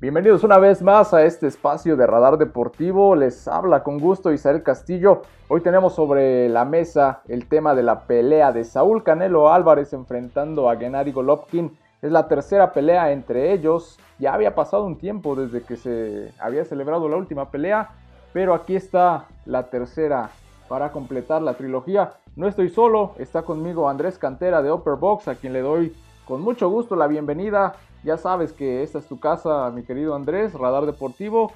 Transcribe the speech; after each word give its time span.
Bienvenidos 0.00 0.44
una 0.44 0.56
vez 0.56 0.80
más 0.80 1.12
a 1.12 1.24
este 1.24 1.46
espacio 1.46 1.94
de 1.94 2.06
Radar 2.06 2.38
Deportivo. 2.38 3.14
Les 3.14 3.46
habla 3.46 3.82
con 3.82 3.98
gusto 3.98 4.32
Isabel 4.32 4.62
Castillo. 4.62 5.20
Hoy 5.48 5.60
tenemos 5.60 5.94
sobre 5.94 6.48
la 6.48 6.64
mesa 6.64 7.20
el 7.28 7.46
tema 7.48 7.74
de 7.74 7.82
la 7.82 8.06
pelea 8.06 8.50
de 8.50 8.64
Saúl 8.64 9.02
Canelo 9.04 9.52
Álvarez 9.52 9.92
enfrentando 9.92 10.70
a 10.70 10.76
Gennady 10.76 11.12
Golovkin. 11.12 11.76
Es 12.00 12.10
la 12.10 12.28
tercera 12.28 12.72
pelea 12.72 13.12
entre 13.12 13.52
ellos. 13.52 13.98
Ya 14.18 14.32
había 14.32 14.54
pasado 14.54 14.84
un 14.84 14.96
tiempo 14.96 15.36
desde 15.36 15.60
que 15.60 15.76
se 15.76 16.32
había 16.40 16.64
celebrado 16.64 17.06
la 17.06 17.16
última 17.16 17.50
pelea, 17.50 17.90
pero 18.32 18.54
aquí 18.54 18.76
está 18.76 19.26
la 19.44 19.64
tercera 19.64 20.30
para 20.66 20.92
completar 20.92 21.42
la 21.42 21.52
trilogía. 21.52 22.14
No 22.36 22.48
estoy 22.48 22.70
solo, 22.70 23.12
está 23.18 23.42
conmigo 23.42 23.86
Andrés 23.86 24.16
Cantera 24.16 24.62
de 24.62 24.72
Upper 24.72 24.94
Box, 24.94 25.28
a 25.28 25.34
quien 25.34 25.52
le 25.52 25.60
doy 25.60 25.94
con 26.30 26.42
mucho 26.42 26.68
gusto 26.68 26.94
la 26.94 27.08
bienvenida. 27.08 27.74
Ya 28.04 28.16
sabes 28.16 28.52
que 28.52 28.84
esta 28.84 29.00
es 29.00 29.08
tu 29.08 29.18
casa, 29.18 29.68
mi 29.72 29.82
querido 29.82 30.14
Andrés, 30.14 30.54
Radar 30.54 30.86
Deportivo. 30.86 31.52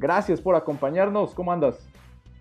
Gracias 0.00 0.40
por 0.40 0.56
acompañarnos. 0.56 1.32
¿Cómo 1.32 1.52
andas? 1.52 1.86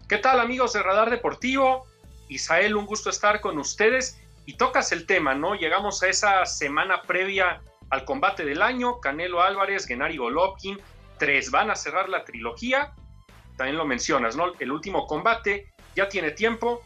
¿Qué 0.09 0.17
tal 0.17 0.39
amigos 0.39 0.73
de 0.73 0.81
Radar 0.81 1.11
Deportivo? 1.11 1.85
Isael, 2.27 2.75
un 2.75 2.87
gusto 2.87 3.11
estar 3.11 3.39
con 3.39 3.59
ustedes. 3.59 4.19
Y 4.47 4.57
tocas 4.57 4.91
el 4.93 5.05
tema, 5.05 5.35
¿no? 5.35 5.53
Llegamos 5.53 6.01
a 6.01 6.07
esa 6.07 6.43
semana 6.47 7.03
previa 7.03 7.61
al 7.91 8.03
combate 8.03 8.45
del 8.45 8.63
año. 8.63 8.99
Canelo 8.99 9.43
Álvarez, 9.43 9.85
Gennady 9.85 10.17
Golovkin. 10.17 10.79
Tres 11.19 11.51
van 11.51 11.69
a 11.69 11.75
cerrar 11.75 12.09
la 12.09 12.25
trilogía. 12.25 12.95
También 13.57 13.77
lo 13.77 13.85
mencionas, 13.85 14.35
¿no? 14.35 14.53
El 14.57 14.71
último 14.71 15.05
combate 15.05 15.71
ya 15.95 16.09
tiene 16.09 16.31
tiempo. 16.31 16.81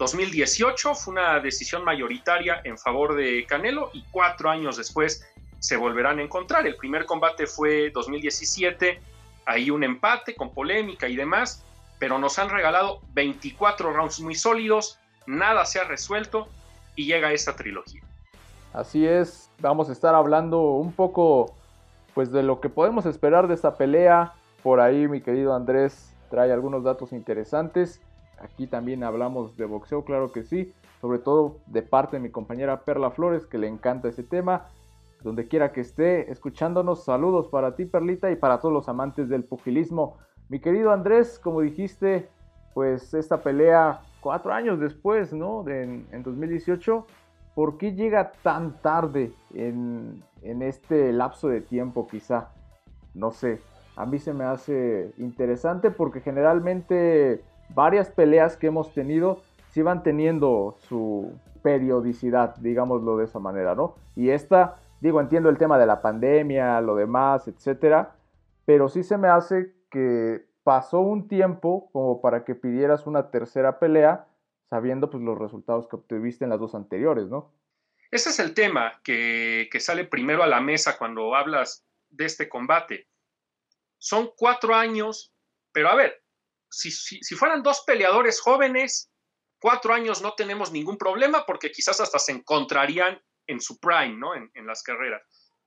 2018 0.00 0.94
fue 0.94 1.12
una 1.12 1.40
decisión 1.40 1.84
mayoritaria 1.84 2.62
en 2.64 2.78
favor 2.78 3.14
de 3.14 3.44
Canelo 3.46 3.90
y 3.92 4.02
cuatro 4.10 4.48
años 4.48 4.78
después 4.78 5.30
se 5.58 5.76
volverán 5.76 6.18
a 6.18 6.22
encontrar. 6.22 6.66
El 6.66 6.76
primer 6.76 7.04
combate 7.04 7.46
fue 7.46 7.90
2017, 7.90 8.98
ahí 9.44 9.70
un 9.70 9.84
empate 9.84 10.34
con 10.34 10.54
polémica 10.54 11.06
y 11.06 11.16
demás, 11.16 11.62
pero 11.98 12.18
nos 12.18 12.38
han 12.38 12.48
regalado 12.48 13.02
24 13.12 13.92
rounds 13.92 14.20
muy 14.20 14.34
sólidos, 14.34 14.98
nada 15.26 15.66
se 15.66 15.80
ha 15.80 15.84
resuelto 15.84 16.48
y 16.96 17.04
llega 17.04 17.34
esta 17.34 17.54
trilogía. 17.54 18.00
Así 18.72 19.06
es, 19.06 19.50
vamos 19.58 19.90
a 19.90 19.92
estar 19.92 20.14
hablando 20.14 20.62
un 20.62 20.92
poco 20.94 21.54
pues 22.14 22.32
de 22.32 22.42
lo 22.42 22.62
que 22.62 22.70
podemos 22.70 23.04
esperar 23.04 23.48
de 23.48 23.54
esta 23.54 23.76
pelea. 23.76 24.32
Por 24.62 24.80
ahí 24.80 25.08
mi 25.08 25.20
querido 25.20 25.54
Andrés 25.54 26.10
trae 26.30 26.52
algunos 26.52 26.84
datos 26.84 27.12
interesantes. 27.12 28.00
Aquí 28.40 28.66
también 28.66 29.04
hablamos 29.04 29.56
de 29.56 29.66
boxeo, 29.66 30.04
claro 30.04 30.32
que 30.32 30.42
sí, 30.42 30.72
sobre 31.00 31.18
todo 31.18 31.58
de 31.66 31.82
parte 31.82 32.16
de 32.16 32.22
mi 32.22 32.30
compañera 32.30 32.84
Perla 32.84 33.10
Flores 33.10 33.46
que 33.46 33.58
le 33.58 33.68
encanta 33.68 34.08
ese 34.08 34.22
tema 34.22 34.66
donde 35.22 35.46
quiera 35.46 35.72
que 35.72 35.80
esté 35.80 36.30
escuchándonos. 36.30 37.04
Saludos 37.04 37.48
para 37.48 37.76
ti, 37.76 37.84
Perlita, 37.84 38.30
y 38.30 38.36
para 38.36 38.58
todos 38.58 38.72
los 38.72 38.88
amantes 38.88 39.28
del 39.28 39.44
pugilismo. 39.44 40.16
Mi 40.48 40.60
querido 40.60 40.92
Andrés, 40.92 41.38
como 41.38 41.60
dijiste, 41.60 42.28
pues 42.74 43.14
esta 43.14 43.42
pelea 43.42 44.00
cuatro 44.20 44.52
años 44.52 44.80
después, 44.80 45.32
¿no? 45.32 45.66
en, 45.68 46.22
2018, 46.22 47.06
¿por 47.54 47.78
qué 47.78 47.94
llega 47.94 48.32
tan 48.42 48.80
tarde 48.80 49.32
en, 49.54 50.22
en 50.42 50.62
este 50.62 51.12
lapso 51.12 51.48
de 51.48 51.60
tiempo 51.60 52.06
quizá? 52.08 52.48
No 53.14 53.30
sé, 53.30 53.60
a 53.96 54.06
mí 54.06 54.18
se 54.18 54.32
me 54.32 54.44
hace 54.44 55.12
interesante 55.18 55.90
porque 55.90 56.20
generalmente 56.20 57.42
varias 57.74 58.10
peleas 58.10 58.56
que 58.56 58.68
hemos 58.68 58.92
tenido 58.92 59.42
sí 59.70 59.82
van 59.82 60.02
teniendo 60.02 60.76
su 60.88 61.32
periodicidad, 61.62 62.56
digámoslo 62.56 63.16
de 63.16 63.24
esa 63.24 63.38
manera, 63.38 63.74
¿no? 63.74 63.94
Y 64.16 64.30
esta 64.30 64.76
Digo, 65.00 65.20
entiendo 65.20 65.48
el 65.48 65.58
tema 65.58 65.78
de 65.78 65.86
la 65.86 66.02
pandemia, 66.02 66.80
lo 66.82 66.94
demás, 66.94 67.48
etcétera, 67.48 68.14
pero 68.66 68.88
sí 68.88 69.02
se 69.02 69.16
me 69.16 69.28
hace 69.28 69.74
que 69.90 70.44
pasó 70.62 71.00
un 71.00 71.26
tiempo 71.26 71.90
como 71.92 72.20
para 72.20 72.44
que 72.44 72.54
pidieras 72.54 73.06
una 73.06 73.30
tercera 73.30 73.78
pelea, 73.78 74.26
sabiendo 74.68 75.10
pues 75.10 75.22
los 75.22 75.38
resultados 75.38 75.88
que 75.88 75.96
obtuviste 75.96 76.44
en 76.44 76.50
las 76.50 76.60
dos 76.60 76.74
anteriores, 76.74 77.28
¿no? 77.28 77.50
Ese 78.10 78.28
es 78.28 78.38
el 78.40 78.54
tema 78.54 79.00
que, 79.02 79.68
sale 79.80 80.04
primero 80.04 80.42
a 80.42 80.46
la 80.46 80.60
mesa 80.60 80.98
cuando 80.98 81.34
hablas 81.34 81.86
de 82.10 82.26
este 82.26 82.48
combate. 82.48 83.08
Son 83.96 84.30
cuatro 84.36 84.74
años, 84.74 85.32
pero 85.72 85.88
a 85.88 85.94
ver, 85.94 86.19
si, 86.70 87.34
fueran 87.34 87.62
dos 87.62 87.82
peleadores 87.86 88.40
jóvenes, 88.40 89.10
cuatro 89.60 89.92
años 89.92 90.22
no 90.22 90.34
tenemos 90.34 90.72
ningún 90.72 90.96
problema 90.96 91.44
porque 91.44 91.70
quizás 91.70 92.00
hasta 92.00 92.18
se 92.18 92.32
encontrarían 92.32 93.20
en 93.46 93.60
su 93.60 93.78
prime, 93.78 94.16
¿no? 94.16 94.34
En, 94.34 94.66
las 94.66 94.82
carreras. 94.82 95.22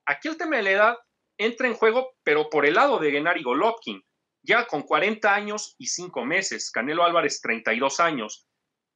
Aquí 0.05 0.29
el 0.29 0.37
tema 0.37 0.57
de 0.57 0.63
la 0.63 0.71
edad 0.71 0.97
entra 1.37 1.67
en 1.67 1.73
juego, 1.73 2.15
pero 2.23 2.49
por 2.49 2.65
el 2.65 2.75
lado 2.75 2.99
de 2.99 3.11
Gennady 3.11 3.43
Golovkin, 3.43 4.01
ya 4.41 4.65
con 4.67 4.83
40 4.83 5.33
años 5.33 5.75
y 5.77 5.87
5 5.87 6.25
meses, 6.25 6.71
Canelo 6.71 7.03
Álvarez 7.03 7.41
32 7.41 7.99
años. 7.99 8.47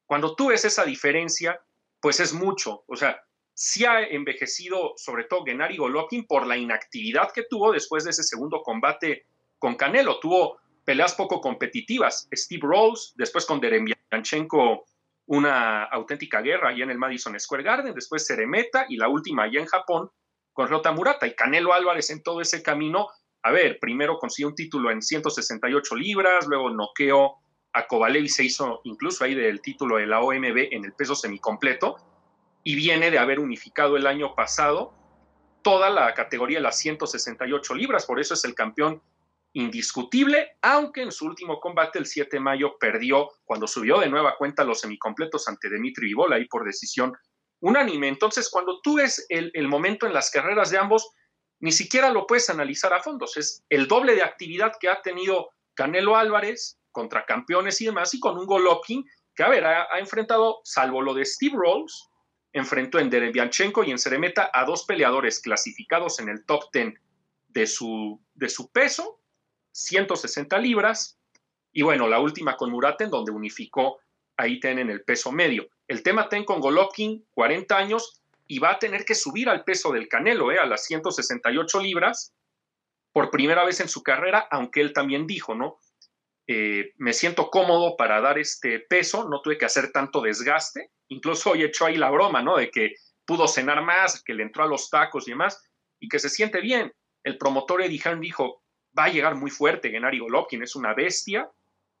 Cuando 0.06 0.34
tú 0.34 0.48
ves 0.48 0.64
esa 0.64 0.84
diferencia, 0.84 1.60
pues 2.00 2.20
es 2.20 2.32
mucho. 2.32 2.84
O 2.86 2.96
sea, 2.96 3.22
sí 3.54 3.84
ha 3.84 4.02
envejecido 4.02 4.94
sobre 4.96 5.24
todo 5.24 5.44
Gennady 5.44 5.76
Golovkin 5.76 6.26
por 6.26 6.46
la 6.46 6.56
inactividad 6.56 7.32
que 7.32 7.44
tuvo 7.44 7.72
después 7.72 8.04
de 8.04 8.10
ese 8.10 8.22
segundo 8.22 8.62
combate 8.62 9.26
con 9.58 9.74
Canelo. 9.74 10.20
Tuvo 10.20 10.60
peleas 10.88 11.14
poco 11.14 11.42
competitivas. 11.42 12.30
Steve 12.32 12.62
Rose, 12.62 13.12
después 13.14 13.44
con 13.44 13.60
Deremyanchenko 13.60 14.86
una 15.26 15.84
auténtica 15.84 16.40
guerra 16.40 16.70
allá 16.70 16.84
en 16.84 16.90
el 16.90 16.96
Madison 16.96 17.38
Square 17.38 17.62
Garden, 17.62 17.94
después 17.94 18.26
Ceremeta 18.26 18.86
y 18.88 18.96
la 18.96 19.06
última 19.10 19.42
allá 19.42 19.60
en 19.60 19.66
Japón 19.66 20.08
con 20.50 20.66
Rota 20.66 20.90
Murata 20.90 21.26
y 21.26 21.34
Canelo 21.34 21.74
Álvarez 21.74 22.08
en 22.08 22.22
todo 22.22 22.40
ese 22.40 22.62
camino. 22.62 23.08
A 23.42 23.50
ver, 23.50 23.78
primero 23.78 24.16
consiguió 24.18 24.48
un 24.48 24.54
título 24.54 24.90
en 24.90 25.02
168 25.02 25.94
libras, 25.94 26.46
luego 26.46 26.70
noqueó 26.70 27.34
a 27.74 27.86
Kovalev 27.86 28.24
y 28.24 28.30
se 28.30 28.44
hizo 28.44 28.80
incluso 28.84 29.24
ahí 29.24 29.34
del 29.34 29.60
título 29.60 29.98
de 29.98 30.06
la 30.06 30.22
OMB 30.22 30.68
en 30.70 30.86
el 30.86 30.94
peso 30.94 31.14
semicompleto 31.14 31.98
y 32.64 32.76
viene 32.76 33.10
de 33.10 33.18
haber 33.18 33.40
unificado 33.40 33.98
el 33.98 34.06
año 34.06 34.34
pasado 34.34 34.94
toda 35.60 35.90
la 35.90 36.14
categoría 36.14 36.60
de 36.60 36.62
las 36.62 36.78
168 36.78 37.74
libras, 37.74 38.06
por 38.06 38.18
eso 38.18 38.32
es 38.32 38.42
el 38.46 38.54
campeón 38.54 39.02
indiscutible, 39.52 40.56
aunque 40.62 41.02
en 41.02 41.12
su 41.12 41.26
último 41.26 41.58
combate 41.60 41.98
el 41.98 42.06
7 42.06 42.36
de 42.36 42.40
mayo 42.40 42.76
perdió 42.78 43.28
cuando 43.44 43.66
subió 43.66 43.98
de 43.98 44.08
nueva 44.08 44.36
cuenta 44.36 44.64
los 44.64 44.80
semicompletos 44.80 45.48
ante 45.48 45.70
Dimitri 45.70 46.08
Vivol 46.08 46.32
ahí 46.32 46.46
por 46.46 46.64
decisión 46.64 47.12
unánime. 47.60 48.08
Entonces, 48.08 48.48
cuando 48.50 48.80
tú 48.82 48.96
ves 48.96 49.26
el, 49.28 49.68
momento 49.68 50.06
en 50.06 50.12
las 50.12 50.30
carreras 50.30 50.70
de 50.70 50.78
ambos, 50.78 51.10
ni 51.60 51.72
siquiera 51.72 52.10
lo 52.10 52.26
puedes 52.26 52.50
analizar 52.50 52.92
a 52.92 53.02
fondo. 53.02 53.26
Es 53.34 53.64
el 53.68 53.88
doble 53.88 54.14
de 54.14 54.22
actividad 54.22 54.72
que 54.78 54.88
ha 54.88 55.02
tenido 55.02 55.50
Canelo 55.74 56.16
Álvarez 56.16 56.78
contra 56.92 57.24
campeones 57.24 57.80
y 57.80 57.86
demás, 57.86 58.14
y 58.14 58.20
con 58.20 58.38
un 58.38 58.46
Golovkin 58.46 59.04
que, 59.34 59.42
a 59.42 59.48
ver, 59.48 59.64
ha, 59.64 59.98
enfrentado, 59.98 60.60
salvo 60.64 61.00
lo 61.02 61.14
de 61.14 61.24
Steve 61.24 61.56
Rolls, 61.56 62.08
enfrentó 62.52 62.98
en 62.98 63.10
Derevianchenko 63.10 63.84
y 63.84 63.90
en 63.90 63.98
Ceremeta 63.98 64.50
a 64.52 64.64
dos 64.64 64.84
peleadores 64.84 65.40
clasificados 65.40 66.18
en 66.18 66.28
el 66.28 66.44
top 66.44 66.64
10 66.72 66.94
de 67.48 67.66
su, 67.66 68.20
de 68.34 68.48
su 68.48 68.70
peso 68.70 69.17
160 69.84 70.58
libras. 70.58 71.18
Y 71.72 71.82
bueno, 71.82 72.08
la 72.08 72.20
última 72.20 72.56
con 72.56 72.70
Muraten, 72.70 73.10
donde 73.10 73.32
unificó 73.32 73.98
ahí 74.36 74.60
tienen 74.60 74.88
el 74.88 75.02
peso 75.02 75.32
medio. 75.32 75.68
El 75.86 76.02
tema 76.02 76.28
ten 76.28 76.44
con 76.44 76.60
Golovkin, 76.60 77.26
40 77.34 77.76
años, 77.76 78.22
y 78.46 78.60
va 78.60 78.72
a 78.72 78.78
tener 78.78 79.04
que 79.04 79.14
subir 79.14 79.48
al 79.48 79.64
peso 79.64 79.92
del 79.92 80.08
Canelo, 80.08 80.50
¿eh? 80.52 80.58
a 80.58 80.66
las 80.66 80.84
168 80.84 81.80
libras, 81.80 82.32
por 83.12 83.30
primera 83.30 83.64
vez 83.64 83.80
en 83.80 83.88
su 83.88 84.02
carrera, 84.02 84.46
aunque 84.50 84.80
él 84.80 84.92
también 84.92 85.26
dijo, 85.26 85.54
¿no? 85.54 85.78
Eh, 86.46 86.92
me 86.96 87.12
siento 87.12 87.50
cómodo 87.50 87.96
para 87.96 88.20
dar 88.20 88.38
este 88.38 88.80
peso, 88.80 89.28
no 89.28 89.42
tuve 89.42 89.58
que 89.58 89.66
hacer 89.66 89.92
tanto 89.92 90.22
desgaste. 90.22 90.90
Incluso 91.08 91.50
hoy 91.50 91.62
hecho 91.62 91.84
ahí 91.84 91.96
la 91.96 92.10
broma, 92.10 92.42
¿no? 92.42 92.56
De 92.56 92.70
que 92.70 92.94
pudo 93.26 93.48
cenar 93.48 93.82
más, 93.82 94.22
que 94.22 94.32
le 94.32 94.44
entró 94.44 94.64
a 94.64 94.68
los 94.68 94.88
tacos 94.88 95.26
y 95.26 95.32
demás, 95.32 95.62
y 96.00 96.08
que 96.08 96.18
se 96.18 96.30
siente 96.30 96.60
bien. 96.60 96.92
El 97.22 97.36
promotor 97.36 97.82
Eddie 97.82 98.00
Hearn 98.02 98.20
dijo, 98.20 98.62
va 98.98 99.04
a 99.04 99.08
llegar 99.08 99.34
muy 99.34 99.50
fuerte 99.50 99.90
Gennady 99.90 100.18
Golovkin, 100.18 100.62
es 100.62 100.74
una 100.74 100.94
bestia, 100.94 101.50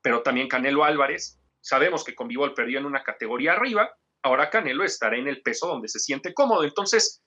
pero 0.02 0.22
también 0.22 0.48
Canelo 0.48 0.84
Álvarez. 0.84 1.38
Sabemos 1.60 2.04
que 2.04 2.14
con 2.14 2.28
Vivol 2.28 2.54
perdió 2.54 2.78
en 2.78 2.86
una 2.86 3.02
categoría 3.02 3.52
arriba, 3.52 3.90
ahora 4.22 4.50
Canelo 4.50 4.84
estará 4.84 5.16
en 5.16 5.28
el 5.28 5.42
peso 5.42 5.66
donde 5.68 5.88
se 5.88 5.98
siente 5.98 6.34
cómodo. 6.34 6.64
Entonces, 6.64 7.22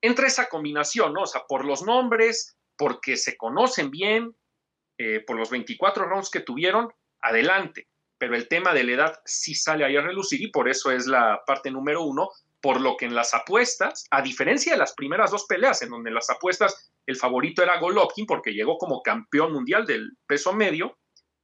entre 0.00 0.26
esa 0.26 0.48
combinación, 0.48 1.12
¿no? 1.12 1.22
O 1.22 1.26
sea, 1.26 1.42
por 1.48 1.64
los 1.64 1.82
nombres, 1.82 2.56
porque 2.76 3.16
se 3.16 3.36
conocen 3.36 3.90
bien, 3.90 4.36
eh, 4.98 5.20
por 5.26 5.36
los 5.36 5.50
24 5.50 6.04
rounds 6.04 6.30
que 6.30 6.40
tuvieron, 6.40 6.92
adelante. 7.20 7.88
Pero 8.18 8.36
el 8.36 8.48
tema 8.48 8.74
de 8.74 8.84
la 8.84 8.92
edad 8.92 9.20
sí 9.24 9.54
sale 9.54 9.84
ahí 9.84 9.96
a 9.96 10.02
relucir 10.02 10.42
y 10.42 10.50
por 10.50 10.68
eso 10.68 10.90
es 10.90 11.06
la 11.06 11.42
parte 11.46 11.70
número 11.70 12.02
uno, 12.02 12.30
por 12.62 12.80
lo 12.80 12.96
que 12.96 13.06
en 13.06 13.14
las 13.14 13.34
apuestas, 13.34 14.06
a 14.10 14.22
diferencia 14.22 14.72
de 14.72 14.78
las 14.78 14.94
primeras 14.94 15.32
dos 15.32 15.44
peleas, 15.46 15.82
en 15.82 15.90
donde 15.90 16.12
las 16.12 16.30
apuestas 16.30 16.92
el 17.06 17.16
favorito 17.16 17.62
era 17.62 17.80
Golovkin 17.80 18.24
porque 18.24 18.52
llegó 18.52 18.78
como 18.78 19.02
campeón 19.02 19.52
mundial 19.52 19.84
del 19.84 20.16
peso 20.26 20.52
medio. 20.52 20.96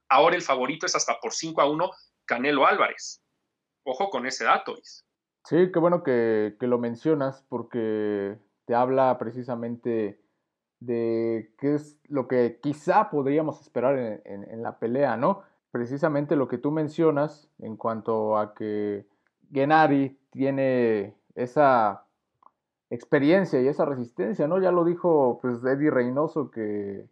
Ahora 0.09 0.37
el 0.37 0.41
favorito 0.41 0.85
es 0.85 0.95
hasta 0.95 1.19
por 1.19 1.33
5 1.33 1.61
a 1.61 1.69
1 1.69 1.91
Canelo 2.25 2.65
Álvarez. 2.65 3.21
Ojo 3.85 4.09
con 4.09 4.25
ese 4.25 4.45
dato. 4.45 4.77
Sí, 5.45 5.71
qué 5.73 5.79
bueno 5.79 6.03
que, 6.03 6.55
lo 6.61 6.79
mencionas 6.79 7.43
porque 7.49 8.37
te 8.65 8.75
habla 8.75 9.17
precisamente 9.17 10.21
de 10.79 11.53
qué 11.57 11.75
es 11.75 11.99
lo 12.07 12.27
que 12.27 12.59
quizá 12.61 13.09
podríamos 13.09 13.59
esperar 13.61 14.21
en, 14.23 14.63
la 14.63 14.79
pelea, 14.79 15.17
¿no? 15.17 15.43
Precisamente 15.71 16.37
lo 16.37 16.47
que 16.47 16.57
tú 16.57 16.71
mencionas 16.71 17.49
en 17.59 17.75
cuanto 17.75 18.37
a 18.37 18.53
que 18.53 19.05
Gennady 19.51 20.17
tiene 20.31 21.15
esa 21.35 22.03
experiencia 22.89 23.61
y 23.61 23.67
esa 23.67 23.85
resistencia, 23.85 24.47
¿no? 24.47 24.59
Ya 24.59 24.71
lo 24.71 24.83
dijo 24.83 25.39
pues 25.41 25.63
Eddie 25.63 25.91
Reynoso 25.91 26.49
que 26.49 27.05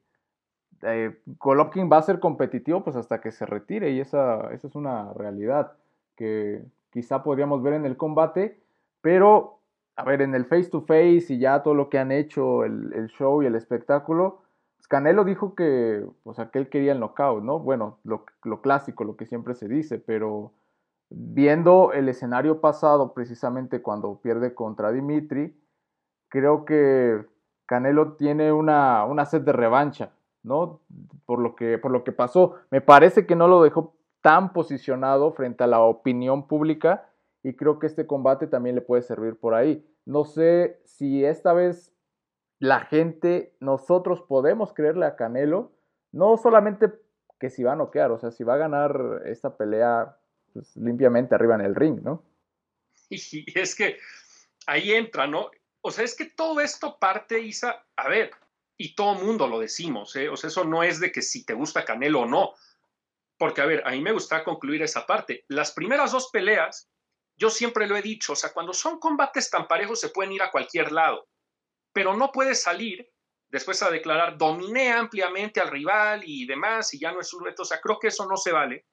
eh, 0.84 1.18
Golovkin 1.40 1.90
va 1.92 1.98
a 1.98 2.02
ser 2.02 2.20
competitivo 2.20 2.84
pues 2.84 2.96
hasta 2.96 3.22
que 3.22 3.32
se 3.32 3.46
retire 3.46 3.92
y 3.92 4.00
esa, 4.00 4.52
esa 4.54 4.68
es 4.68 4.76
una 4.76 5.14
realidad 5.14 5.74
que 6.16 6.64
quizá 6.92 7.24
podríamos 7.24 7.62
ver 7.62 7.74
en 7.74 7.86
el 7.86 7.98
combate, 7.98 8.60
pero 9.02 9.60
a 9.96 10.04
ver, 10.04 10.22
en 10.22 10.36
el 10.36 10.46
face 10.46 10.70
to 10.70 10.82
face 10.82 11.26
y 11.30 11.40
ya 11.40 11.64
todo 11.64 11.74
lo 11.74 11.90
que 11.90 11.98
han 11.98 12.12
hecho, 12.12 12.64
el, 12.64 13.08
show 13.08 13.42
y 13.42 13.48
el 13.48 13.56
espectáculo, 13.56 14.44
pues, 14.78 14.88
Canelo 14.88 15.24
dijo 15.24 15.56
que, 15.56 16.06
o 16.24 16.34
sea, 16.36 16.52
que 16.52 16.60
él 16.60 16.70
quería 16.70 16.92
el 16.92 17.00
knockout, 17.00 17.44
¿no? 17.44 17.60
Bueno, 17.60 17.98
lo, 18.04 18.26
lo 18.44 18.62
clásico, 18.62 19.04
lo 19.04 19.18
que 19.18 19.26
siempre 19.26 19.56
se 19.56 19.68
dice, 19.68 19.98
pero 19.98 20.54
viendo 21.10 21.94
el 21.94 22.10
escenario 22.10 22.60
pasado, 22.62 23.14
precisamente 23.14 23.82
cuando 23.82 24.20
pierde 24.22 24.54
contra 24.54 24.92
Dimitri, 24.92 25.58
creo 26.30 26.66
que 26.66 27.26
Canelo 27.66 28.14
tiene 28.14 28.52
una, 28.52 29.06
una 29.06 29.26
sed 29.26 29.42
de 29.42 29.54
revancha, 29.54 30.12
¿no? 30.44 30.82
Por 31.26 31.40
lo, 31.40 31.56
que, 31.56 31.78
por 31.78 31.92
lo 31.92 32.04
que 32.04 32.12
pasó. 32.12 32.56
Me 32.72 32.82
parece 32.82 33.26
que 33.26 33.36
no 33.36 33.48
lo 33.48 33.64
dejó 33.64 33.96
tan 34.22 34.54
posicionado 34.54 35.32
frente 35.32 35.64
a 35.64 35.68
la 35.68 35.82
opinión 35.82 36.48
pública 36.48 37.10
y 37.44 37.56
creo 37.56 37.80
que 37.80 37.88
este 37.88 38.08
combate 38.08 38.48
también 38.48 38.76
le 38.76 38.82
puede 38.82 39.02
servir 39.02 39.40
por 39.40 39.54
ahí. 39.54 39.86
No 40.06 40.26
sé 40.26 40.82
si 40.86 41.24
esta 41.24 41.54
vez 41.54 41.94
la 42.60 42.82
gente, 42.82 43.56
nosotros 43.60 44.22
podemos 44.22 44.74
creerle 44.74 45.06
a 45.06 45.16
Canelo, 45.16 45.72
no 46.12 46.38
solamente 46.38 46.92
que 47.40 47.50
si 47.50 47.64
va 47.64 47.74
a 47.74 47.76
noquear, 47.76 48.12
o 48.12 48.18
sea, 48.18 48.32
si 48.32 48.44
va 48.44 48.56
a 48.56 48.58
ganar 48.58 49.22
esta 49.26 49.58
pelea 49.58 50.17
pues, 50.58 50.76
limpiamente 50.76 51.36
arriba 51.36 51.54
en 51.54 51.62
el 51.62 51.76
ring, 51.76 52.02
¿no? 52.02 52.24
Y 53.10 53.46
es 53.58 53.76
que 53.76 54.00
ahí 54.66 54.92
entra, 54.92 55.28
¿no? 55.28 55.52
O 55.82 55.92
sea, 55.92 56.04
es 56.04 56.16
que 56.16 56.26
todo 56.26 56.60
esto 56.60 56.98
parte, 56.98 57.40
Isa, 57.40 57.86
a 57.96 58.10
ver, 58.10 58.32
y 58.76 58.96
todo 58.96 59.14
mundo 59.14 59.48
lo 59.48 59.60
decimos, 59.60 60.16
¿eh? 60.16 60.30
O 60.30 60.36
sea, 60.36 60.48
eso 60.48 60.64
no 60.66 60.82
es 60.82 61.00
de 61.00 61.12
que 61.12 61.22
si 61.22 61.46
te 61.46 61.54
gusta 61.54 61.86
Canelo 61.86 62.22
o 62.22 62.26
no. 62.26 62.56
Porque, 63.38 63.62
a 63.62 63.68
ver, 63.68 63.84
a 63.86 63.92
mí 63.92 64.02
me 64.02 64.12
gusta 64.12 64.44
concluir 64.44 64.82
esa 64.82 65.06
parte. 65.06 65.46
Las 65.48 65.72
primeras 65.72 66.12
dos 66.12 66.30
peleas, 66.32 66.90
yo 67.36 67.52
siempre 67.52 67.86
lo 67.86 67.96
he 67.96 68.02
dicho, 68.02 68.34
o 68.34 68.36
sea, 68.36 68.52
cuando 68.52 68.74
son 68.74 69.00
combates 69.00 69.52
tan 69.52 69.68
parejos 69.68 70.00
se 70.00 70.10
pueden 70.10 70.32
ir 70.32 70.42
a 70.42 70.50
cualquier 70.50 70.92
lado, 70.92 71.28
pero 71.94 72.18
no 72.18 72.32
puedes 72.32 72.64
salir 72.64 73.08
después 73.48 73.84
a 73.84 73.92
declarar 73.92 74.40
dominé 74.40 74.92
ampliamente 74.92 75.60
al 75.62 75.70
rival 75.70 76.24
y 76.26 76.48
demás 76.48 76.96
y 76.96 77.00
ya 77.00 77.12
no 77.12 77.22
es 77.22 77.32
un 77.36 77.46
reto. 77.46 77.62
O 77.62 77.66
sea, 77.66 77.80
creo 77.80 78.00
que 78.00 78.08
eso 78.08 78.26
no 78.26 78.38
se 78.38 78.52
vale 78.52 78.88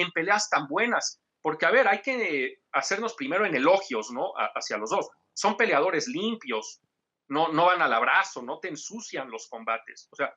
en 0.00 0.10
peleas 0.10 0.48
tan 0.48 0.66
buenas. 0.66 1.20
Porque, 1.40 1.66
a 1.66 1.70
ver, 1.70 1.88
hay 1.88 2.02
que 2.02 2.58
hacernos 2.72 3.14
primero 3.14 3.46
en 3.46 3.54
elogios, 3.54 4.10
¿no? 4.10 4.32
hacia 4.54 4.76
los 4.76 4.90
dos. 4.90 5.08
Son 5.34 5.56
peleadores 5.56 6.08
limpios, 6.08 6.80
no, 7.28 7.52
no 7.52 7.66
van 7.66 7.82
al 7.82 7.92
abrazo, 7.92 8.42
no 8.42 8.58
te 8.58 8.68
ensucian 8.68 9.30
los 9.30 9.48
combates. 9.48 10.08
O 10.10 10.16
sea, 10.16 10.34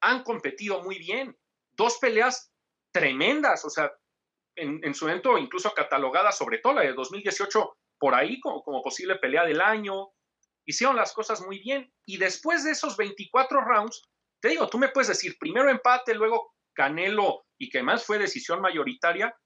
han 0.00 0.22
competido 0.22 0.82
muy 0.82 0.98
bien. 0.98 1.36
Dos 1.72 1.98
peleas 1.98 2.52
tremendas, 2.92 3.64
o 3.64 3.70
sea, 3.70 3.90
en, 4.56 4.94
su 4.94 5.08
evento 5.08 5.38
incluso 5.38 5.72
catalogada, 5.72 6.32
sobre 6.32 6.58
todo 6.58 6.74
la 6.74 6.82
de 6.82 6.92
2018, 6.92 7.76
por 7.98 8.14
ahí 8.14 8.40
como, 8.40 8.62
como 8.62 8.82
posible 8.82 9.16
pelea 9.16 9.44
del 9.44 9.60
año. 9.60 10.08
Hicieron 10.66 10.96
las 10.96 11.12
cosas 11.12 11.40
muy 11.40 11.58
bien. 11.60 11.92
Y 12.06 12.18
después 12.18 12.64
de 12.64 12.72
esos 12.72 12.96
24 12.96 13.60
rounds, 13.60 14.08
te 14.40 14.48
digo, 14.50 14.68
tú 14.68 14.78
me 14.78 14.88
puedes 14.88 15.08
decir, 15.08 15.36
primero 15.38 15.68
empate, 15.70 16.14
luego 16.14 16.54
Canelo 16.74 17.47
y 17.58 17.68
que 17.68 17.82
más 17.82 18.04
fue 18.04 18.18
decisión 18.18 18.60
mayoritaria, 18.60 19.36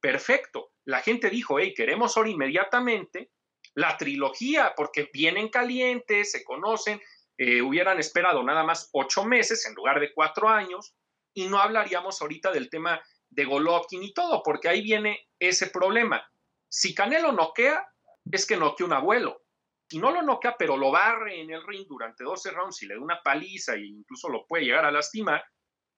perfecto. 0.00 0.72
La 0.84 1.00
gente 1.00 1.30
dijo, 1.30 1.58
hey, 1.58 1.74
queremos 1.74 2.16
ahora 2.16 2.30
inmediatamente 2.30 3.30
la 3.74 3.96
trilogía, 3.96 4.74
porque 4.76 5.08
vienen 5.12 5.48
calientes, 5.48 6.32
se 6.32 6.44
conocen, 6.44 7.00
eh, 7.38 7.62
hubieran 7.62 7.98
esperado 7.98 8.42
nada 8.42 8.62
más 8.64 8.90
ocho 8.92 9.24
meses 9.24 9.64
en 9.66 9.74
lugar 9.74 9.98
de 10.00 10.12
cuatro 10.12 10.48
años, 10.48 10.94
y 11.34 11.48
no 11.48 11.58
hablaríamos 11.58 12.20
ahorita 12.20 12.52
del 12.52 12.68
tema 12.68 13.02
de 13.30 13.44
Golovkin 13.46 14.02
y 14.02 14.12
todo, 14.12 14.42
porque 14.42 14.68
ahí 14.68 14.82
viene 14.82 15.28
ese 15.38 15.68
problema. 15.68 16.22
Si 16.68 16.94
Canelo 16.94 17.32
noquea, 17.32 17.86
es 18.30 18.46
que 18.46 18.56
noquea 18.56 18.86
un 18.86 18.92
abuelo. 18.92 19.42
Si 19.88 19.98
no 19.98 20.10
lo 20.10 20.22
noquea, 20.22 20.56
pero 20.58 20.76
lo 20.76 20.90
barre 20.90 21.40
en 21.40 21.50
el 21.50 21.66
ring 21.66 21.86
durante 21.86 22.24
12 22.24 22.50
rounds 22.50 22.82
y 22.82 22.86
le 22.86 22.94
da 22.94 23.00
una 23.00 23.22
paliza 23.22 23.74
e 23.74 23.86
incluso 23.86 24.28
lo 24.28 24.46
puede 24.46 24.64
llegar 24.64 24.84
a 24.84 24.90
lastimar, 24.90 25.44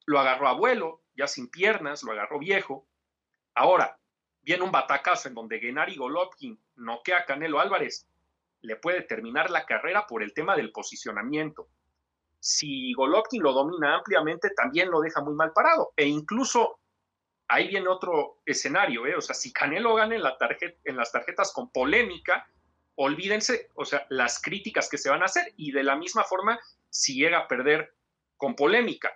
lo 0.06 0.19
agarró 0.19 0.49
abuelo, 0.49 1.03
ya 1.17 1.27
sin 1.27 1.49
piernas, 1.49 2.03
lo 2.03 2.12
agarró 2.12 2.39
viejo. 2.39 2.87
Ahora, 3.55 3.99
viene 4.43 4.62
un 4.62 4.73
batacazo 4.73 5.29
en 5.29 5.35
donde 5.35 5.61
Gennady 5.61 5.97
Golovkin 5.97 6.59
noquea 6.77 7.19
a 7.19 7.25
Canelo 7.25 7.61
Álvarez, 7.61 8.06
le 8.61 8.77
puede 8.77 9.03
terminar 9.03 9.51
la 9.51 9.67
carrera 9.67 10.06
por 10.06 10.23
el 10.23 10.33
tema 10.33 10.56
del 10.56 10.73
posicionamiento. 10.73 11.69
Si 12.41 12.93
Golovkin 12.95 13.43
lo 13.43 13.53
domina 13.53 13.97
ampliamente, 13.97 14.51
también 14.51 14.91
lo 14.91 15.01
deja 15.01 15.23
muy 15.23 15.35
mal 15.35 15.53
parado. 15.53 15.93
E 15.97 16.07
incluso 16.07 16.81
ahí 17.49 17.69
viene 17.69 17.89
otro 17.89 18.39
escenario, 18.45 19.07
¿eh? 19.07 19.17
o 19.17 19.21
sea, 19.21 19.35
si 19.35 19.53
Canelo 19.53 19.95
gana 19.95 20.15
en, 20.15 20.23
la 20.23 20.37
en 20.85 20.97
las 20.97 21.12
tarjetas 21.12 21.53
con 21.53 21.71
polémica, 21.71 22.47
olvídense, 22.97 23.71
o 23.75 23.85
sea, 23.85 24.07
las 24.09 24.41
críticas 24.41 24.89
que 24.89 24.99
se 24.99 25.11
van 25.11 25.23
a 25.23 25.27
hacer 25.27 25.53
y 25.57 25.73
de 25.73 25.83
la 25.83 25.97
misma 25.97 26.25
forma, 26.25 26.59
si 26.89 27.15
llega 27.15 27.39
a 27.39 27.49
perder 27.49 27.95
con 28.37 28.55
polémica. 28.55 29.12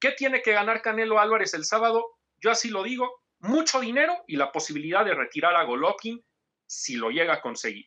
¿Qué 0.00 0.12
tiene 0.12 0.42
que 0.42 0.52
ganar 0.52 0.82
Canelo 0.82 1.18
Álvarez 1.18 1.54
el 1.54 1.64
sábado? 1.64 2.04
Yo 2.40 2.50
así 2.50 2.70
lo 2.70 2.82
digo, 2.82 3.22
mucho 3.40 3.80
dinero 3.80 4.14
y 4.26 4.36
la 4.36 4.52
posibilidad 4.52 5.04
de 5.04 5.14
retirar 5.14 5.56
a 5.56 5.64
Golovkin 5.64 6.24
si 6.66 6.96
lo 6.96 7.10
llega 7.10 7.34
a 7.34 7.40
conseguir. 7.40 7.86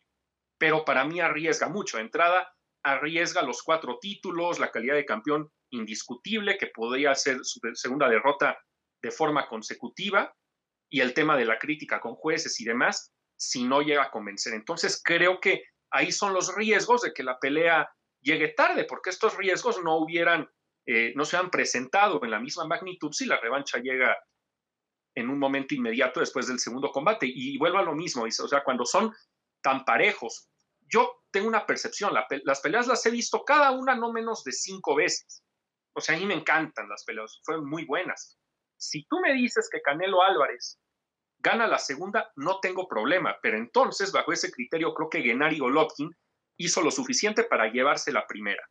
Pero 0.57 0.85
para 0.85 1.05
mí 1.05 1.19
arriesga 1.19 1.69
mucho. 1.69 1.99
entrada, 1.99 2.53
arriesga 2.83 3.41
los 3.41 3.63
cuatro 3.63 3.97
títulos, 3.99 4.59
la 4.59 4.71
calidad 4.71 4.95
de 4.95 5.05
campeón 5.05 5.51
indiscutible, 5.69 6.57
que 6.57 6.67
podría 6.67 7.15
ser 7.15 7.39
su 7.43 7.59
segunda 7.73 8.09
derrota 8.09 8.57
de 9.01 9.11
forma 9.11 9.47
consecutiva, 9.47 10.33
y 10.89 10.99
el 10.99 11.13
tema 11.13 11.37
de 11.37 11.45
la 11.45 11.57
crítica 11.57 12.01
con 12.01 12.15
jueces 12.15 12.59
y 12.59 12.65
demás, 12.65 13.13
si 13.37 13.63
no 13.63 13.81
llega 13.81 14.03
a 14.03 14.11
convencer. 14.11 14.53
Entonces 14.53 15.01
creo 15.03 15.39
que 15.39 15.63
ahí 15.89 16.11
son 16.11 16.33
los 16.33 16.53
riesgos 16.53 17.01
de 17.01 17.13
que 17.13 17.23
la 17.23 17.39
pelea 17.39 17.89
llegue 18.21 18.49
tarde, 18.49 18.85
porque 18.85 19.09
estos 19.09 19.37
riesgos 19.37 19.81
no 19.83 19.97
hubieran, 19.97 20.47
eh, 20.93 21.13
no 21.15 21.23
se 21.23 21.37
han 21.37 21.49
presentado 21.49 22.19
en 22.23 22.31
la 22.31 22.39
misma 22.39 22.65
magnitud 22.65 23.13
si 23.13 23.25
la 23.25 23.39
revancha 23.39 23.77
llega 23.77 24.17
en 25.15 25.29
un 25.29 25.39
momento 25.39 25.73
inmediato 25.73 26.19
después 26.19 26.47
del 26.47 26.59
segundo 26.59 26.91
combate. 26.91 27.27
Y 27.33 27.57
vuelvo 27.57 27.77
a 27.77 27.83
lo 27.83 27.95
mismo, 27.95 28.25
dice, 28.25 28.43
o 28.43 28.47
sea, 28.47 28.61
cuando 28.61 28.85
son 28.85 29.13
tan 29.61 29.85
parejos, 29.85 30.49
yo 30.81 31.23
tengo 31.31 31.47
una 31.47 31.65
percepción, 31.65 32.13
las 32.43 32.59
peleas 32.59 32.87
las 32.87 33.05
he 33.05 33.09
visto 33.09 33.45
cada 33.45 33.71
una 33.71 33.95
no 33.95 34.11
menos 34.11 34.43
de 34.43 34.51
cinco 34.51 34.95
veces. 34.95 35.43
O 35.93 36.01
sea, 36.01 36.15
a 36.15 36.19
mí 36.19 36.25
me 36.25 36.33
encantan 36.33 36.89
las 36.89 37.05
peleas, 37.05 37.39
fueron 37.45 37.69
muy 37.69 37.85
buenas. 37.85 38.37
Si 38.77 39.05
tú 39.05 39.21
me 39.21 39.33
dices 39.33 39.69
que 39.71 39.81
Canelo 39.81 40.21
Álvarez 40.21 40.77
gana 41.39 41.67
la 41.67 41.77
segunda, 41.77 42.31
no 42.35 42.59
tengo 42.59 42.87
problema, 42.89 43.37
pero 43.41 43.57
entonces, 43.57 44.11
bajo 44.11 44.33
ese 44.33 44.51
criterio, 44.51 44.93
creo 44.93 45.09
que 45.09 45.21
Gennady 45.21 45.59
Golovkin 45.59 46.11
hizo 46.57 46.81
lo 46.81 46.91
suficiente 46.91 47.45
para 47.45 47.71
llevarse 47.71 48.11
la 48.11 48.27
primera. 48.27 48.63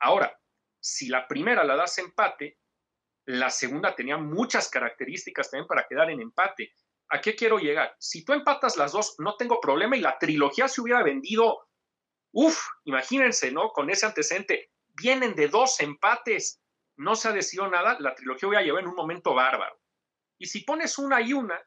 Ahora, 0.00 0.36
si 0.82 1.08
la 1.08 1.28
primera 1.28 1.62
la 1.62 1.76
das 1.76 1.98
empate, 1.98 2.58
la 3.26 3.50
segunda 3.50 3.94
tenía 3.94 4.18
muchas 4.18 4.68
características 4.68 5.48
también 5.48 5.68
para 5.68 5.86
quedar 5.86 6.10
en 6.10 6.20
empate. 6.20 6.72
¿A 7.08 7.20
qué 7.20 7.36
quiero 7.36 7.58
llegar? 7.58 7.94
Si 8.00 8.24
tú 8.24 8.32
empatas 8.32 8.76
las 8.76 8.90
dos, 8.90 9.14
no 9.18 9.36
tengo 9.36 9.60
problema 9.60 9.96
y 9.96 10.00
la 10.00 10.18
trilogía 10.18 10.66
se 10.66 10.80
hubiera 10.80 11.04
vendido, 11.04 11.68
uff, 12.32 12.58
imagínense, 12.84 13.52
¿no? 13.52 13.70
Con 13.70 13.90
ese 13.90 14.06
antecedente, 14.06 14.72
vienen 14.88 15.36
de 15.36 15.46
dos 15.46 15.78
empates, 15.78 16.60
no 16.96 17.14
se 17.14 17.28
ha 17.28 17.32
decidido 17.32 17.68
nada, 17.68 17.96
la 18.00 18.14
trilogía 18.16 18.48
hubiera 18.48 18.64
llevado 18.64 18.80
en 18.80 18.88
un 18.88 18.96
momento 18.96 19.34
bárbaro. 19.34 19.78
Y 20.36 20.46
si 20.46 20.64
pones 20.64 20.98
una 20.98 21.20
y 21.20 21.32
una, 21.32 21.60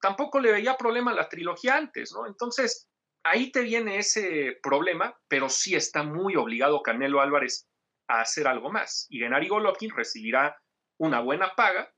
tampoco 0.00 0.40
le 0.40 0.52
veía 0.52 0.78
problema 0.78 1.10
a 1.10 1.14
la 1.14 1.28
trilogía 1.28 1.76
antes, 1.76 2.12
¿no? 2.14 2.26
Entonces, 2.26 2.88
ahí 3.24 3.52
te 3.52 3.60
viene 3.60 3.98
ese 3.98 4.58
problema, 4.62 5.14
pero 5.28 5.50
sí 5.50 5.74
está 5.74 6.02
muy 6.02 6.34
obligado 6.34 6.82
Canelo 6.82 7.20
Álvarez 7.20 7.67
a 8.08 8.22
hacer 8.22 8.48
algo 8.48 8.70
más. 8.70 9.06
Y 9.10 9.18
Gennady 9.20 9.48
Golovkin 9.48 9.90
recibirá 9.94 10.56
una 10.96 11.20
buena 11.20 11.52
paga 11.54 11.92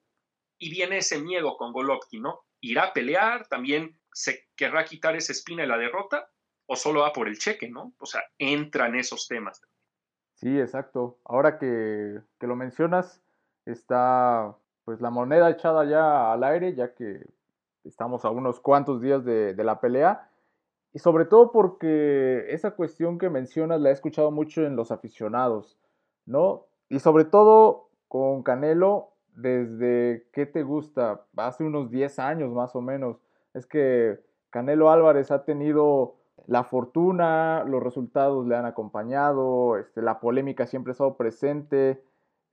y 0.59 0.71
viene 0.71 0.99
ese 0.99 1.21
miedo 1.21 1.57
con 1.57 1.73
Golovkin, 1.73 2.23
¿no? 2.23 2.41
¿Irá 2.61 2.85
a 2.85 2.93
pelear? 2.93 3.47
¿También 3.47 3.99
se 4.13 4.49
querrá 4.55 4.85
quitar 4.85 5.17
esa 5.17 5.33
espina 5.33 5.63
de 5.63 5.69
la 5.69 5.79
derrota? 5.79 6.29
¿O 6.67 6.77
solo 6.77 7.01
va 7.01 7.13
por 7.13 7.29
el 7.29 7.39
cheque, 7.39 7.71
¿no? 7.71 7.95
O 7.99 8.07
sea, 8.07 8.23
entran 8.39 8.95
esos 8.95 9.27
temas. 9.27 9.63
Sí, 10.35 10.59
exacto. 10.59 11.19
Ahora 11.25 11.59
que, 11.59 12.21
lo 12.41 12.57
mencionas, 12.57 13.23
está 13.65 14.57
pues 14.85 15.01
la 15.01 15.11
moneda 15.11 15.51
echada 15.51 15.85
ya 15.85 16.33
al 16.33 16.43
aire, 16.45 16.75
ya 16.75 16.95
que 16.95 17.25
estamos 17.85 18.25
a 18.25 18.31
unos 18.31 18.61
cuantos 18.61 19.01
días 19.01 19.25
de, 19.25 19.55
de 19.55 19.65
la 19.65 19.81
pelea. 19.81 20.29
Y 20.93 20.99
sobre 20.99 21.25
todo 21.25 21.53
porque 21.53 22.47
esa 22.49 22.73
cuestión 22.73 23.19
que 23.19 23.31
mencionas 23.31 23.81
la 23.81 23.91
he 23.91 23.93
escuchado 23.93 24.31
mucho 24.31 24.63
en 24.63 24.77
los 24.77 24.91
aficionados, 24.91 25.79
¿no? 26.27 26.67
Y 26.89 26.99
sobre 27.01 27.25
todo 27.25 27.89
con 28.09 28.43
Canelo, 28.43 29.11
desde 29.35 30.27
qué 30.33 30.47
te 30.47 30.63
gusta, 30.63 31.23
hace 31.37 31.65
unos 31.65 31.91
10 31.91 32.19
años 32.19 32.53
más 32.53 32.75
o 32.75 32.81
menos. 32.81 33.19
Es 33.55 33.67
que 33.67 34.21
Canelo 34.51 34.91
Álvarez 34.91 35.31
ha 35.31 35.45
tenido 35.45 36.17
la 36.47 36.65
fortuna, 36.65 37.65
los 37.65 37.83
resultados 37.83 38.47
le 38.47 38.57
han 38.57 38.67
acompañado, 38.67 39.77
este, 39.77 40.03
la 40.03 40.21
polémica 40.21 40.67
siempre 40.67 40.91
ha 40.91 40.93
estado 40.93 41.17
presente, 41.17 42.03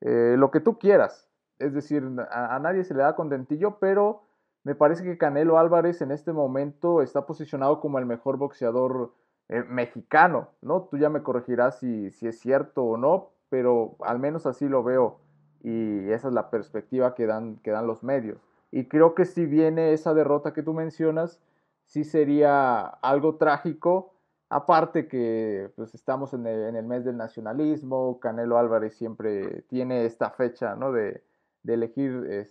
eh, 0.02 0.36
lo 0.38 0.52
que 0.52 0.60
tú 0.60 0.78
quieras. 0.78 1.30
Es 1.60 1.74
decir, 1.74 2.04
a, 2.30 2.60
nadie 2.60 2.84
se 2.84 2.94
le 2.94 3.02
da 3.02 3.16
contentillo, 3.16 3.80
pero 3.80 4.24
me 4.64 4.76
parece 4.76 5.04
que 5.04 5.18
Canelo 5.18 5.58
Álvarez 5.58 6.02
en 6.02 6.12
este 6.12 6.34
momento 6.34 7.02
está 7.02 7.26
posicionado 7.26 7.80
como 7.80 7.98
el 7.98 8.06
mejor 8.06 8.38
boxeador 8.38 9.14
eh, 9.50 9.64
mexicano, 9.64 10.50
¿no? 10.62 10.84
Tú 10.84 10.98
ya 10.98 11.10
me 11.10 11.24
corregirás 11.24 11.80
si, 11.80 12.12
si 12.12 12.28
es 12.28 12.40
cierto 12.40 12.84
o 12.84 12.98
no, 12.98 13.32
pero 13.50 13.96
al 14.02 14.20
menos 14.20 14.46
así 14.46 14.68
lo 14.68 14.84
veo 14.84 15.20
y 15.64 16.12
esa 16.12 16.28
es 16.28 16.34
la 16.34 16.50
perspectiva 16.50 17.16
que 17.16 17.26
dan, 17.26 17.58
que 17.58 17.72
dan 17.72 17.88
los 17.88 18.04
medios. 18.04 18.40
Y 18.72 18.86
creo 18.86 19.16
que 19.16 19.26
si 19.26 19.46
viene 19.46 19.94
esa 19.94 20.14
derrota 20.14 20.54
que 20.54 20.64
tú 20.64 20.74
mencionas, 20.74 21.40
sí 21.86 22.04
sería 22.04 22.82
algo 22.82 23.36
trágico, 23.36 24.14
aparte 24.50 25.08
que 25.08 25.72
pues, 25.76 25.96
estamos 25.96 26.34
en 26.34 26.46
el, 26.48 26.86
mes 26.86 27.06
del 27.06 27.18
nacionalismo, 27.18 28.20
Canelo 28.20 28.58
Álvarez 28.58 28.96
siempre 28.96 29.64
tiene 29.64 30.06
esta 30.06 30.30
fecha 30.32 30.76
¿no? 30.76 30.92
de, 30.92 31.24
elegir 31.66 32.48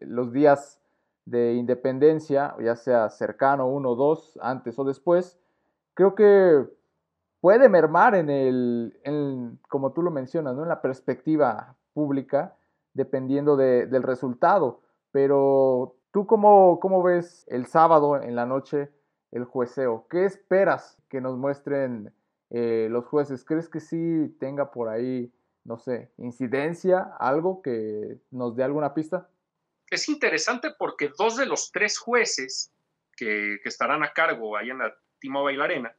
los 0.00 0.32
días 0.32 0.80
de 1.24 1.54
independencia, 1.54 2.54
ya 2.60 2.76
sea 2.76 3.08
cercano, 3.08 3.68
uno 3.68 3.94
dos, 3.94 4.38
antes 4.42 4.78
o 4.78 4.84
después, 4.84 5.38
creo 5.94 6.14
que 6.14 6.66
puede 7.40 7.68
mermar 7.68 8.14
en 8.14 8.30
el, 8.30 9.58
como 9.68 9.92
tú 9.92 10.02
lo 10.02 10.10
mencionas, 10.10 10.54
¿no? 10.54 10.62
en 10.62 10.68
la 10.68 10.82
perspectiva 10.82 11.76
pública, 11.92 12.56
dependiendo 12.92 13.56
del 13.56 14.02
resultado. 14.02 14.80
Pero 15.10 15.96
tú 16.12 16.26
cómo, 16.26 16.78
cómo 16.80 17.02
ves 17.02 17.46
el 17.48 17.66
sábado 17.66 18.20
en 18.20 18.36
la 18.36 18.46
noche 18.46 18.90
el 19.32 19.44
jueceo? 19.44 20.06
¿Qué 20.10 20.24
esperas 20.24 20.98
que 21.08 21.20
nos 21.20 21.36
muestren 21.36 22.12
eh, 22.50 22.88
los 22.90 23.06
jueces? 23.06 23.44
¿Crees 23.44 23.68
que 23.68 23.80
sí 23.80 24.36
tenga 24.40 24.70
por 24.70 24.88
ahí, 24.88 25.32
no 25.64 25.78
sé, 25.78 26.10
incidencia, 26.18 27.12
algo 27.18 27.62
que 27.62 28.18
nos 28.30 28.56
dé 28.56 28.64
alguna 28.64 28.92
pista? 28.92 29.28
Es 29.88 30.08
interesante 30.08 30.70
porque 30.78 31.10
dos 31.16 31.36
de 31.36 31.46
los 31.46 31.70
tres 31.72 31.98
jueces 31.98 32.72
que, 33.16 33.58
que 33.62 33.68
estarán 33.68 34.02
a 34.02 34.12
cargo 34.12 34.56
ahí 34.56 34.70
en 34.70 34.78
la 34.78 34.94
T-Mobile 35.20 35.62
Arena 35.62 35.96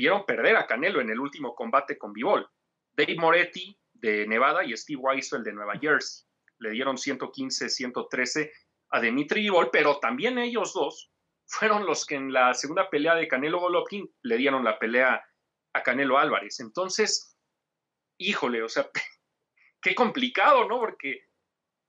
vieron 0.00 0.24
perder 0.24 0.56
a 0.56 0.66
Canelo 0.66 1.02
en 1.02 1.10
el 1.10 1.20
último 1.20 1.54
combate 1.54 1.98
con 1.98 2.14
Bivol. 2.14 2.48
Dave 2.92 3.16
Moretti 3.16 3.78
de 3.92 4.26
Nevada 4.26 4.64
y 4.64 4.74
Steve 4.74 4.98
Weisel 4.98 5.44
de 5.44 5.52
Nueva 5.52 5.74
Jersey. 5.78 6.26
Le 6.58 6.70
dieron 6.70 6.96
115, 6.96 7.68
113 7.68 8.50
a 8.92 9.00
Dimitri 9.02 9.42
Bivol, 9.42 9.68
pero 9.70 10.00
también 10.00 10.38
ellos 10.38 10.72
dos 10.72 11.12
fueron 11.44 11.84
los 11.84 12.06
que 12.06 12.14
en 12.14 12.32
la 12.32 12.54
segunda 12.54 12.88
pelea 12.88 13.14
de 13.14 13.28
Canelo 13.28 13.60
Golovkin 13.60 14.10
le 14.22 14.38
dieron 14.38 14.64
la 14.64 14.78
pelea 14.78 15.22
a 15.74 15.82
Canelo 15.82 16.16
Álvarez. 16.16 16.60
Entonces, 16.60 17.36
híjole, 18.16 18.62
o 18.62 18.70
sea, 18.70 18.88
qué 19.82 19.94
complicado, 19.94 20.66
¿no? 20.66 20.80
Porque 20.80 21.26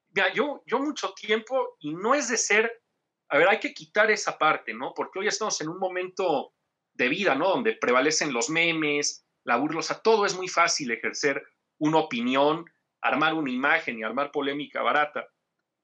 mira, 0.10 0.34
yo, 0.34 0.64
yo 0.66 0.80
mucho 0.80 1.14
tiempo, 1.14 1.78
y 1.80 1.94
no 1.94 2.14
es 2.14 2.28
de 2.28 2.36
ser, 2.36 2.84
a 3.30 3.38
ver, 3.38 3.48
hay 3.48 3.60
que 3.62 3.74
quitar 3.74 4.12
esa 4.12 4.38
parte, 4.38 4.74
¿no? 4.74 4.94
Porque 4.94 5.20
hoy 5.20 5.28
estamos 5.28 5.62
en 5.62 5.70
un 5.70 5.80
momento 5.80 6.54
de 6.94 7.10
vida, 7.10 7.36
¿no? 7.36 7.50
Donde 7.50 7.74
prevalecen 7.74 8.34
los 8.34 8.50
memes, 8.50 9.26
la 9.44 9.58
burla, 9.58 9.80
o 9.80 9.84
sea, 9.84 10.00
todo 10.00 10.26
es 10.26 10.36
muy 10.36 10.48
fácil 10.48 10.92
ejercer 10.92 11.42
una 11.80 11.98
opinión, 11.98 12.66
armar 13.02 13.34
una 13.34 13.52
imagen 13.52 14.00
y 14.00 14.04
armar 14.04 14.32
polémica 14.32 14.82
barata. 14.82 15.28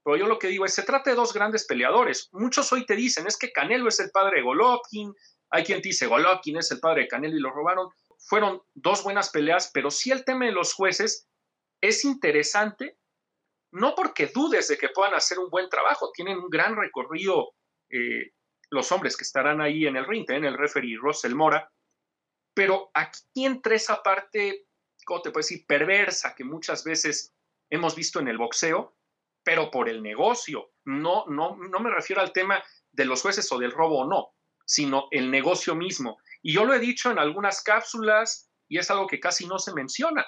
Pero 0.03 0.17
yo 0.17 0.27
lo 0.27 0.39
que 0.39 0.47
digo 0.47 0.65
es, 0.65 0.73
se 0.73 0.83
trata 0.83 1.09
de 1.09 1.15
dos 1.15 1.33
grandes 1.33 1.65
peleadores. 1.65 2.29
Muchos 2.31 2.71
hoy 2.71 2.85
te 2.85 2.95
dicen, 2.95 3.27
es 3.27 3.37
que 3.37 3.51
Canelo 3.51 3.89
es 3.89 3.99
el 3.99 4.11
padre 4.11 4.37
de 4.37 4.43
Golovkin, 4.43 5.13
hay 5.49 5.63
quien 5.63 5.81
te 5.81 5.89
dice, 5.89 6.07
Golovkin 6.07 6.57
es 6.57 6.71
el 6.71 6.79
padre 6.79 7.01
de 7.01 7.07
Canelo 7.07 7.35
y 7.35 7.41
lo 7.41 7.51
robaron. 7.51 7.89
Fueron 8.19 8.61
dos 8.73 9.03
buenas 9.03 9.29
peleas, 9.29 9.71
pero 9.73 9.91
sí 9.91 10.11
el 10.11 10.23
tema 10.23 10.45
de 10.45 10.51
los 10.51 10.73
jueces 10.73 11.27
es 11.81 12.05
interesante, 12.05 12.97
no 13.71 13.95
porque 13.95 14.27
dudes 14.27 14.67
de 14.67 14.77
que 14.77 14.89
puedan 14.89 15.13
hacer 15.13 15.39
un 15.39 15.49
buen 15.49 15.69
trabajo, 15.69 16.11
tienen 16.13 16.37
un 16.37 16.49
gran 16.49 16.75
recorrido 16.75 17.53
eh, 17.89 18.31
los 18.69 18.91
hombres 18.91 19.15
que 19.15 19.23
estarán 19.23 19.61
ahí 19.61 19.85
en 19.85 19.95
el 19.95 20.05
ring, 20.05 20.29
en 20.29 20.45
el 20.45 20.57
referee 20.57 20.97
Russell 20.97 21.35
Mora, 21.35 21.71
pero 22.53 22.89
aquí 22.93 23.45
entra 23.45 23.75
esa 23.75 24.01
parte, 24.01 24.65
¿cómo 25.05 25.21
te 25.21 25.31
puedo 25.31 25.43
decir?, 25.43 25.65
perversa 25.67 26.35
que 26.35 26.43
muchas 26.43 26.83
veces 26.83 27.33
hemos 27.69 27.95
visto 27.95 28.19
en 28.19 28.27
el 28.27 28.37
boxeo, 28.37 28.95
pero 29.43 29.71
por 29.71 29.87
el 29.87 30.01
negocio. 30.01 30.71
No, 30.85 31.25
no, 31.27 31.55
no 31.55 31.79
me 31.79 31.89
refiero 31.89 32.21
al 32.21 32.33
tema 32.33 32.63
de 32.91 33.05
los 33.05 33.21
jueces 33.21 33.49
o 33.51 33.57
del 33.57 33.71
robo 33.71 33.99
o 33.99 34.07
no, 34.07 34.33
sino 34.65 35.07
el 35.11 35.31
negocio 35.31 35.75
mismo. 35.75 36.17
Y 36.41 36.53
yo 36.53 36.65
lo 36.65 36.73
he 36.73 36.79
dicho 36.79 37.11
en 37.11 37.19
algunas 37.19 37.61
cápsulas 37.61 38.49
y 38.67 38.79
es 38.79 38.89
algo 38.91 39.07
que 39.07 39.19
casi 39.19 39.45
no 39.47 39.59
se 39.59 39.73
menciona. 39.73 40.25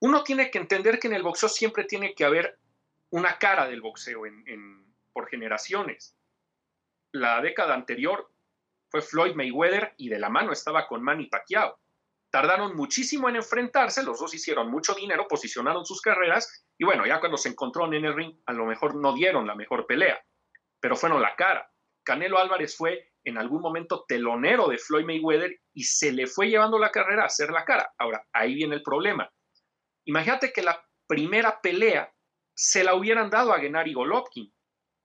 Uno 0.00 0.24
tiene 0.24 0.50
que 0.50 0.58
entender 0.58 0.98
que 0.98 1.08
en 1.08 1.14
el 1.14 1.22
boxeo 1.22 1.48
siempre 1.48 1.84
tiene 1.84 2.14
que 2.14 2.24
haber 2.24 2.58
una 3.10 3.38
cara 3.38 3.66
del 3.66 3.82
boxeo 3.82 4.22
por 5.12 5.28
generaciones 5.28 6.16
la 7.12 7.40
década 7.40 7.74
anterior 7.74 8.30
fue 8.90 9.02
Floyd 9.02 9.34
Mayweather 9.34 9.94
y 9.96 10.08
de 10.08 10.18
la 10.18 10.28
mano 10.28 10.52
estaba 10.52 10.86
con 10.86 11.02
Manny 11.02 11.26
Pacquiao. 11.26 11.78
Tardaron 12.30 12.76
muchísimo 12.76 13.28
en 13.28 13.36
enfrentarse, 13.36 14.02
los 14.02 14.20
dos 14.20 14.34
hicieron 14.34 14.70
mucho 14.70 14.94
dinero, 14.94 15.26
posicionaron 15.28 15.84
sus 15.84 16.00
carreras 16.00 16.64
y 16.78 16.84
bueno, 16.84 17.06
ya 17.06 17.20
cuando 17.20 17.36
se 17.36 17.48
encontraron 17.48 17.94
en 17.94 18.04
el 18.04 18.14
ring, 18.14 18.36
a 18.46 18.52
lo 18.52 18.66
mejor 18.66 18.94
no 18.94 19.12
dieron 19.14 19.46
la 19.46 19.54
mejor 19.54 19.86
pelea, 19.86 20.20
pero 20.80 20.96
fueron 20.96 21.20
la 21.20 21.34
cara. 21.34 21.70
Canelo 22.04 22.38
Álvarez 22.38 22.76
fue 22.76 23.12
en 23.24 23.36
algún 23.36 23.60
momento 23.60 24.04
telonero 24.06 24.68
de 24.68 24.78
Floyd 24.78 25.04
Mayweather 25.04 25.60
y 25.74 25.84
se 25.84 26.12
le 26.12 26.26
fue 26.26 26.48
llevando 26.48 26.78
la 26.78 26.90
carrera 26.90 27.24
a 27.24 27.26
hacer 27.26 27.50
la 27.50 27.64
cara. 27.64 27.92
Ahora, 27.98 28.24
ahí 28.32 28.54
viene 28.54 28.76
el 28.76 28.82
problema. 28.82 29.30
Imagínate 30.04 30.52
que 30.52 30.62
la 30.62 30.82
primera 31.06 31.60
pelea 31.60 32.12
se 32.54 32.82
la 32.84 32.94
hubieran 32.94 33.30
dado 33.30 33.52
a 33.52 33.58
Gennady 33.58 33.92
Golovkin 33.92 34.52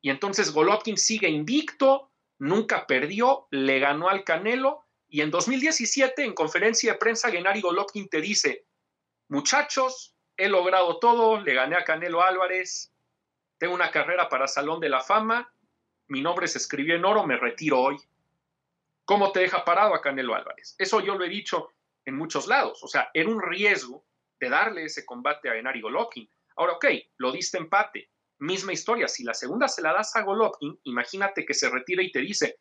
y 0.05 0.11
entonces 0.11 0.53
Golovkin 0.53 0.97
sigue 0.97 1.27
invicto, 1.27 2.11
nunca 2.37 2.85
perdió, 2.85 3.47
le 3.49 3.79
ganó 3.79 4.07
al 4.07 4.23
Canelo. 4.23 4.85
Y 5.09 5.21
en 5.21 5.31
2017, 5.31 6.23
en 6.23 6.35
conferencia 6.35 6.91
de 6.91 6.99
prensa, 6.99 7.31
Gennady 7.31 7.59
Golovkin 7.61 8.07
te 8.07 8.21
dice, 8.21 8.67
muchachos, 9.29 10.13
he 10.37 10.47
logrado 10.47 10.99
todo, 10.99 11.41
le 11.41 11.55
gané 11.55 11.75
a 11.75 11.83
Canelo 11.83 12.21
Álvarez, 12.21 12.93
tengo 13.57 13.73
una 13.73 13.89
carrera 13.89 14.29
para 14.29 14.47
Salón 14.47 14.79
de 14.79 14.89
la 14.89 15.01
Fama, 15.01 15.51
mi 16.05 16.21
nombre 16.21 16.47
se 16.47 16.59
escribió 16.59 16.95
en 16.95 17.03
oro, 17.03 17.25
me 17.25 17.37
retiro 17.37 17.81
hoy. 17.81 17.97
¿Cómo 19.05 19.31
te 19.31 19.39
deja 19.39 19.65
parado 19.65 19.95
a 19.95 20.01
Canelo 20.01 20.35
Álvarez? 20.35 20.75
Eso 20.77 20.99
yo 20.99 21.15
lo 21.15 21.25
he 21.25 21.29
dicho 21.29 21.71
en 22.05 22.15
muchos 22.15 22.45
lados. 22.45 22.83
O 22.83 22.87
sea, 22.87 23.09
era 23.11 23.27
un 23.27 23.41
riesgo 23.41 24.05
de 24.39 24.49
darle 24.49 24.83
ese 24.83 25.03
combate 25.03 25.49
a 25.49 25.53
Gennady 25.53 25.81
Golovkin. 25.81 26.29
Ahora, 26.57 26.73
ok, 26.73 26.85
lo 27.17 27.31
diste 27.31 27.57
empate, 27.57 28.11
misma 28.39 28.73
historia. 28.73 29.07
Si 29.07 29.23
la 29.23 29.33
segunda 29.33 29.67
se 29.67 29.81
la 29.81 29.93
das 29.93 30.15
a 30.15 30.21
Golovkin, 30.21 30.79
imagínate 30.83 31.45
que 31.45 31.53
se 31.53 31.69
retira 31.69 32.03
y 32.03 32.11
te 32.11 32.19
dice, 32.19 32.59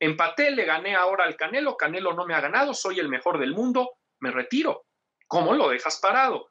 empaté, 0.00 0.50
le 0.50 0.64
gané 0.64 0.94
ahora 0.94 1.24
al 1.24 1.36
Canelo, 1.36 1.76
Canelo 1.76 2.14
no 2.14 2.26
me 2.26 2.34
ha 2.34 2.40
ganado, 2.40 2.74
soy 2.74 2.98
el 2.98 3.08
mejor 3.08 3.38
del 3.38 3.54
mundo, 3.54 3.98
me 4.20 4.30
retiro. 4.30 4.86
¿Cómo 5.26 5.54
lo 5.54 5.68
dejas 5.68 6.00
parado? 6.00 6.50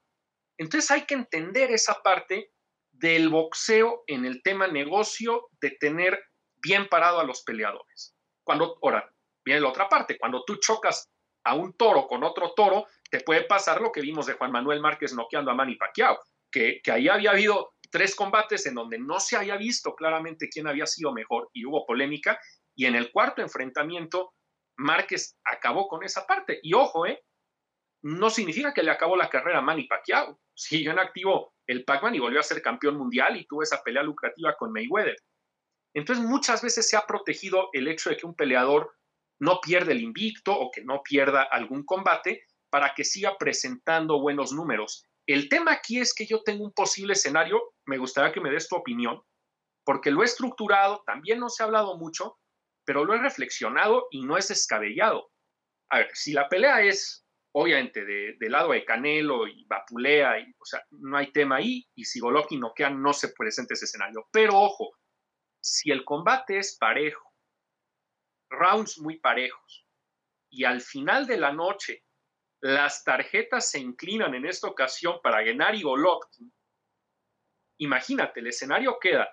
Entonces 0.57 0.91
hay 0.91 1.05
que 1.05 1.15
entender 1.15 1.71
esa 1.71 2.01
parte 2.01 2.51
del 2.91 3.29
boxeo 3.29 4.03
en 4.07 4.25
el 4.25 4.41
tema 4.43 4.67
negocio 4.67 5.47
de 5.61 5.71
tener 5.71 6.21
bien 6.61 6.87
parado 6.89 7.19
a 7.19 7.23
los 7.23 7.43
peleadores. 7.43 8.15
Cuando, 8.43 8.77
ahora, 8.81 9.09
viene 9.43 9.61
la 9.61 9.69
otra 9.69 9.87
parte, 9.87 10.17
cuando 10.17 10.43
tú 10.45 10.57
chocas 10.57 11.09
a 11.45 11.55
un 11.55 11.73
toro 11.73 12.07
con 12.07 12.23
otro 12.23 12.53
toro, 12.53 12.87
te 13.09 13.21
puede 13.21 13.43
pasar 13.43 13.81
lo 13.81 13.91
que 13.91 14.01
vimos 14.01 14.25
de 14.25 14.33
Juan 14.33 14.51
Manuel 14.51 14.81
Márquez 14.81 15.13
noqueando 15.13 15.51
a 15.51 15.55
Manny 15.55 15.75
Pacquiao, 15.75 16.19
que, 16.51 16.81
que 16.83 16.91
ahí 16.91 17.07
había 17.07 17.31
habido 17.31 17.73
tres 17.89 18.15
combates 18.15 18.65
en 18.65 18.75
donde 18.75 18.99
no 18.99 19.19
se 19.19 19.35
había 19.35 19.57
visto 19.57 19.95
claramente 19.95 20.49
quién 20.49 20.67
había 20.67 20.85
sido 20.85 21.13
mejor 21.13 21.49
y 21.53 21.65
hubo 21.65 21.85
polémica. 21.85 22.39
Y 22.75 22.85
en 22.85 22.95
el 22.95 23.11
cuarto 23.11 23.41
enfrentamiento, 23.41 24.33
Márquez 24.77 25.37
acabó 25.43 25.87
con 25.87 26.03
esa 26.03 26.25
parte. 26.25 26.59
Y 26.63 26.73
ojo, 26.73 27.05
¿eh? 27.05 27.23
no 28.01 28.29
significa 28.29 28.73
que 28.73 28.83
le 28.83 28.91
acabó 28.91 29.15
la 29.15 29.29
carrera 29.29 29.59
a 29.59 29.61
Manny 29.61 29.87
Pacquiao. 29.87 30.39
Siguió 30.53 30.91
en 30.91 30.99
activo 30.99 31.53
el 31.67 31.83
Pac-Man 31.83 32.15
y 32.15 32.19
volvió 32.19 32.39
a 32.39 32.43
ser 32.43 32.61
campeón 32.61 32.97
mundial 32.97 33.37
y 33.37 33.45
tuvo 33.45 33.63
esa 33.63 33.81
pelea 33.83 34.03
lucrativa 34.03 34.55
con 34.55 34.71
Mayweather. 34.71 35.17
Entonces, 35.93 36.23
muchas 36.23 36.61
veces 36.61 36.87
se 36.87 36.97
ha 36.97 37.05
protegido 37.05 37.69
el 37.73 37.87
hecho 37.87 38.09
de 38.09 38.17
que 38.17 38.25
un 38.25 38.35
peleador 38.35 38.93
no 39.39 39.59
pierda 39.61 39.91
el 39.91 40.01
invicto 40.01 40.57
o 40.57 40.71
que 40.71 40.83
no 40.83 41.01
pierda 41.03 41.43
algún 41.43 41.83
combate 41.83 42.43
para 42.69 42.93
que 42.93 43.03
siga 43.03 43.37
presentando 43.37 44.19
buenos 44.21 44.51
números. 44.51 45.08
El 45.29 45.47
tema 45.47 45.73
aquí 45.73 45.99
es 45.99 46.15
que 46.15 46.25
yo 46.25 46.41
tengo 46.41 46.63
un 46.63 46.73
posible 46.73 47.13
escenario, 47.13 47.61
me 47.85 47.99
gustaría 47.99 48.31
que 48.31 48.41
me 48.41 48.49
des 48.49 48.67
tu 48.67 48.75
opinión, 48.75 49.21
porque 49.85 50.09
lo 50.09 50.23
he 50.23 50.25
estructurado, 50.25 51.03
también 51.05 51.39
no 51.39 51.49
se 51.49 51.61
ha 51.61 51.67
hablado 51.67 51.99
mucho, 51.99 52.39
pero 52.83 53.05
lo 53.05 53.13
he 53.13 53.19
reflexionado 53.19 54.07
y 54.09 54.25
no 54.25 54.37
es 54.37 54.47
descabellado. 54.47 55.29
A 55.91 55.99
ver, 55.99 56.09
si 56.15 56.33
la 56.33 56.49
pelea 56.49 56.81
es 56.81 57.27
obviamente 57.51 58.05
de, 58.05 58.37
del 58.39 58.53
lado 58.53 58.71
de 58.71 58.83
Canelo 58.83 59.47
y 59.47 59.65
Vapulea, 59.65 60.33
o 60.57 60.65
sea, 60.65 60.83
no 60.89 61.15
hay 61.15 61.31
tema 61.31 61.57
ahí, 61.57 61.87
y 61.93 62.05
si 62.05 62.19
Golovkin 62.19 62.61
noquea 62.61 62.89
no 62.89 63.13
se 63.13 63.29
presenta 63.29 63.75
ese 63.75 63.85
escenario. 63.85 64.27
Pero 64.31 64.59
ojo, 64.59 64.97
si 65.61 65.91
el 65.91 66.05
combate 66.05 66.57
es 66.57 66.75
parejo, 66.75 67.31
rounds 68.49 68.97
muy 68.97 69.19
parejos, 69.19 69.85
y 70.51 70.63
al 70.63 70.81
final 70.81 71.27
de 71.27 71.37
la 71.37 71.53
noche 71.53 72.03
las 72.61 73.03
tarjetas 73.03 73.69
se 73.69 73.79
inclinan 73.79 74.35
en 74.35 74.45
esta 74.45 74.67
ocasión 74.67 75.19
para 75.23 75.43
y 75.43 75.81
Golovkin, 75.81 76.53
imagínate, 77.77 78.41
el 78.41 78.47
escenario 78.47 78.97
queda 78.99 79.29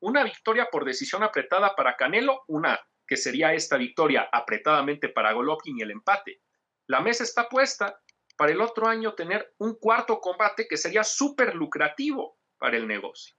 una 0.00 0.24
victoria 0.24 0.68
por 0.70 0.84
decisión 0.84 1.22
apretada 1.22 1.74
para 1.74 1.96
Canelo, 1.96 2.42
una 2.48 2.78
que 3.06 3.16
sería 3.16 3.54
esta 3.54 3.76
victoria 3.76 4.28
apretadamente 4.32 5.08
para 5.08 5.32
Golovkin 5.32 5.78
y 5.78 5.82
el 5.82 5.92
empate. 5.92 6.42
La 6.86 7.00
mesa 7.00 7.24
está 7.24 7.48
puesta 7.48 8.00
para 8.36 8.52
el 8.52 8.60
otro 8.60 8.88
año 8.88 9.14
tener 9.14 9.54
un 9.58 9.76
cuarto 9.76 10.20
combate 10.20 10.66
que 10.68 10.76
sería 10.76 11.04
súper 11.04 11.54
lucrativo 11.54 12.38
para 12.58 12.76
el 12.76 12.86
negocio. 12.86 13.36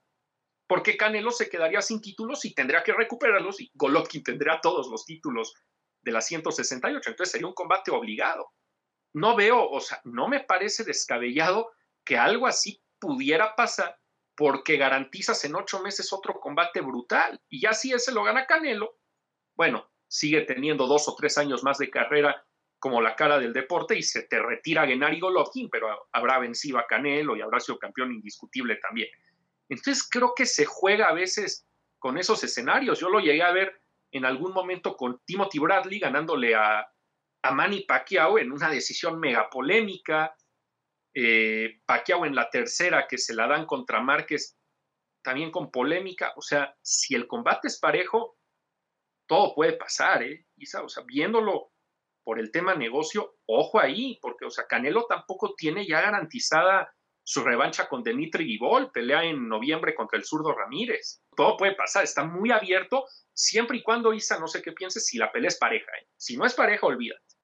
Porque 0.66 0.96
Canelo 0.96 1.30
se 1.30 1.48
quedaría 1.48 1.82
sin 1.82 2.00
títulos 2.00 2.44
y 2.44 2.54
tendría 2.54 2.82
que 2.82 2.92
recuperarlos 2.92 3.60
y 3.60 3.70
Golovkin 3.74 4.24
tendría 4.24 4.60
todos 4.60 4.88
los 4.88 5.04
títulos 5.04 5.54
de 6.02 6.12
la 6.12 6.20
168. 6.20 7.10
Entonces 7.10 7.32
sería 7.32 7.46
un 7.46 7.54
combate 7.54 7.90
obligado. 7.90 8.52
No 9.16 9.34
veo, 9.34 9.70
o 9.70 9.80
sea, 9.80 9.98
no 10.04 10.28
me 10.28 10.40
parece 10.40 10.84
descabellado 10.84 11.72
que 12.04 12.18
algo 12.18 12.46
así 12.46 12.82
pudiera 12.98 13.56
pasar 13.56 13.98
porque 14.34 14.76
garantizas 14.76 15.42
en 15.46 15.54
ocho 15.54 15.80
meses 15.80 16.12
otro 16.12 16.38
combate 16.38 16.82
brutal. 16.82 17.40
Y 17.48 17.62
ya 17.62 17.72
si 17.72 17.94
ese 17.94 18.12
lo 18.12 18.24
gana 18.24 18.44
Canelo, 18.44 18.98
bueno, 19.54 19.90
sigue 20.06 20.42
teniendo 20.42 20.86
dos 20.86 21.08
o 21.08 21.14
tres 21.16 21.38
años 21.38 21.64
más 21.64 21.78
de 21.78 21.88
carrera 21.88 22.44
como 22.78 23.00
la 23.00 23.16
cara 23.16 23.38
del 23.38 23.54
deporte 23.54 23.96
y 23.96 24.02
se 24.02 24.24
te 24.24 24.38
retira 24.38 24.86
Gennady 24.86 25.18
Golovkin, 25.18 25.70
pero 25.70 26.08
habrá 26.12 26.38
vencido 26.38 26.78
a 26.78 26.86
Canelo 26.86 27.38
y 27.38 27.40
habrá 27.40 27.58
sido 27.58 27.78
campeón 27.78 28.12
indiscutible 28.12 28.76
también. 28.76 29.08
Entonces 29.70 30.06
creo 30.10 30.34
que 30.36 30.44
se 30.44 30.66
juega 30.66 31.08
a 31.08 31.14
veces 31.14 31.66
con 31.98 32.18
esos 32.18 32.44
escenarios. 32.44 33.00
Yo 33.00 33.08
lo 33.08 33.20
llegué 33.20 33.42
a 33.42 33.52
ver 33.52 33.80
en 34.10 34.26
algún 34.26 34.52
momento 34.52 34.94
con 34.94 35.22
Timothy 35.24 35.58
Bradley 35.58 36.00
ganándole 36.00 36.54
a, 36.54 36.86
a 37.46 37.52
Manny 37.52 37.84
Pacquiao 37.84 38.38
en 38.38 38.52
una 38.52 38.68
decisión 38.68 39.18
mega 39.18 39.48
polémica. 39.50 40.36
Eh, 41.14 41.80
Pacquiao 41.86 42.26
en 42.26 42.34
la 42.34 42.50
tercera 42.50 43.06
que 43.08 43.18
se 43.18 43.34
la 43.34 43.46
dan 43.46 43.66
contra 43.66 44.02
Márquez 44.02 44.56
también 45.22 45.50
con 45.50 45.70
polémica. 45.70 46.32
O 46.36 46.42
sea, 46.42 46.76
si 46.82 47.14
el 47.14 47.26
combate 47.26 47.68
es 47.68 47.78
parejo, 47.78 48.36
todo 49.26 49.54
puede 49.54 49.72
pasar, 49.72 50.22
¿eh? 50.22 50.46
o 50.82 50.88
sea, 50.88 51.02
viéndolo 51.04 51.72
por 52.24 52.38
el 52.38 52.50
tema 52.50 52.74
negocio, 52.74 53.36
ojo 53.46 53.80
ahí, 53.80 54.18
porque, 54.20 54.44
o 54.44 54.50
sea, 54.50 54.66
Canelo 54.66 55.06
tampoco 55.06 55.54
tiene 55.56 55.86
ya 55.86 56.00
garantizada 56.00 56.92
su 57.24 57.42
revancha 57.42 57.88
con 57.88 58.04
Dimitri 58.04 58.44
Vivol, 58.44 58.92
pelea 58.92 59.24
en 59.24 59.48
noviembre 59.48 59.94
contra 59.94 60.18
el 60.18 60.24
zurdo 60.24 60.52
Ramírez. 60.52 61.22
Todo 61.36 61.56
puede 61.56 61.74
pasar, 61.74 62.04
está 62.04 62.24
muy 62.24 62.52
abierto, 62.52 63.04
siempre 63.34 63.78
y 63.78 63.82
cuando 63.82 64.12
Isa, 64.12 64.38
no 64.38 64.46
sé 64.46 64.62
qué 64.62 64.72
pienses, 64.72 65.06
si 65.06 65.18
la 65.18 65.32
pelea 65.32 65.48
es 65.48 65.58
pareja. 65.58 65.90
¿eh? 66.00 66.06
Si 66.16 66.36
no 66.36 66.46
es 66.46 66.54
pareja, 66.54 66.86
olvídate. 66.86 67.35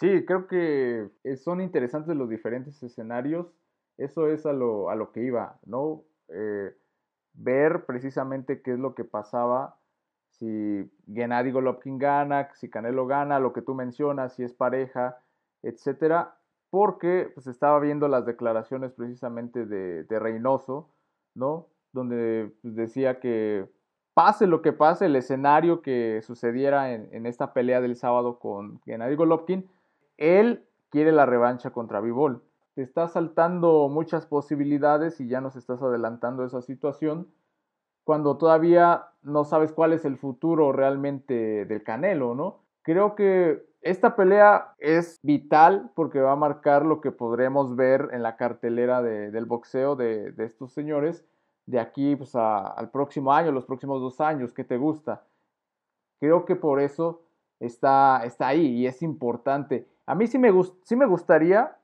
Sí, 0.00 0.24
creo 0.24 0.46
que 0.46 1.10
son 1.36 1.60
interesantes 1.60 2.16
los 2.16 2.28
diferentes 2.30 2.82
escenarios. 2.82 3.52
Eso 3.98 4.28
es 4.28 4.46
a 4.46 4.54
lo, 4.54 4.88
a 4.88 4.94
lo 4.94 5.12
que 5.12 5.22
iba, 5.22 5.58
¿no? 5.66 6.04
Eh, 6.28 6.74
ver 7.34 7.84
precisamente 7.84 8.62
qué 8.62 8.72
es 8.72 8.78
lo 8.78 8.94
que 8.94 9.04
pasaba 9.04 9.76
si 10.30 10.90
Gennady 11.12 11.50
Golovkin 11.50 11.98
gana, 11.98 12.48
si 12.54 12.70
Canelo 12.70 13.06
gana, 13.06 13.38
lo 13.38 13.52
que 13.52 13.60
tú 13.60 13.74
mencionas, 13.74 14.32
si 14.34 14.42
es 14.42 14.54
pareja, 14.54 15.18
etcétera, 15.62 16.34
porque 16.70 17.30
pues 17.34 17.46
estaba 17.46 17.78
viendo 17.78 18.08
las 18.08 18.24
declaraciones 18.24 18.92
precisamente 18.92 19.66
de, 19.66 20.04
de 20.04 20.18
Reynoso, 20.18 20.88
¿no? 21.34 21.66
Donde 21.92 22.50
pues, 22.62 22.74
decía 22.74 23.20
que 23.20 23.68
pase 24.14 24.46
lo 24.46 24.62
que 24.62 24.72
pase, 24.72 25.06
el 25.06 25.16
escenario 25.16 25.82
que 25.82 26.22
sucediera 26.22 26.94
en, 26.94 27.10
en 27.12 27.26
esta 27.26 27.52
pelea 27.52 27.82
del 27.82 27.96
sábado 27.96 28.38
con 28.38 28.80
Gennady 28.86 29.16
Golovkin, 29.16 29.68
él 30.20 30.64
quiere 30.90 31.10
la 31.10 31.26
revancha 31.26 31.70
contra 31.70 32.00
Vivol. 32.00 32.42
Te 32.74 32.82
está 32.82 33.08
saltando 33.08 33.88
muchas 33.88 34.26
posibilidades 34.26 35.20
y 35.20 35.26
ya 35.26 35.40
nos 35.40 35.56
estás 35.56 35.82
adelantando 35.82 36.44
esa 36.44 36.62
situación 36.62 37.26
cuando 38.04 38.36
todavía 38.36 39.08
no 39.22 39.44
sabes 39.44 39.72
cuál 39.72 39.92
es 39.92 40.04
el 40.04 40.16
futuro 40.16 40.72
realmente 40.72 41.64
del 41.64 41.82
Canelo, 41.82 42.34
¿no? 42.34 42.60
Creo 42.82 43.14
que 43.14 43.64
esta 43.82 44.16
pelea 44.16 44.74
es 44.78 45.18
vital 45.22 45.90
porque 45.94 46.20
va 46.20 46.32
a 46.32 46.36
marcar 46.36 46.84
lo 46.84 47.00
que 47.00 47.12
podremos 47.12 47.76
ver 47.76 48.08
en 48.12 48.22
la 48.22 48.36
cartelera 48.36 49.02
del 49.02 49.44
boxeo 49.46 49.96
de, 49.96 50.34
estos 50.38 50.72
señores 50.72 51.24
de 51.66 51.78
aquí 51.78 52.16
pues, 52.16 52.34
al 52.34 52.90
próximo 52.90 53.32
año, 53.32 53.52
los 53.52 53.64
próximos 53.64 54.00
dos 54.00 54.20
años, 54.20 54.52
¿qué 54.52 54.64
te 54.64 54.76
gusta? 54.76 55.24
Creo 56.18 56.44
que 56.44 56.56
por 56.56 56.80
eso 56.80 57.22
está, 57.60 58.22
está 58.24 58.48
ahí 58.48 58.66
y 58.66 58.86
es 58.86 59.02
importante. 59.02 59.86
A 60.06 60.14
mí 60.14 60.26
sí 60.26 60.38
me, 60.38 60.50
sí 60.84 60.96
me 60.96 61.06
gustaría 61.06 61.76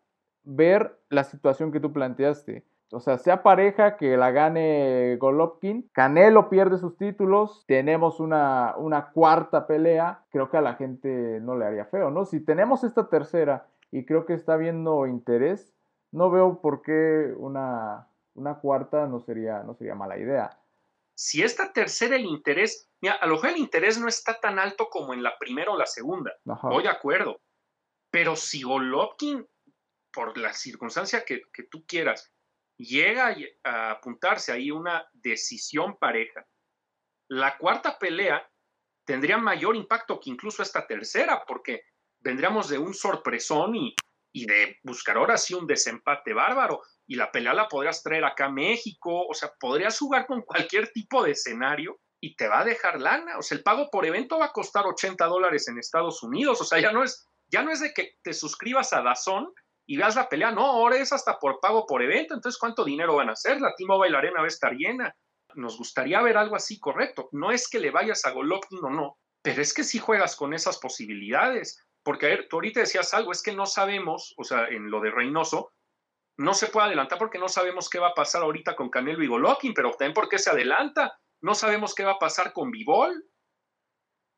ver 0.42 0.98
la 1.08 1.24
situación 1.24 1.72
que 1.72 1.80
tú 1.80 1.92
planteaste 1.92 2.64
o 2.92 3.00
sea, 3.00 3.18
sea 3.18 3.42
pareja 3.42 3.96
que 3.96 4.16
la 4.16 4.30
gane 4.30 5.16
Golovkin, 5.16 5.90
Canelo 5.92 6.48
pierde 6.48 6.78
sus 6.78 6.96
títulos, 6.96 7.64
tenemos 7.66 8.20
una, 8.20 8.74
una 8.76 9.10
cuarta 9.10 9.66
pelea, 9.66 10.24
creo 10.30 10.50
que 10.50 10.56
a 10.56 10.60
la 10.60 10.74
gente 10.74 11.40
no 11.40 11.56
le 11.56 11.64
haría 11.64 11.86
feo, 11.86 12.10
¿no? 12.10 12.24
Si 12.24 12.40
tenemos 12.40 12.84
esta 12.84 13.08
tercera 13.08 13.66
y 13.90 14.04
creo 14.06 14.24
que 14.24 14.34
está 14.34 14.56
viendo 14.56 15.06
interés, 15.06 15.74
no 16.12 16.30
veo 16.30 16.60
por 16.60 16.82
qué 16.82 17.34
una, 17.36 18.06
una 18.34 18.60
cuarta 18.60 19.06
no 19.08 19.18
sería, 19.18 19.64
no 19.64 19.74
sería 19.74 19.96
mala 19.96 20.16
idea. 20.16 20.56
Si 21.14 21.42
esta 21.42 21.72
tercera 21.72 22.14
el 22.14 22.24
interés, 22.24 22.88
mira, 23.00 23.14
a 23.14 23.26
lo 23.26 23.34
mejor 23.34 23.50
el 23.50 23.56
interés 23.56 23.98
no 23.98 24.06
está 24.06 24.38
tan 24.38 24.60
alto 24.60 24.88
como 24.90 25.12
en 25.12 25.24
la 25.24 25.36
primera 25.38 25.72
o 25.72 25.76
la 25.76 25.86
segunda, 25.86 26.32
voy 26.44 26.84
de 26.84 26.90
acuerdo, 26.90 27.40
pero 28.16 28.34
si 28.34 28.62
Golovkin, 28.62 29.46
por 30.10 30.38
la 30.38 30.54
circunstancia 30.54 31.22
que, 31.22 31.42
tú 31.70 31.84
quieras, 31.86 32.32
llega 32.78 33.36
a 33.62 33.90
apuntarse 33.90 34.52
ahí 34.52 34.70
una 34.70 35.06
decisión 35.12 35.98
pareja, 35.98 36.46
la 37.28 37.58
cuarta 37.58 37.98
pelea 37.98 38.50
tendría 39.04 39.36
mayor 39.36 39.76
impacto 39.76 40.18
que 40.18 40.30
incluso 40.30 40.62
esta 40.62 40.86
tercera, 40.86 41.44
porque 41.46 41.82
vendríamos 42.20 42.70
de 42.70 42.78
un 42.78 42.94
sorpresón 42.94 43.76
y, 43.76 43.94
y 44.32 44.46
de 44.46 44.78
buscar 44.82 45.18
ahora 45.18 45.36
sí 45.36 45.52
un 45.52 45.66
desempate 45.66 46.32
bárbaro. 46.32 46.80
Y 47.06 47.16
la 47.16 47.30
pelea 47.30 47.52
la 47.52 47.68
podrías 47.68 48.02
traer 48.02 48.24
acá 48.24 48.46
a 48.46 48.50
México, 48.50 49.26
o 49.26 49.34
sea, 49.34 49.52
podrías 49.60 49.98
jugar 49.98 50.26
con 50.26 50.40
cualquier 50.40 50.90
tipo 50.90 51.22
de 51.22 51.32
escenario 51.32 52.00
y 52.18 52.34
te 52.34 52.48
va 52.48 52.60
a 52.60 52.64
dejar 52.64 52.98
lana. 52.98 53.36
O 53.36 53.42
sea, 53.42 53.58
el 53.58 53.62
pago 53.62 53.90
por 53.90 54.06
evento 54.06 54.38
va 54.38 54.46
a 54.46 54.52
costar 54.52 54.86
80 54.86 55.22
dólares 55.26 55.68
en 55.68 55.78
Estados 55.78 56.22
Unidos. 56.22 56.62
O 56.62 56.64
sea, 56.64 56.80
ya 56.80 56.92
no 56.92 57.04
es, 57.04 57.28
ya 57.48 57.62
no 57.62 57.70
es 57.70 57.80
de 57.80 57.92
que 57.92 58.14
te 58.22 58.32
suscribas 58.32 58.92
a 58.92 59.02
Dazón 59.02 59.52
y 59.86 59.96
veas 59.96 60.16
la 60.16 60.28
pelea. 60.28 60.50
No, 60.50 60.64
ahora 60.64 60.96
es 60.96 61.12
hasta 61.12 61.38
por 61.38 61.60
pago 61.60 61.86
por 61.86 62.02
evento. 62.02 62.34
Entonces, 62.34 62.58
¿cuánto 62.58 62.84
dinero 62.84 63.16
van 63.16 63.28
a 63.28 63.32
hacer? 63.32 63.60
La 63.60 63.74
T-Mobile 63.76 64.16
Arena 64.16 64.40
va 64.40 64.46
a 64.46 64.48
estar 64.48 64.72
llena. 64.74 65.14
Nos 65.54 65.78
gustaría 65.78 66.20
ver 66.22 66.36
algo 66.36 66.56
así 66.56 66.78
correcto. 66.78 67.28
No 67.32 67.50
es 67.50 67.68
que 67.68 67.78
le 67.78 67.90
vayas 67.90 68.24
a 68.26 68.32
Golovkin 68.32 68.84
o 68.84 68.90
no, 68.90 69.18
pero 69.42 69.62
es 69.62 69.72
que 69.72 69.84
si 69.84 69.98
juegas 69.98 70.36
con 70.36 70.54
esas 70.54 70.78
posibilidades. 70.78 71.82
Porque, 72.02 72.26
a 72.26 72.28
ver, 72.30 72.46
tú 72.48 72.56
ahorita 72.56 72.80
decías 72.80 73.14
algo, 73.14 73.32
es 73.32 73.42
que 73.42 73.52
no 73.52 73.66
sabemos, 73.66 74.34
o 74.36 74.44
sea, 74.44 74.68
en 74.68 74.90
lo 74.90 75.00
de 75.00 75.10
Reynoso, 75.10 75.72
no 76.38 76.54
se 76.54 76.66
puede 76.68 76.86
adelantar 76.86 77.18
porque 77.18 77.38
no 77.38 77.48
sabemos 77.48 77.88
qué 77.88 77.98
va 77.98 78.08
a 78.08 78.14
pasar 78.14 78.42
ahorita 78.42 78.76
con 78.76 78.90
Canelo 78.90 79.24
y 79.24 79.26
Golovkin, 79.26 79.72
pero 79.74 79.90
también 79.90 80.12
porque 80.12 80.38
se 80.38 80.50
adelanta. 80.50 81.18
No 81.40 81.54
sabemos 81.54 81.94
qué 81.94 82.04
va 82.04 82.12
a 82.12 82.18
pasar 82.18 82.52
con 82.52 82.70
Vivol. 82.70 83.24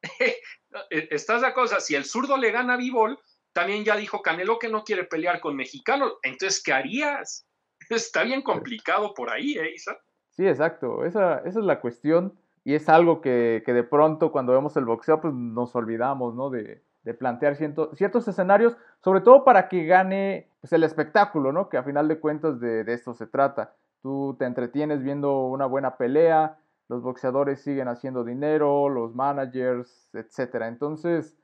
¿Estás 0.90 1.42
de 1.42 1.52
cosa? 1.52 1.80
Si 1.80 1.94
el 1.94 2.04
zurdo 2.04 2.36
le 2.36 2.50
gana 2.50 2.74
a 2.74 2.76
Vivol, 2.76 3.18
también 3.52 3.84
ya 3.84 3.96
dijo 3.96 4.22
Canelo 4.22 4.58
que 4.58 4.68
no 4.68 4.84
quiere 4.84 5.04
pelear 5.04 5.40
con 5.40 5.56
mexicanos. 5.56 6.14
Entonces, 6.22 6.62
¿qué 6.62 6.72
harías? 6.72 7.46
Está 7.90 8.22
bien 8.22 8.42
complicado 8.42 9.14
por 9.14 9.30
ahí, 9.30 9.56
¿eh, 9.58 9.72
Isa? 9.74 9.98
Sí, 10.30 10.46
exacto. 10.46 11.04
Esa, 11.04 11.38
esa 11.38 11.58
es 11.58 11.64
la 11.64 11.80
cuestión. 11.80 12.38
Y 12.64 12.74
es 12.74 12.88
algo 12.88 13.20
que, 13.20 13.62
que, 13.64 13.72
de 13.72 13.82
pronto 13.82 14.30
cuando 14.30 14.52
vemos 14.52 14.76
el 14.76 14.84
boxeo, 14.84 15.20
pues 15.20 15.32
nos 15.32 15.74
olvidamos, 15.74 16.34
¿no? 16.34 16.50
De, 16.50 16.82
de 17.02 17.14
plantear 17.14 17.56
ciertos 17.56 18.28
escenarios, 18.28 18.76
sobre 19.02 19.22
todo 19.22 19.42
para 19.42 19.68
que 19.68 19.86
gane 19.86 20.50
pues, 20.60 20.72
el 20.74 20.84
espectáculo, 20.84 21.52
¿no? 21.52 21.70
Que 21.70 21.78
a 21.78 21.82
final 21.82 22.08
de 22.08 22.20
cuentas 22.20 22.60
de, 22.60 22.84
de 22.84 22.92
esto 22.92 23.14
se 23.14 23.26
trata. 23.26 23.74
Tú 24.02 24.36
te 24.38 24.44
entretienes 24.44 25.02
viendo 25.02 25.46
una 25.46 25.64
buena 25.64 25.96
pelea, 25.96 26.58
los 26.88 27.02
boxeadores 27.02 27.60
siguen 27.62 27.88
haciendo 27.88 28.24
dinero, 28.24 28.88
los 28.88 29.14
managers, 29.14 30.08
etcétera. 30.14 30.68
Entonces, 30.68 31.38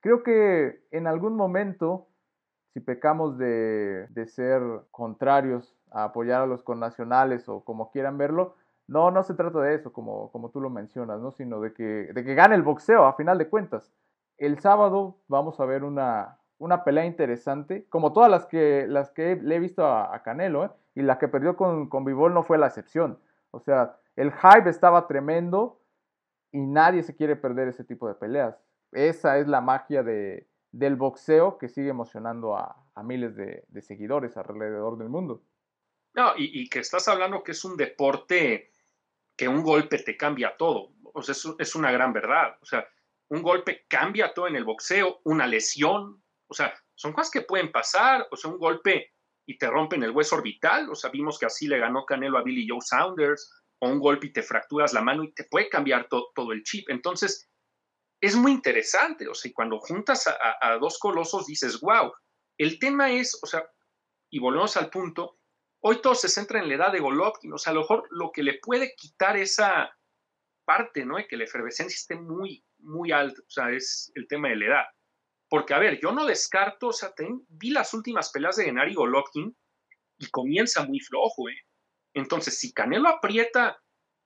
Creo 0.00 0.22
que 0.22 0.82
en 0.90 1.06
algún 1.06 1.36
momento, 1.36 2.08
si 2.72 2.80
pecamos 2.80 3.36
de, 3.36 4.08
ser 4.26 4.62
contrarios 4.90 5.76
a 5.90 6.04
apoyar 6.04 6.42
a 6.42 6.46
los 6.46 6.62
connacionales 6.62 7.48
o 7.48 7.64
como 7.64 7.90
quieran 7.90 8.18
verlo, 8.18 8.56
No, 8.88 9.10
no 9.12 9.22
se 9.22 9.34
trata 9.34 9.60
de 9.60 9.76
eso, 9.76 9.92
como, 9.92 10.32
como 10.32 10.50
tú 10.50 10.60
lo 10.60 10.68
mencionas, 10.68 11.20
¿no? 11.20 11.30
Sino 11.30 11.60
de 11.60 11.72
que, 11.72 12.12
de 12.12 12.24
que 12.24 12.34
gane 12.34 12.56
el 12.56 12.62
boxeo, 12.62 13.04
a 13.06 13.14
final 13.14 13.38
de 13.38 13.48
cuentas. 13.48 13.92
El 14.36 14.58
sábado 14.58 15.18
vamos 15.28 15.60
a 15.60 15.64
ver 15.64 15.84
una, 15.84 16.38
una 16.58 16.82
pelea 16.82 17.04
interesante, 17.04 17.86
como 17.88 18.12
todas 18.12 18.30
las 18.30 18.46
que, 18.46 18.86
las 18.88 19.10
que 19.12 19.36
le 19.36 19.56
he 19.56 19.60
visto 19.60 19.84
a, 19.86 20.20
Canelo, 20.24 20.64
¿eh? 20.64 20.70
y 20.96 21.02
la 21.02 21.18
que 21.18 21.28
perdió 21.28 21.56
con, 21.56 21.88
con 21.88 22.04
Vivol 22.04 22.34
no 22.34 22.42
fue 22.42 22.58
la 22.58 22.66
excepción. 22.66 23.20
O 23.52 23.60
sea, 23.60 23.96
el 24.20 24.32
hype 24.32 24.68
estaba 24.68 25.06
tremendo 25.06 25.80
y 26.52 26.58
nadie 26.58 27.02
se 27.02 27.16
quiere 27.16 27.36
perder 27.36 27.68
ese 27.68 27.84
tipo 27.84 28.06
de 28.06 28.14
peleas. 28.14 28.54
Esa 28.92 29.38
es 29.38 29.48
la 29.48 29.62
magia 29.62 30.02
de, 30.02 30.46
del 30.72 30.96
boxeo 30.96 31.56
que 31.56 31.70
sigue 31.70 31.88
emocionando 31.88 32.54
a, 32.54 32.76
miles 33.02 33.34
de, 33.34 33.64
seguidores 33.80 34.36
alrededor 34.36 34.98
del 34.98 35.08
mundo. 35.08 35.42
No, 36.12 36.34
y, 36.36 36.68
que 36.68 36.80
estás 36.80 37.08
hablando 37.08 37.42
que 37.42 37.52
es 37.52 37.64
un 37.64 37.78
deporte 37.78 38.74
que 39.34 39.48
un 39.48 39.62
golpe 39.62 39.96
te 39.96 40.18
cambia 40.18 40.54
todo. 40.58 40.92
O 41.14 41.22
sea, 41.22 41.32
es, 41.32 41.48
es 41.58 41.74
una 41.74 41.90
gran 41.90 42.12
verdad. 42.12 42.58
O 42.60 42.66
sea, 42.66 42.86
un 43.28 43.40
golpe 43.40 43.86
cambia 43.88 44.34
todo 44.34 44.48
en 44.48 44.56
el 44.56 44.64
boxeo, 44.64 45.20
una 45.24 45.46
lesión, 45.46 46.22
o 46.46 46.52
sea, 46.52 46.74
son 46.94 47.14
cosas 47.14 47.30
que 47.30 47.40
pueden 47.40 47.72
pasar, 47.72 48.26
o 48.30 48.36
sea, 48.36 48.50
un 48.50 48.58
golpe 48.58 49.14
y 49.46 49.56
te 49.56 49.70
rompen 49.70 50.02
el 50.02 50.10
hueso 50.10 50.36
orbital, 50.36 50.90
o 50.90 50.94
sea, 50.94 51.08
vimos 51.08 51.38
que 51.38 51.46
así 51.46 51.66
le 51.66 51.78
ganó 51.78 52.04
Canelo 52.04 52.36
a 52.36 52.42
Billy 52.42 52.68
Joe 52.68 52.82
Saunders, 52.82 53.59
o 53.80 53.88
un 53.88 53.98
golpe 53.98 54.28
y 54.28 54.32
te 54.32 54.42
fracturas 54.42 54.92
la 54.92 55.02
mano 55.02 55.24
y 55.24 55.32
te 55.32 55.44
puede 55.44 55.68
cambiar 55.68 56.08
todo 56.08 56.52
el 56.52 56.62
chip. 56.62 56.88
Entonces, 56.90 57.50
es 58.20 58.36
muy 58.36 58.52
interesante, 58.52 59.26
o 59.28 59.34
sea, 59.34 59.50
cuando 59.54 59.78
juntas 59.78 60.26
a, 60.28 60.76
dos 60.76 60.98
colosos 60.98 61.46
dices, 61.46 61.80
wow, 61.80 62.12
el 62.58 62.78
tema 62.78 63.10
es, 63.10 63.38
o 63.42 63.46
sea, 63.46 63.66
y 64.30 64.38
volvemos 64.38 64.76
al 64.76 64.90
punto, 64.90 65.38
hoy 65.82 66.02
todo 66.02 66.14
se 66.14 66.28
centra 66.28 66.60
en 66.60 66.68
la 66.68 66.74
edad 66.74 66.92
de 66.92 67.00
Golovkin, 67.00 67.52
o 67.54 67.58
sea, 67.58 67.70
a 67.70 67.74
lo 67.74 67.80
mejor 67.80 68.06
lo 68.10 68.30
que 68.30 68.42
le 68.42 68.58
puede 68.58 68.94
quitar 68.94 69.38
esa 69.38 69.90
parte, 70.66 71.06
¿no? 71.06 71.16
De 71.16 71.26
que 71.26 71.38
la 71.38 71.44
efervescencia 71.44 71.96
esté 71.96 72.14
muy, 72.16 72.62
muy 72.78 73.10
alta, 73.10 73.40
o 73.40 73.50
sea, 73.50 73.70
es 73.70 74.12
el 74.14 74.28
tema 74.28 74.50
de 74.50 74.56
la 74.56 74.66
edad. 74.66 74.84
Porque, 75.48 75.72
a 75.72 75.78
ver, 75.78 75.98
yo 76.00 76.12
no 76.12 76.26
descarto, 76.26 76.88
o 76.88 76.92
sea, 76.92 77.12
vi 77.48 77.70
las 77.70 77.94
últimas 77.94 78.30
peleas 78.30 78.56
de 78.56 78.64
Gennady 78.64 78.94
Golovkin 78.94 79.56
y 80.18 80.30
comienza 80.30 80.84
muy 80.84 81.00
flojo, 81.00 81.48
¿eh? 81.48 81.56
Entonces, 82.14 82.58
si 82.58 82.72
Canelo 82.72 83.08
aprieta 83.08 83.80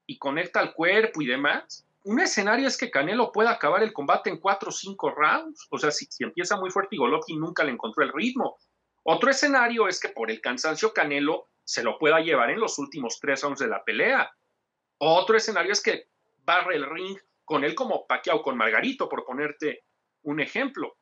y 0.07 0.18
conecta 0.18 0.61
al 0.61 0.75
cuerpo 0.75 1.23
y 1.23 1.27
demás, 1.27 1.87
un 2.05 2.20
escenario 2.20 2.68
es 2.68 2.77
que 2.77 2.90
Canelo 2.90 3.33
pueda 3.33 3.51
acabar 3.51 3.83
el 3.83 3.92
combate 3.92 4.31
en 4.31 4.38
cuatro 4.38 4.68
o 4.68 4.73
cinco 4.73 5.11
rounds. 5.11 5.66
O 5.70 5.79
sea, 5.79 5.90
si, 5.90 6.07
empieza 6.20 6.57
muy 6.57 6.70
fuerte 6.70 6.97
y 6.97 6.99
Golovkin 6.99 7.40
nunca 7.40 7.64
le 7.64 7.73
encontró 7.73 8.05
el 8.05 8.12
ritmo. 8.12 8.59
Otro 9.03 9.31
escenario 9.31 9.88
es 9.88 10.01
que 10.01 10.11
por 10.11 10.31
el 10.31 10.40
cansancio 10.40 10.92
Canelo 10.92 11.49
se 11.64 11.83
lo 11.83 11.99
pueda 11.99 12.20
llevar 12.20 12.51
en 12.51 12.61
los 12.61 12.79
últimos 12.79 13.18
tres 13.20 13.42
rounds 13.42 13.61
de 13.61 13.68
la 13.68 13.85
pelea. 13.85 14.31
Otro 14.99 15.37
escenario 15.37 15.73
es 15.73 15.83
que 15.83 16.09
barre 16.44 16.77
el 16.77 16.88
ring 16.88 17.18
con 17.44 17.64
él 17.64 17.75
como 17.75 18.07
Pacquiao 18.07 18.42
con 18.42 18.57
Margarito, 18.57 19.09
por 19.09 19.25
ponerte 19.25 19.85
un 20.23 20.40
ejemplo. 20.40 20.97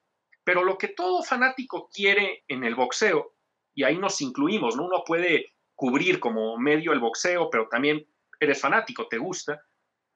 Pero 0.44 0.64
lo 0.64 0.78
que 0.78 0.88
todo 0.88 1.22
fanático 1.22 1.88
quiere 1.92 2.44
en 2.48 2.64
el 2.64 2.74
boxeo, 2.74 3.34
y 3.74 3.84
ahí 3.84 3.96
nos 3.96 4.20
incluimos, 4.20 4.76
¿no? 4.76 4.84
Uno 4.84 5.02
puede 5.06 5.51
cubrir 5.82 6.20
como 6.20 6.56
medio 6.58 6.92
el 6.92 7.00
boxeo, 7.00 7.50
pero 7.50 7.66
también 7.66 8.06
eres 8.38 8.60
fanático, 8.60 9.08
te 9.08 9.18
gusta. 9.18 9.60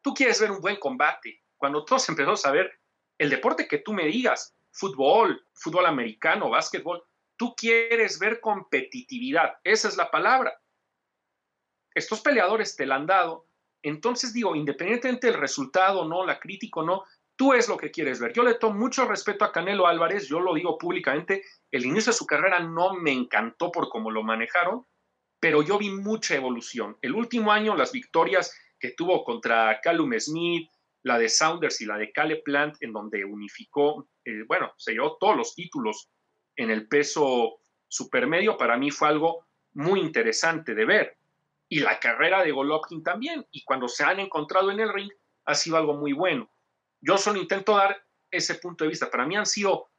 Tú 0.01 0.15
quieres 0.15 0.41
ver 0.41 0.53
un 0.53 0.61
buen 0.61 0.77
combate. 0.77 1.43
Cuando 1.57 1.85
todos 1.85 2.09
empezamos 2.09 2.47
a 2.47 2.53
ver 2.53 2.71
el 3.19 3.31
deporte 3.31 3.67
que 3.67 3.79
tú 3.79 3.93
me 3.93 4.05
digas, 4.05 4.55
fútbol, 4.71 5.45
fútbol 5.55 5.87
americano, 5.87 6.51
básquetbol, 6.51 7.03
tú 7.37 7.53
quieres 7.57 8.21
ver 8.21 8.39
competitividad. 8.39 9.55
Esa 9.65 9.89
es 9.89 9.97
la 9.97 10.09
palabra. 10.09 10.57
Estos 11.93 12.21
peleadores 12.21 12.77
te 12.77 12.87
la 12.87 12.95
han 12.95 13.07
dado. 13.09 13.49
Entonces 13.83 14.33
digo, 14.33 14.55
independientemente 14.55 15.27
del 15.27 15.41
resultado, 15.41 16.05
no, 16.05 16.25
la 16.25 16.39
crítica, 16.39 16.83
no, 16.83 17.03
Tú 17.35 17.53
es 17.53 17.69
lo 17.69 17.77
que 17.77 17.91
quieres 17.91 18.21
ver. 18.21 18.33
Yo 18.33 18.45
le 18.45 18.55
tomo 18.55 18.79
mucho 18.79 19.05
respeto 19.05 19.45
a 19.45 19.53
Canelo 19.53 19.89
Álvarez, 19.89 20.29
yo 20.29 20.39
lo 20.41 20.55
digo 20.55 20.79
públicamente, 20.79 21.43
el 21.73 21.85
inicio 21.85 22.13
de 22.13 22.17
su 22.17 22.25
carrera 22.25 22.61
no 22.61 22.95
me 22.95 23.13
encantó 23.13 23.71
por 23.73 23.91
cómo 23.91 24.11
lo 24.11 24.23
manejaron, 24.23 24.87
pero 25.47 25.63
yo 25.63 25.79
vi 25.79 25.91
mucha 25.91 26.35
evolución. 26.35 26.99
El 27.01 27.15
último 27.15 27.53
año, 27.53 27.77
las 27.77 27.93
victorias 27.93 28.53
que 28.81 28.91
tuvo 28.97 29.23
contra 29.23 29.81
Callum 29.81 30.13
Smith, 30.19 30.69
la 31.05 31.21
de 31.21 31.29
Saunders 31.29 31.81
y 31.81 31.87
la 31.87 31.97
de 31.97 32.11
Caleb 32.11 32.43
Plant, 32.43 32.75
en 32.81 32.93
donde 32.93 33.25
unificó, 33.25 34.09
eh, 34.25 34.43
bueno, 34.49 34.73
se 34.77 34.91
llevó 34.91 35.17
todos 35.21 35.37
los 35.37 35.55
títulos 35.55 36.09
en 36.57 36.73
el 36.73 36.89
peso 36.89 37.61
supermedio, 37.87 38.57
para 38.57 38.77
mí 38.77 38.91
fue 38.91 39.07
algo 39.07 39.47
muy 39.75 40.01
interesante 40.01 40.75
de 40.75 40.85
ver. 40.85 41.17
Y 41.69 41.79
la 41.79 42.01
carrera 42.01 42.43
de 42.43 42.51
Golovkin 42.51 43.05
también, 43.05 43.47
y 43.53 43.63
cuando 43.63 43.87
se 43.87 44.03
han 44.03 44.19
encontrado 44.19 44.73
en 44.73 44.81
el 44.81 44.93
ring, 44.93 45.13
ha 45.45 45.55
sido 45.55 45.77
algo 45.77 45.95
muy 45.95 46.13
bueno. 46.13 46.51
Yo 47.01 47.19
solo 47.19 47.39
intento 47.39 47.77
dar 47.77 48.05
ese 48.33 48.57
punto 48.57 48.83
de 48.83 48.91
vista. 48.91 49.13
Para 49.13 49.27
mí 49.27 49.37
han 49.37 49.47
sido 49.47 49.91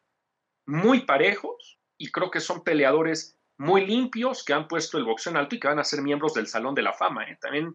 muy 0.65 1.05
parejos 1.05 1.79
y 1.97 2.11
creo 2.11 2.31
que 2.31 2.41
son 2.41 2.65
peleadores 2.65 3.36
muy 3.57 3.85
limpios 3.85 4.43
que 4.43 4.53
han 4.53 4.67
puesto 4.67 4.97
el 4.97 5.03
boxeo 5.03 5.31
en 5.31 5.37
alto 5.37 5.55
y 5.55 5.59
que 5.59 5.67
van 5.67 5.79
a 5.79 5.83
ser 5.83 6.01
miembros 6.01 6.33
del 6.33 6.47
Salón 6.47 6.75
de 6.75 6.83
la 6.83 6.93
Fama. 6.93 7.23
¿eh? 7.29 7.37
También 7.41 7.73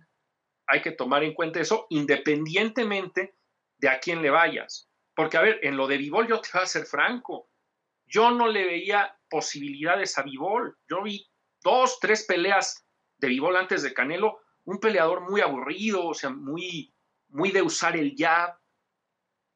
hay 0.67 0.81
que 0.81 0.93
tomar 0.93 1.25
en 1.25 1.35
cuenta 1.35 1.61
eso 1.61 1.87
independientemente 1.91 3.35
de 3.79 3.89
a 3.89 3.99
quién 3.99 4.23
le 4.23 4.31
vayas. 4.31 4.89
Porque, 5.15 5.37
a 5.37 5.43
ver, 5.43 5.59
en 5.63 5.77
lo 5.77 5.87
de 5.87 5.99
Vivol 5.99 6.29
yo 6.29 6.41
te 6.41 6.49
voy 6.55 6.63
a 6.63 6.67
ser 6.67 6.87
franco. 6.87 7.51
Yo 8.07 8.31
no 8.31 8.49
le 8.49 8.65
veía 8.65 9.19
posibilidades 9.29 10.17
a 10.19 10.23
Vivol. 10.23 10.79
Yo 10.89 11.03
vi 11.03 11.29
dos, 11.63 11.99
tres 12.01 12.25
peleas 12.25 12.87
de 13.19 13.29
Vivol 13.29 13.57
antes 13.57 13.83
de 13.83 13.93
Canelo. 13.93 14.41
Un 14.65 14.79
peleador 14.79 15.29
muy 15.29 15.41
aburrido, 15.41 16.07
o 16.07 16.15
sea, 16.15 16.31
muy, 16.31 16.95
muy 17.29 17.51
de 17.51 17.63
usar 17.63 17.97
el 17.97 18.15
jab, 18.17 18.57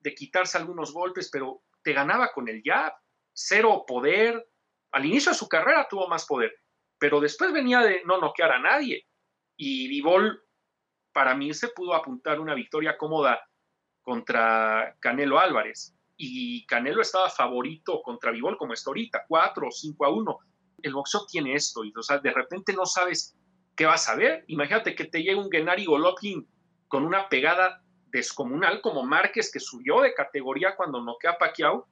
de 0.00 0.14
quitarse 0.14 0.58
algunos 0.58 0.92
golpes, 0.92 1.30
pero 1.30 1.62
te 1.82 1.92
ganaba 1.92 2.32
con 2.32 2.48
el 2.48 2.62
jab, 2.64 2.92
cero 3.32 3.84
poder. 3.86 4.48
Al 4.96 5.04
inicio 5.04 5.30
de 5.30 5.36
su 5.36 5.46
carrera 5.46 5.86
tuvo 5.90 6.08
más 6.08 6.24
poder, 6.24 6.54
pero 6.98 7.20
después 7.20 7.52
venía 7.52 7.80
de 7.80 8.00
no 8.06 8.18
noquear 8.18 8.52
a 8.52 8.58
nadie. 8.58 9.06
Y 9.54 9.88
Vivol, 9.88 10.42
para 11.12 11.34
mí, 11.34 11.52
se 11.52 11.68
pudo 11.68 11.92
apuntar 11.92 12.40
una 12.40 12.54
victoria 12.54 12.96
cómoda 12.96 13.46
contra 14.00 14.96
Canelo 14.98 15.38
Álvarez. 15.38 15.94
Y 16.16 16.64
Canelo 16.64 17.02
estaba 17.02 17.28
favorito 17.28 18.00
contra 18.00 18.30
Vivol, 18.30 18.56
como 18.56 18.72
está 18.72 18.88
ahorita, 18.88 19.26
4 19.28 19.68
o 19.68 19.70
5 19.70 20.06
a 20.06 20.08
1. 20.08 20.38
El 20.80 20.94
boxeo 20.94 21.26
tiene 21.26 21.52
esto, 21.52 21.84
y 21.84 21.92
o 21.94 22.02
sea, 22.02 22.16
de 22.16 22.30
repente 22.30 22.72
no 22.72 22.86
sabes 22.86 23.36
qué 23.76 23.84
vas 23.84 24.08
a 24.08 24.16
ver. 24.16 24.46
Imagínate 24.46 24.94
que 24.94 25.04
te 25.04 25.18
llegue 25.18 25.34
un 25.34 25.50
Gennady 25.50 25.84
Golovkin 25.84 26.48
con 26.88 27.04
una 27.04 27.28
pegada 27.28 27.82
descomunal 28.06 28.80
como 28.80 29.02
Márquez 29.02 29.52
que 29.52 29.60
subió 29.60 30.00
de 30.00 30.14
categoría 30.14 30.74
cuando 30.74 31.02
noquea 31.02 31.32
a 31.32 31.38
Pacquiao. 31.38 31.86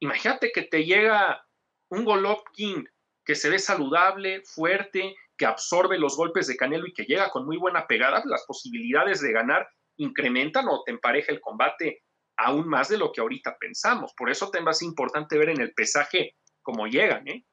Imagínate 0.00 0.50
que 0.50 0.62
te 0.62 0.84
llega 0.84 1.46
un 1.90 2.04
Golovkin 2.04 2.88
que 3.24 3.34
se 3.34 3.50
ve 3.50 3.58
saludable, 3.58 4.42
fuerte, 4.44 5.14
que 5.36 5.46
absorbe 5.46 5.98
los 5.98 6.16
golpes 6.16 6.46
de 6.46 6.56
Canelo 6.56 6.86
y 6.86 6.92
que 6.92 7.04
llega 7.04 7.30
con 7.30 7.46
muy 7.46 7.56
buena 7.56 7.86
pegada, 7.86 8.22
las 8.24 8.44
posibilidades 8.46 9.20
de 9.20 9.32
ganar 9.32 9.68
incrementan 9.96 10.66
o 10.68 10.82
te 10.84 10.92
empareja 10.92 11.32
el 11.32 11.40
combate 11.40 12.02
aún 12.36 12.66
más 12.68 12.88
de 12.88 12.98
lo 12.98 13.12
que 13.12 13.20
ahorita 13.20 13.56
pensamos. 13.58 14.14
Por 14.16 14.30
eso 14.30 14.50
te 14.50 14.60
más 14.60 14.82
importante 14.82 15.38
ver 15.38 15.50
en 15.50 15.60
el 15.60 15.72
pesaje 15.74 16.36
cómo 16.62 16.86
llegan, 16.86 17.28
¿eh? 17.28 17.46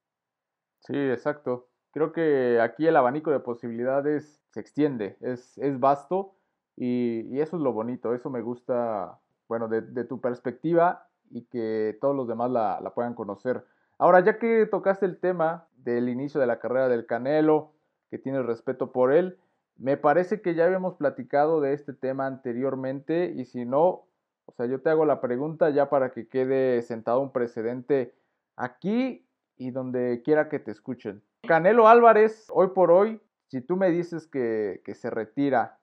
Sí, 0.81 0.95
exacto. 0.95 1.69
Creo 1.91 2.13
que 2.13 2.59
aquí 2.61 2.87
el 2.87 2.95
abanico 2.95 3.31
de 3.31 3.39
posibilidades 3.39 4.41
se 4.51 4.59
extiende, 4.59 5.17
es, 5.21 5.57
es 5.57 5.79
vasto 5.79 6.35
y, 6.75 7.39
eso 7.39 7.57
es 7.57 7.61
lo 7.61 7.73
bonito, 7.73 8.13
eso 8.13 8.29
me 8.29 8.41
gusta, 8.41 9.19
bueno, 9.47 9.67
de, 9.67 10.03
tu 10.03 10.21
perspectiva 10.21 11.09
y 11.31 11.45
que 11.45 11.97
todos 11.99 12.15
los 12.15 12.27
demás 12.27 12.51
la, 12.51 12.79
la, 12.81 12.93
puedan 12.93 13.15
conocer. 13.15 13.65
Ahora, 13.97 14.19
ya 14.23 14.37
que 14.37 14.65
tocaste 14.65 15.05
el 15.05 15.19
tema 15.19 15.67
del 15.75 16.09
inicio 16.09 16.39
de 16.39 16.47
la 16.47 16.59
carrera 16.59 16.87
del 16.87 17.05
Canelo, 17.05 17.73
que 18.09 18.17
tienes 18.17 18.45
respeto 18.45 18.91
por 18.91 19.11
él, 19.11 19.39
me 19.77 19.97
parece 19.97 20.41
que 20.41 20.55
ya 20.55 20.65
habíamos 20.65 20.95
platicado 20.95 21.61
de 21.61 21.73
este 21.73 21.93
tema 21.93 22.25
anteriormente 22.25 23.31
y 23.35 23.45
si 23.45 23.65
no, 23.65 24.07
o 24.45 24.51
sea, 24.55 24.65
yo 24.65 24.81
te 24.81 24.89
hago 24.89 25.05
la 25.05 25.21
pregunta 25.21 25.69
ya 25.69 25.89
para 25.89 26.11
que 26.11 26.27
quede 26.27 26.81
sentado 26.81 27.21
un 27.21 27.31
precedente 27.31 28.15
aquí 28.55 29.27
y 29.55 29.71
donde 29.71 30.21
quiera 30.23 30.49
que 30.49 30.59
te 30.59 30.71
escuchen. 30.71 31.21
Canelo 31.43 31.87
Álvarez, 31.87 32.47
hoy 32.51 32.69
por 32.69 32.91
hoy, 32.91 33.21
si 33.47 33.61
tú 33.61 33.77
me 33.77 33.89
dices 33.91 34.27
que, 34.27 34.81
se 34.93 35.09
retira 35.09 35.79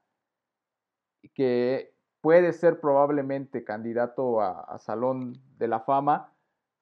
que 1.34 1.94
puede 2.20 2.52
ser 2.52 2.80
probablemente 2.80 3.64
candidato 3.64 4.40
a, 4.40 4.78
Salón 4.78 5.40
de 5.58 5.68
la 5.68 5.80
Fama, 5.80 6.33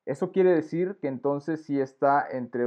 eso 0.04 0.32
quiere 0.32 0.54
decir 0.54 0.98
que 1.00 1.08
entonces 1.08 1.64
sí 1.64 1.80
está 1.80 2.26
entre 2.30 2.64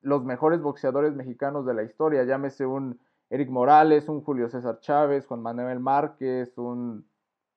los 0.00 0.24
mejores 0.24 0.60
boxeadores 0.60 1.14
mexicanos 1.14 1.66
de 1.66 1.74
la 1.74 1.82
historia, 1.82 2.24
llámese 2.24 2.66
un 2.66 3.00
Eric 3.30 3.50
Morales, 3.50 4.08
un 4.08 4.22
Julio 4.22 4.48
César 4.48 4.80
Chávez, 4.80 5.26
Juan 5.26 5.40
Manuel 5.40 5.80
Márquez, 5.80 6.56
un 6.58 7.06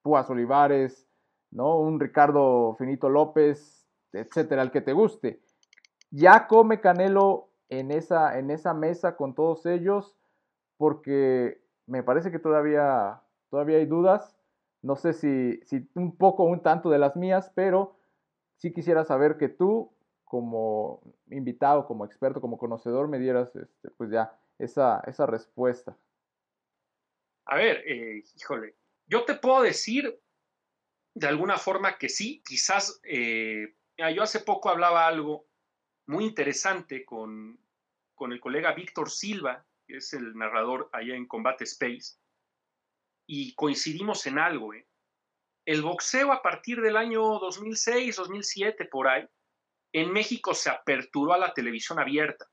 Púas 0.02 0.30
Olivares, 0.30 1.08
¿no? 1.52 1.80
un 1.80 2.00
Ricardo 2.00 2.76
Finito 2.78 3.10
López, 3.10 3.86
etcétera, 4.14 4.62
el 4.62 4.72
que 4.72 4.82
te 4.82 4.94
guste. 4.94 5.42
Ya 6.12 6.48
come 6.48 6.80
Canelo 6.80 7.50
en 7.70 7.92
esa, 7.92 8.38
en 8.38 8.52
esa 8.52 8.74
mesa 8.74 9.16
con 9.16 9.34
todos 9.34 9.66
ellos, 9.66 10.16
porque 10.78 11.62
me 11.88 12.04
parece 12.04 12.32
que 12.32 12.40
todavía, 12.40 13.22
todavía 13.50 13.78
hay 13.78 13.86
dudas. 13.86 14.38
No 14.82 14.96
sé 14.96 15.14
si, 15.14 15.60
si 15.66 15.90
un 15.96 16.16
poco, 16.16 16.44
un 16.44 16.62
tanto 16.62 16.90
de 16.90 17.00
las 17.00 17.16
mías, 17.16 17.52
pero 17.56 17.96
sí 18.58 18.74
quisiera 18.74 19.04
saber 19.04 19.38
que 19.38 19.50
tú, 19.50 19.92
como 20.24 21.02
invitado, 21.30 21.86
como 21.86 22.06
experto, 22.06 22.42
como 22.42 22.58
conocedor, 22.58 23.08
me 23.08 23.20
dieras 23.20 23.56
este, 23.56 23.90
pues 23.92 24.10
ya 24.10 24.38
esa, 24.58 25.02
esa 25.08 25.26
respuesta. 25.26 25.98
A 27.46 27.58
ver, 27.58 27.84
eh, 27.86 28.24
híjole, 28.36 28.76
yo 29.08 29.24
te 29.26 29.36
puedo 29.36 29.62
decir 29.62 30.20
de 31.14 31.28
alguna 31.28 31.58
forma 31.58 31.98
que 31.98 32.10
sí, 32.10 32.44
quizás, 32.46 33.00
eh, 33.04 33.76
yo 33.98 34.24
hace 34.24 34.42
poco 34.42 34.70
hablaba 34.70 35.08
algo 35.08 35.48
muy 36.08 36.26
interesante 36.26 37.06
con, 37.06 37.58
con 38.14 38.34
el 38.34 38.40
colega 38.40 38.74
Víctor 38.74 39.10
Silva, 39.10 39.66
que 39.88 39.98
es 39.98 40.14
el 40.14 40.36
narrador 40.36 40.90
allá 40.92 41.16
en 41.16 41.28
Combate 41.28 41.64
Space, 41.64 42.18
y 43.28 43.56
coincidimos 43.56 44.26
en 44.28 44.40
algo. 44.40 44.74
¿eh? 44.74 44.88
El 45.66 45.82
boxeo 45.82 46.32
a 46.32 46.44
partir 46.44 46.80
del 46.80 46.96
año 46.96 47.22
2006, 47.40 48.16
2007, 48.18 48.86
por 48.86 49.08
ahí, 49.08 49.28
en 49.92 50.12
México 50.12 50.54
se 50.54 50.70
aperturó 50.70 51.34
a 51.34 51.40
la 51.40 51.54
televisión 51.54 52.00
abierta, 52.00 52.46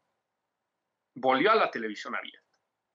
volvió 1.15 1.51
a 1.51 1.57
la 1.57 1.71
televisión 1.71 2.15
abierta. 2.17 2.49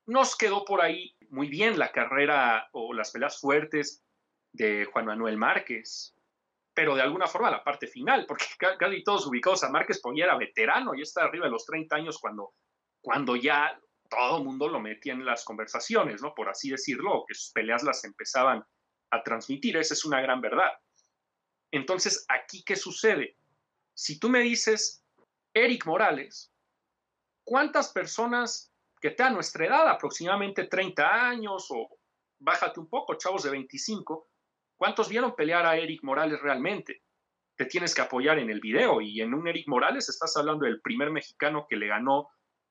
Nos 0.08 0.36
quedó 0.36 0.66
por 0.66 0.82
ahí 0.82 1.16
muy 1.30 1.50
bien 1.50 1.78
la 1.78 1.92
carrera 1.92 2.68
o 2.72 2.94
las 2.94 3.12
peleas 3.12 3.40
fuertes 3.40 4.04
de 4.54 4.86
Juan 4.86 5.06
Manuel 5.06 5.38
Márquez, 5.38 6.16
pero 6.74 6.96
de 6.96 7.02
alguna 7.02 7.28
forma 7.28 7.52
la 7.52 7.64
parte 7.64 7.86
final, 7.86 8.26
porque 8.28 8.46
casi 8.80 9.04
todos 9.04 9.28
ubicados 9.28 9.64
a 9.64 9.70
Márquez, 9.70 10.00
porque 10.02 10.22
era 10.22 10.38
veterano, 10.38 10.96
ya 10.96 11.04
está 11.04 11.26
arriba 11.26 11.46
de 11.46 11.52
los 11.52 11.66
30 11.66 11.96
años 11.96 12.18
cuando, 12.20 12.54
cuando 13.02 13.36
ya 13.36 13.80
todo 14.10 14.38
el 14.38 14.46
mundo 14.46 14.68
lo 14.68 14.80
metía 14.80 15.14
en 15.14 15.26
las 15.26 15.44
conversaciones, 15.44 16.22
¿no? 16.22 16.34
Por 16.34 16.50
así 16.50 16.72
decirlo, 16.72 17.26
que 17.28 17.36
sus 17.36 17.52
peleas 17.52 17.84
las 17.84 18.04
empezaban 18.04 18.64
a 19.12 19.24
transmitir, 19.24 19.78
esa 19.78 19.94
es 19.94 20.06
una 20.06 20.22
gran 20.22 20.42
verdad. 20.42 20.72
Entonces, 21.72 22.26
aquí, 22.30 22.64
¿qué 22.64 22.76
sucede? 22.76 23.38
Si 23.94 24.20
tú 24.20 24.30
me 24.30 24.40
dices, 24.40 25.04
Eric 25.54 25.86
Morales, 25.86 26.52
¿cuántas 27.44 27.92
personas 27.92 28.72
que 29.02 29.12
te 29.12 29.24
a 29.24 29.30
nuestra 29.30 29.66
edad, 29.66 29.88
aproximadamente 29.90 30.66
30 30.66 31.30
años, 31.30 31.68
o 31.70 32.00
bájate 32.40 32.80
un 32.80 32.90
poco, 32.90 33.16
chavos 33.16 33.44
de 33.44 33.52
25, 33.52 34.30
¿cuántos 34.76 35.10
vieron 35.10 35.36
pelear 35.36 35.66
a 35.66 35.78
Eric 35.78 36.04
Morales 36.04 36.42
realmente? 36.42 37.04
Te 37.56 37.66
tienes 37.66 37.94
que 37.94 38.02
apoyar 38.02 38.40
en 38.40 38.50
el 38.50 38.60
video, 38.60 39.02
y 39.02 39.22
en 39.22 39.34
un 39.34 39.48
Eric 39.48 39.68
Morales 39.68 40.10
estás 40.10 40.36
hablando 40.38 40.66
del 40.66 40.82
primer 40.82 41.12
mexicano 41.12 41.66
que 41.70 41.76
le 41.76 41.88
ganó 41.88 42.30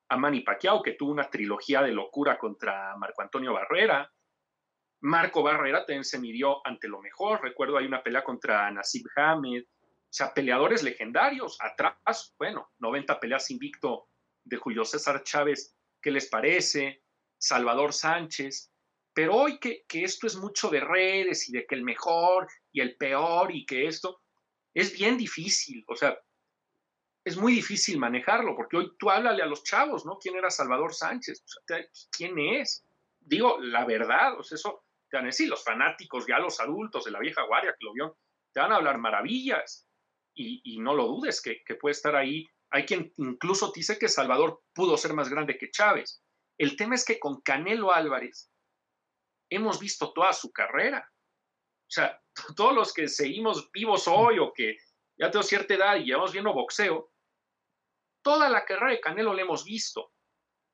a 0.08 0.16
Manny 0.16 0.40
Pacquiao, 0.40 0.82
que 0.82 0.92
tuvo 0.92 1.10
una 1.10 1.28
trilogía 1.28 1.82
de 1.82 1.92
locura 1.92 2.38
contra 2.38 2.96
Marco 2.96 3.22
Antonio 3.22 3.52
Barrera. 3.52 4.12
Marco 5.00 5.42
Barrera 5.42 5.84
también 5.84 6.04
se 6.04 6.18
midió 6.18 6.66
ante 6.66 6.88
lo 6.88 7.00
mejor. 7.00 7.42
Recuerdo 7.42 7.78
hay 7.78 7.86
una 7.86 8.02
pelea 8.02 8.24
contra 8.24 8.70
Nasib 8.70 9.06
Hamed. 9.16 9.62
O 9.62 10.12
sea, 10.16 10.32
peleadores 10.32 10.82
legendarios. 10.82 11.58
Atrás, 11.60 12.34
bueno, 12.38 12.70
90 12.78 13.20
peleas 13.20 13.50
invicto 13.50 14.08
de 14.44 14.56
Julio 14.56 14.84
César 14.84 15.22
Chávez. 15.22 15.76
¿Qué 16.00 16.10
les 16.10 16.28
parece? 16.28 17.02
Salvador 17.38 17.92
Sánchez. 17.92 18.72
Pero 19.12 19.34
hoy 19.34 19.58
que, 19.58 19.84
que 19.88 20.04
esto 20.04 20.26
es 20.26 20.36
mucho 20.36 20.68
de 20.68 20.80
redes 20.80 21.48
y 21.48 21.52
de 21.52 21.66
que 21.66 21.74
el 21.74 21.82
mejor 21.82 22.48
y 22.72 22.80
el 22.80 22.96
peor 22.96 23.54
y 23.54 23.64
que 23.64 23.86
esto 23.86 24.20
es 24.74 24.92
bien 24.92 25.16
difícil. 25.16 25.84
O 25.88 25.96
sea, 25.96 26.18
es 27.26 27.36
muy 27.36 27.52
difícil 27.54 27.98
manejarlo, 27.98 28.54
porque 28.54 28.76
hoy 28.76 28.92
tú 28.98 29.10
háblale 29.10 29.42
a 29.42 29.46
los 29.46 29.64
chavos, 29.64 30.06
¿no? 30.06 30.16
¿Quién 30.16 30.36
era 30.36 30.48
Salvador 30.48 30.94
Sánchez? 30.94 31.44
¿Quién 32.16 32.38
es? 32.38 32.86
Digo, 33.18 33.58
la 33.58 33.84
verdad, 33.84 34.38
o 34.38 34.44
sea, 34.44 34.54
eso 34.54 34.85
te 35.08 35.16
van 35.16 35.26
a 35.26 35.28
decir, 35.28 35.48
los 35.48 35.64
fanáticos, 35.64 36.26
ya 36.26 36.38
los 36.38 36.60
adultos 36.60 37.04
de 37.04 37.10
la 37.10 37.20
vieja 37.20 37.42
guardia 37.42 37.74
que 37.78 37.84
lo 37.84 37.92
vio, 37.92 38.18
te 38.52 38.60
van 38.60 38.72
a 38.72 38.76
hablar 38.76 38.98
maravillas, 38.98 39.86
y, 40.36 40.78
no 40.80 40.94
lo 40.94 41.06
dudes 41.06 41.40
que, 41.40 41.62
que, 41.64 41.76
puede 41.76 41.92
estar 41.92 42.14
ahí. 42.14 42.46
Hay 42.70 42.84
quien 42.84 43.12
incluso 43.16 43.72
dice 43.74 43.98
que 43.98 44.08
Salvador 44.08 44.62
pudo 44.74 44.96
ser 44.96 45.14
más 45.14 45.30
grande 45.30 45.56
que 45.56 45.70
Chávez. 45.70 46.22
El 46.58 46.76
tema 46.76 46.94
es 46.94 47.04
que 47.04 47.18
con 47.18 47.40
Canelo 47.40 47.92
Álvarez 47.92 48.50
hemos 49.50 49.80
visto 49.80 50.12
toda 50.12 50.32
su 50.32 50.52
carrera. 50.52 51.10
O 51.10 51.90
sea, 51.90 52.20
todos 52.56 52.74
los 52.74 52.92
que 52.92 53.08
seguimos 53.08 53.70
vivos 53.72 54.06
hoy 54.08 54.38
o 54.38 54.52
que 54.52 54.76
ya 55.18 55.30
tengo 55.30 55.42
cierta 55.42 55.74
edad 55.74 55.96
y 55.96 56.04
llevamos 56.04 56.32
viendo 56.32 56.52
boxeo, 56.52 57.10
toda 58.22 58.48
la 58.48 58.64
carrera 58.64 58.90
de 58.90 59.00
Canelo 59.00 59.32
la 59.32 59.42
hemos 59.42 59.64
visto. 59.64 60.12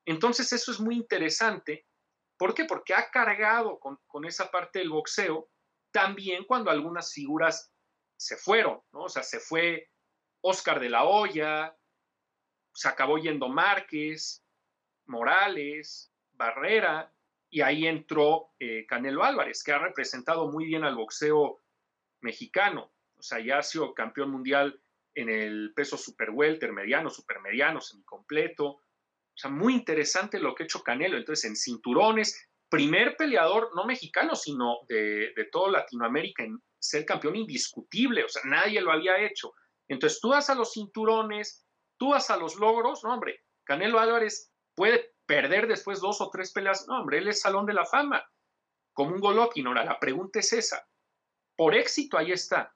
Entonces 0.05 0.51
eso 0.51 0.71
es 0.71 0.79
muy 0.79 0.95
interesante. 0.95 1.87
¿Por 2.37 2.53
qué? 2.53 2.65
Porque 2.65 2.93
ha 2.93 3.09
cargado 3.09 3.79
con, 3.79 4.25
esa 4.25 4.49
parte 4.51 4.79
del 4.79 4.89
boxeo 4.89 5.49
también 5.91 6.45
cuando 6.45 6.71
algunas 6.71 7.13
figuras 7.13 7.71
se 8.17 8.37
fueron, 8.37 8.81
¿no? 8.91 9.03
O 9.03 9.09
sea, 9.09 9.23
se 9.23 9.39
fue 9.39 9.89
Oscar 10.41 10.79
de 10.79 10.89
la 10.89 11.03
Hoya, 11.03 11.75
se 12.73 12.87
acabó 12.87 13.17
yendo 13.17 13.49
Márquez, 13.49 14.43
Morales, 15.05 16.11
Barrera, 16.31 17.13
y 17.49 17.61
ahí 17.61 17.85
entró 17.85 18.53
eh, 18.59 18.85
Canelo 18.87 19.23
Álvarez, 19.23 19.63
que 19.63 19.71
ha 19.71 19.77
representado 19.77 20.51
muy 20.51 20.65
bien 20.65 20.83
al 20.83 20.95
boxeo 20.95 21.61
mexicano. 22.21 22.91
O 23.15 23.21
sea, 23.21 23.39
ya 23.39 23.59
ha 23.59 23.63
sido 23.63 23.93
campeón 23.93 24.31
mundial 24.31 24.81
en 25.13 25.29
el 25.29 25.71
peso 25.75 25.97
super 25.97 26.31
welter, 26.31 26.73
mediano, 26.73 27.09
super 27.09 27.39
mediano, 27.41 27.79
semicompleto. 27.79 28.81
O 29.35 29.37
sea, 29.37 29.49
muy 29.49 29.73
interesante 29.73 30.39
lo 30.39 30.53
que 30.53 30.63
ha 30.63 30.65
hecho 30.65 30.83
Canelo. 30.83 31.17
Entonces, 31.17 31.45
en 31.45 31.55
cinturones, 31.55 32.47
primer 32.69 33.15
peleador, 33.17 33.71
no 33.75 33.85
mexicano, 33.85 34.35
sino 34.35 34.79
de, 34.87 35.33
de 35.35 35.45
toda 35.51 35.71
Latinoamérica 35.71 36.43
en 36.43 36.61
ser 36.79 37.05
campeón 37.05 37.35
indiscutible. 37.35 38.23
O 38.23 38.29
sea, 38.29 38.43
nadie 38.45 38.81
lo 38.81 38.91
había 38.91 39.19
hecho. 39.21 39.53
Entonces, 39.87 40.19
tú 40.21 40.29
vas 40.29 40.49
a 40.49 40.55
los 40.55 40.73
cinturones, 40.73 41.65
tú 41.97 42.09
vas 42.09 42.29
a 42.29 42.37
los 42.37 42.55
logros, 42.55 43.03
no, 43.03 43.13
hombre, 43.13 43.43
Canelo 43.63 43.99
Álvarez 43.99 44.51
puede 44.75 45.13
perder 45.25 45.67
después 45.67 45.99
dos 45.99 46.21
o 46.21 46.29
tres 46.29 46.51
peleas. 46.51 46.87
No, 46.87 46.99
hombre, 46.99 47.19
él 47.19 47.27
es 47.27 47.41
salón 47.41 47.65
de 47.65 47.73
la 47.73 47.85
fama, 47.85 48.23
como 48.93 49.13
un 49.13 49.21
Golovkin. 49.21 49.67
Ahora, 49.67 49.85
la 49.85 49.99
pregunta 49.99 50.39
es 50.39 50.53
esa. 50.53 50.87
Por 51.55 51.75
éxito, 51.75 52.17
ahí 52.17 52.31
está. 52.31 52.75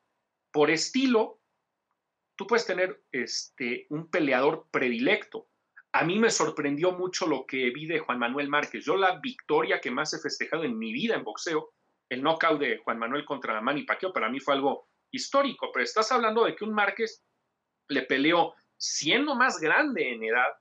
Por 0.52 0.70
estilo, 0.70 1.42
tú 2.36 2.48
puedes 2.48 2.66
tener 2.66 3.04
este, 3.12 3.88
un 3.90 4.10
peleador 4.10 4.68
predilecto. 4.72 5.50
A 5.94 6.04
mí 6.04 6.20
me 6.20 6.30
sorprendió 6.30 6.92
mucho 6.92 7.26
lo 7.28 7.46
que 7.46 7.70
vi 7.72 7.86
de 7.86 8.00
Juan 8.00 8.20
Manuel 8.20 8.50
Márquez. 8.50 8.86
Yo 8.86 8.98
la 8.98 9.20
victoria 9.20 9.82
que 9.82 9.92
más 9.92 10.14
he 10.14 10.20
festejado 10.20 10.64
en 10.64 10.78
mi 10.78 10.94
vida 10.94 11.16
en 11.16 11.24
boxeo, 11.24 11.74
el 12.10 12.22
knockout 12.22 12.60
de 12.60 12.78
Juan 12.78 13.00
Manuel 13.00 13.26
contra 13.26 13.60
Manny 13.62 13.84
Pacquiao, 13.84 14.14
para 14.14 14.30
mí 14.30 14.40
fue 14.40 14.54
algo 14.54 14.88
histórico. 15.12 15.72
Pero 15.74 15.84
estás 15.84 16.12
hablando 16.12 16.46
de 16.46 16.56
que 16.56 16.64
un 16.64 16.74
Márquez 16.74 17.24
le 17.90 18.04
peleó 18.04 18.54
siendo 18.78 19.36
más 19.36 19.60
grande 19.60 20.12
en 20.12 20.24
edad 20.24 20.54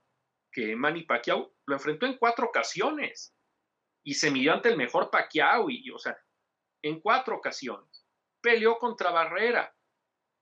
que 0.51 0.75
Manny 0.75 1.03
Pacquiao, 1.03 1.55
lo 1.67 1.75
enfrentó 1.75 2.07
en 2.07 2.17
cuatro 2.17 2.47
ocasiones 2.47 3.35
y 4.03 4.15
se 4.15 4.31
midió 4.31 4.55
ante 4.55 4.71
el 4.71 4.77
mejor 4.77 5.11
Pacquiao 5.11 5.69
y, 5.69 5.91
o 5.91 5.99
sea, 5.99 6.17
en 6.83 7.01
cuatro 7.01 7.37
ocasiones. 7.37 8.07
Peleó 8.41 8.79
contra 8.79 9.11
Barrera, 9.11 9.75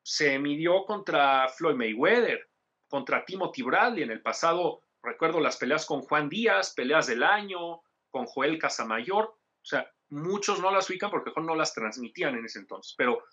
se 0.05 0.39
midió 0.39 0.85
contra 0.85 1.49
Floyd 1.49 1.75
Mayweather, 1.75 2.49
contra 2.95 3.25
Timothy 3.25 3.63
Bradley 3.63 4.05
en 4.05 4.13
el 4.13 4.23
pasado. 4.23 4.83
Recuerdo 5.03 5.41
las 5.41 5.57
peleas 5.57 5.85
con 5.85 6.03
Juan 6.03 6.29
Díaz, 6.29 6.75
peleas 6.77 7.09
del 7.09 7.25
año, 7.25 7.83
con 8.09 8.25
Joel 8.27 8.57
Casamayor. 8.57 9.25
O 9.25 9.65
sea, 9.65 9.93
muchos 10.11 10.61
no 10.61 10.71
las 10.71 10.89
ubican 10.89 11.11
porque 11.11 11.33
no 11.41 11.57
las 11.57 11.75
transmitían 11.75 12.37
en 12.37 12.45
ese 12.45 12.61
entonces. 12.61 12.95
Pero 12.97 13.25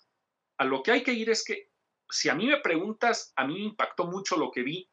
a 0.58 0.64
lo 0.64 0.82
que 0.82 0.90
hay 0.90 1.04
que 1.04 1.12
ir 1.12 1.30
es 1.30 1.44
que, 1.44 1.70
si 2.10 2.28
a 2.28 2.34
mí 2.34 2.48
me 2.48 2.56
preguntas, 2.56 3.32
a 3.36 3.46
mí 3.46 3.54
me 3.54 3.66
impactó 3.66 4.06
mucho 4.06 4.36
lo 4.36 4.50
que 4.50 4.64
vi 4.64 4.90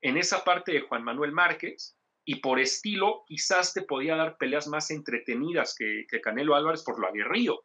en 0.00 0.16
esa 0.16 0.44
parte 0.44 0.70
de 0.70 0.82
Juan 0.82 1.02
Manuel 1.02 1.32
Márquez 1.32 1.98
y 2.24 2.36
por 2.36 2.60
estilo 2.60 3.24
quizás 3.26 3.74
te 3.74 3.82
podía 3.82 4.14
dar 4.14 4.36
peleas 4.36 4.68
más 4.68 4.92
entretenidas 4.92 5.74
que, 5.76 6.06
que 6.08 6.20
Canelo 6.20 6.54
Álvarez 6.54 6.84
por 6.84 7.00
lo 7.00 7.08
aguerrido. 7.08 7.64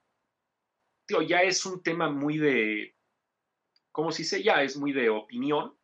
Tío, 1.06 1.22
ya 1.22 1.44
es 1.44 1.64
un 1.68 1.84
tema 1.84 2.10
muy 2.10 2.40
de, 2.40 2.96
como 3.92 4.12
si 4.12 4.24
se 4.24 4.42
ya 4.42 4.64
es 4.64 4.76
muy 4.76 4.94
de 4.94 5.12
opinión, 5.12 5.79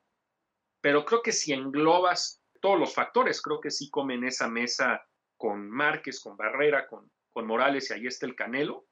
pero 0.85 1.03
creo 1.03 1.23
que 1.23 1.31
si 1.31 1.51
englobas 1.51 2.43
todos 2.61 2.79
los 2.79 2.93
factores, 2.93 3.41
creo 3.41 3.59
que 3.59 3.71
sí 3.71 3.89
comen 3.89 4.23
esa 4.23 4.47
mesa 4.47 5.03
con 5.35 5.67
Márquez, 5.67 6.19
con 6.19 6.37
Barrera, 6.37 6.85
con, 6.85 7.11
con 7.33 7.47
Morales 7.47 7.89
y 7.89 7.93
ahí 7.95 8.05
está 8.05 8.27
el 8.27 8.35
Canelo. 8.35 8.85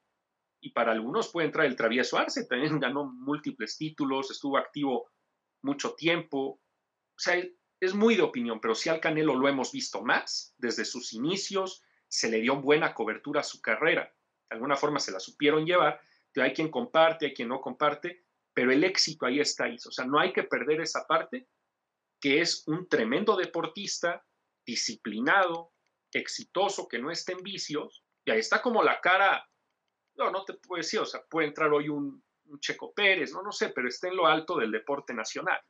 Y 0.60 0.72
para 0.72 0.90
algunos 0.90 1.28
puede 1.28 1.46
entrar 1.46 1.66
el 1.66 1.76
Travieso 1.76 2.18
Arce, 2.18 2.46
también 2.46 2.80
ganó 2.80 3.04
múltiples 3.04 3.76
títulos, 3.78 4.32
estuvo 4.32 4.58
activo 4.58 5.08
mucho 5.62 5.94
tiempo. 5.94 6.60
O 7.16 7.16
sea, 7.16 7.40
es 7.78 7.94
muy 7.94 8.16
de 8.16 8.22
opinión, 8.22 8.60
pero 8.60 8.74
sí 8.74 8.88
al 8.88 8.98
Canelo 8.98 9.36
lo 9.36 9.46
hemos 9.46 9.70
visto 9.70 10.02
más 10.02 10.52
desde 10.58 10.84
sus 10.84 11.12
inicios, 11.12 11.84
se 12.08 12.28
le 12.28 12.40
dio 12.40 12.56
buena 12.56 12.92
cobertura 12.92 13.42
a 13.42 13.44
su 13.44 13.62
carrera, 13.62 14.12
de 14.50 14.56
alguna 14.56 14.74
forma 14.74 14.98
se 14.98 15.12
la 15.12 15.20
supieron 15.20 15.64
llevar, 15.64 16.00
hay 16.34 16.54
quien 16.54 16.72
comparte, 16.72 17.26
hay 17.26 17.34
quien 17.34 17.50
no 17.50 17.60
comparte, 17.60 18.24
pero 18.52 18.72
el 18.72 18.82
éxito 18.82 19.26
ahí 19.26 19.38
está. 19.38 19.66
O 19.66 19.92
sea, 19.92 20.06
no 20.06 20.18
hay 20.18 20.32
que 20.32 20.42
perder 20.42 20.80
esa 20.80 21.06
parte, 21.06 21.46
que 22.24 22.40
es 22.40 22.66
un 22.68 22.88
tremendo 22.88 23.36
deportista, 23.36 24.24
disciplinado, 24.64 25.72
exitoso, 26.10 26.88
que 26.88 26.98
no 26.98 27.10
esté 27.10 27.34
en 27.34 27.42
vicios, 27.42 28.02
y 28.24 28.30
ahí 28.30 28.38
está 28.38 28.62
como 28.62 28.82
la 28.82 28.98
cara, 29.02 29.46
no, 30.16 30.30
no 30.30 30.42
te 30.46 30.54
puedo 30.54 30.78
decir, 30.78 31.00
o 31.00 31.04
sea, 31.04 31.20
puede 31.28 31.48
entrar 31.48 31.70
hoy 31.70 31.90
un, 31.90 32.24
Checo 32.60 32.94
Pérez, 32.94 33.34
no, 33.34 33.42
no 33.42 33.52
sé, 33.52 33.68
pero 33.74 33.88
está 33.88 34.08
en 34.08 34.16
lo 34.16 34.26
alto 34.26 34.56
del 34.56 34.72
deporte 34.72 35.12
nacional. 35.12 35.60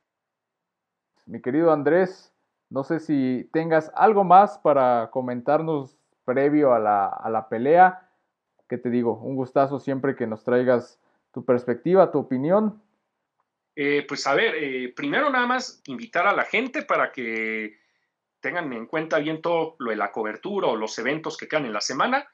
Mi 1.25 1.41
querido 1.41 1.73
Andrés, 1.73 2.33
no 2.69 2.85
sé 2.85 3.01
si 3.01 3.49
tengas 3.51 3.91
algo 3.93 4.23
más 4.23 4.57
para 4.59 5.09
comentarnos 5.11 5.97
previo 6.23 6.73
a 6.73 6.79
la, 6.79 7.07
a 7.07 7.29
la 7.29 7.49
pelea. 7.49 8.09
¿Qué 8.69 8.77
te 8.77 8.89
digo? 8.89 9.19
Un 9.19 9.35
gustazo 9.35 9.79
siempre 9.79 10.15
que 10.15 10.25
nos 10.25 10.45
traigas 10.45 11.01
tu 11.33 11.43
perspectiva, 11.43 12.11
tu 12.11 12.19
opinión. 12.19 12.81
Eh, 13.75 14.05
pues 14.07 14.25
a 14.25 14.35
ver, 14.35 14.55
eh, 14.55 14.93
primero 14.95 15.29
nada 15.29 15.45
más 15.45 15.81
invitar 15.87 16.27
a 16.27 16.33
la 16.33 16.45
gente 16.45 16.83
para 16.83 17.11
que 17.11 17.77
tengan 18.39 18.71
en 18.73 18.85
cuenta 18.85 19.19
bien 19.19 19.41
todo 19.41 19.75
lo 19.79 19.91
de 19.91 19.97
la 19.97 20.11
cobertura 20.11 20.67
o 20.67 20.75
los 20.75 20.97
eventos 20.97 21.35
que 21.35 21.47
quedan 21.47 21.65
en 21.65 21.73
la 21.73 21.81
semana. 21.81 22.29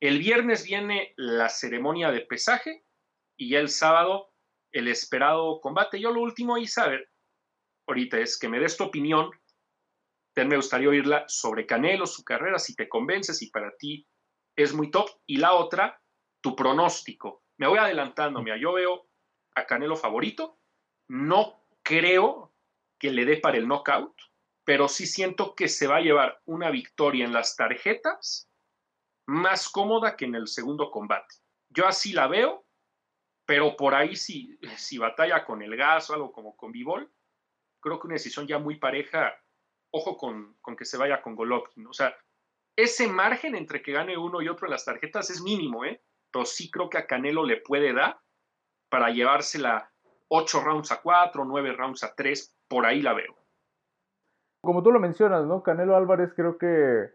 El 0.00 0.18
viernes 0.18 0.64
viene 0.64 1.14
la 1.16 1.48
ceremonia 1.48 2.10
de 2.10 2.20
pesaje 2.20 2.84
y 3.36 3.54
el 3.54 3.68
sábado 3.68 4.32
el 4.72 4.88
esperado 4.88 5.60
combate. 5.60 6.00
Yo 6.00 6.12
lo 6.12 6.20
último, 6.20 6.58
y 6.58 6.66
saber 6.66 7.08
ahorita 7.86 8.18
es 8.18 8.38
que 8.38 8.48
me 8.48 8.60
des 8.60 8.76
tu 8.76 8.84
opinión. 8.84 9.30
me 10.36 10.56
gustaría 10.56 10.88
oírla 10.88 11.24
sobre 11.26 11.66
Canelo, 11.66 12.06
su 12.06 12.22
carrera, 12.22 12.58
si 12.58 12.76
te 12.76 12.88
convence, 12.88 13.34
si 13.34 13.50
para 13.50 13.74
ti 13.76 14.06
es 14.56 14.72
muy 14.72 14.90
top. 14.90 15.08
Y 15.26 15.38
la 15.38 15.54
otra, 15.54 16.00
tu 16.40 16.54
pronóstico. 16.54 17.42
Me 17.56 17.66
voy 17.66 17.78
adelantando, 17.78 18.40
mira, 18.40 18.56
yo 18.56 18.74
veo 18.74 19.08
a 19.56 19.66
Canelo 19.66 19.96
favorito. 19.96 20.57
No 21.08 21.64
creo 21.82 22.52
que 22.98 23.10
le 23.10 23.24
dé 23.24 23.36
para 23.38 23.56
el 23.56 23.66
knockout, 23.66 24.14
pero 24.64 24.88
sí 24.88 25.06
siento 25.06 25.54
que 25.54 25.68
se 25.68 25.86
va 25.86 25.96
a 25.96 26.02
llevar 26.02 26.40
una 26.44 26.70
victoria 26.70 27.24
en 27.24 27.32
las 27.32 27.56
tarjetas 27.56 28.48
más 29.26 29.68
cómoda 29.68 30.16
que 30.16 30.26
en 30.26 30.34
el 30.34 30.48
segundo 30.48 30.90
combate. 30.90 31.36
Yo 31.70 31.86
así 31.86 32.12
la 32.12 32.28
veo 32.28 32.68
pero 33.48 33.76
por 33.76 33.94
ahí 33.94 34.14
si, 34.14 34.58
si 34.76 34.98
batalla 34.98 35.42
con 35.46 35.62
el 35.62 35.74
gas 35.74 36.10
o 36.10 36.12
algo 36.12 36.30
como 36.30 36.54
con 36.54 36.70
Bivol, 36.70 37.10
creo 37.80 37.98
que 37.98 38.06
una 38.06 38.16
decisión 38.16 38.46
ya 38.46 38.58
muy 38.58 38.76
pareja, 38.76 39.42
ojo 39.90 40.18
con, 40.18 40.58
que 40.76 40.84
se 40.84 40.98
vaya 40.98 41.22
con 41.22 41.34
Golovkin. 41.34 41.86
O 41.86 41.94
sea, 41.94 42.14
ese 42.76 43.08
margen 43.08 43.54
entre 43.54 43.80
que 43.80 43.92
gane 43.92 44.18
uno 44.18 44.42
y 44.42 44.50
otro 44.50 44.66
en 44.66 44.72
las 44.72 44.84
tarjetas 44.84 45.30
es 45.30 45.40
mínimo, 45.40 45.86
¿eh? 45.86 46.02
Pero 46.30 46.44
sí 46.44 46.70
creo 46.70 46.90
que 46.90 46.98
a 46.98 47.06
Canelo 47.06 47.42
le 47.46 47.56
puede 47.56 47.94
dar 47.94 48.20
para 48.90 49.08
llevársela 49.08 49.94
8 50.28 50.60
rounds 50.62 50.92
a 50.92 51.00
4, 51.00 51.44
9 51.44 51.72
rounds 51.72 52.04
a 52.04 52.14
3, 52.14 52.56
por 52.68 52.86
ahí 52.86 53.02
la 53.02 53.14
veo. 53.14 53.34
Como 54.62 54.82
tú 54.82 54.92
lo 54.92 55.00
mencionas, 55.00 55.46
¿no? 55.46 55.62
Canelo 55.62 55.96
Álvarez 55.96 56.32
creo 56.34 56.58
que 56.58 57.10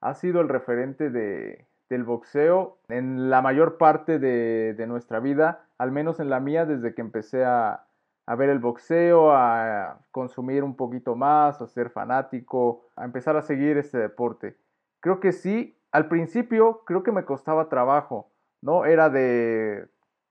ha 0.00 0.14
sido 0.14 0.40
el 0.40 0.48
referente 0.48 1.10
de, 1.10 1.66
del 1.88 2.04
boxeo 2.04 2.78
en 2.88 3.30
la 3.30 3.42
mayor 3.42 3.78
parte 3.78 4.18
de, 4.18 4.86
nuestra 4.86 5.20
vida, 5.20 5.66
al 5.78 5.92
menos 5.92 6.20
en 6.20 6.30
la 6.30 6.40
mía, 6.40 6.66
desde 6.66 6.94
que 6.94 7.00
empecé 7.00 7.44
a, 7.44 7.84
ver 8.36 8.50
el 8.50 8.58
boxeo, 8.58 9.32
a 9.32 10.00
consumir 10.10 10.62
un 10.62 10.76
poquito 10.76 11.16
más, 11.16 11.62
a 11.62 11.66
ser 11.66 11.90
fanático, 11.90 12.84
a 12.94 13.04
empezar 13.04 13.36
a 13.36 13.42
seguir 13.42 13.78
este 13.78 13.98
deporte. 13.98 14.56
Creo 15.00 15.18
que 15.20 15.32
sí, 15.32 15.78
al 15.92 16.08
principio 16.08 16.82
creo 16.84 17.02
que 17.02 17.12
me 17.12 17.24
costaba 17.24 17.70
trabajo, 17.70 18.30
¿no? 18.60 18.84
Era 18.84 19.08
de, 19.08 19.88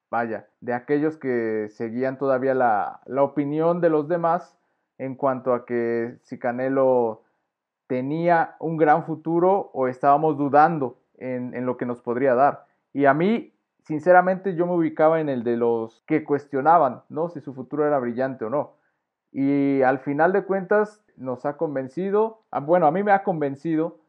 vaya, 0.10 0.48
de 0.62 0.74
aquellos 0.74 1.18
que 1.18 1.68
seguían 1.70 2.18
todavía 2.18 2.54
la, 2.54 3.02
la 3.06 3.24
opinión 3.24 3.82
de 3.82 3.90
los 3.90 4.08
demás 4.08 4.58
en 4.98 5.16
cuanto 5.16 5.54
a 5.54 5.66
que 5.66 6.18
si 6.24 6.40
Canelo 6.40 7.24
tenía 7.88 8.56
un 8.60 8.78
gran 8.78 9.06
futuro 9.06 9.72
o 9.74 9.88
estábamos 9.88 10.38
dudando 10.38 11.00
en, 11.18 11.66
lo 11.66 11.78
que 11.78 11.86
nos 11.86 12.02
podría 12.02 12.36
dar. 12.36 12.66
Y 12.94 13.06
a 13.06 13.14
mí, 13.14 13.54
sinceramente, 13.84 14.56
yo 14.56 14.66
me 14.66 14.74
ubicaba 14.74 15.20
en 15.20 15.30
el 15.30 15.44
de 15.44 15.58
los 15.58 16.04
que 16.06 16.24
cuestionaban, 16.24 17.02
¿no? 17.10 17.30
Si 17.30 17.42
su 17.42 17.54
futuro 17.54 17.86
era 17.86 18.00
brillante 18.00 18.46
o 18.46 18.50
no. 18.50 18.74
Y 19.32 19.82
al 19.82 20.00
final 20.00 20.34
de 20.34 20.44
cuentas 20.44 21.02
nos 21.16 21.46
ha 21.46 21.58
convencido, 21.58 22.42
ah, 22.52 22.60
bueno, 22.60 22.88
a 22.88 22.92
mí 22.92 23.04
me 23.04 23.12
ha 23.12 23.24
convencido, 23.24 24.00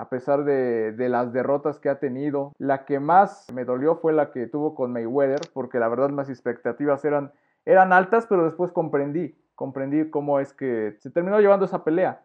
a 0.00 0.08
pesar 0.08 0.44
de, 0.44 1.08
las 1.10 1.30
derrotas 1.34 1.78
que 1.78 1.90
ha 1.90 1.98
tenido. 1.98 2.54
La 2.56 2.86
que 2.86 3.00
más 3.00 3.46
me 3.52 3.66
dolió 3.66 3.96
fue 3.96 4.14
la 4.14 4.32
que 4.32 4.46
tuvo 4.46 4.74
con 4.74 4.92
Mayweather, 4.92 5.40
porque 5.52 5.78
la 5.78 5.88
verdad 5.88 6.08
mis 6.08 6.30
expectativas 6.30 7.04
eran, 7.04 7.32
eran 7.66 7.92
altas, 7.92 8.26
pero 8.26 8.44
después 8.44 8.72
comprendí, 8.72 9.36
comprendí 9.54 10.08
cómo 10.08 10.40
es 10.40 10.54
que 10.54 10.96
se 11.00 11.10
terminó 11.10 11.38
llevando 11.38 11.66
esa 11.66 11.84
pelea. 11.84 12.22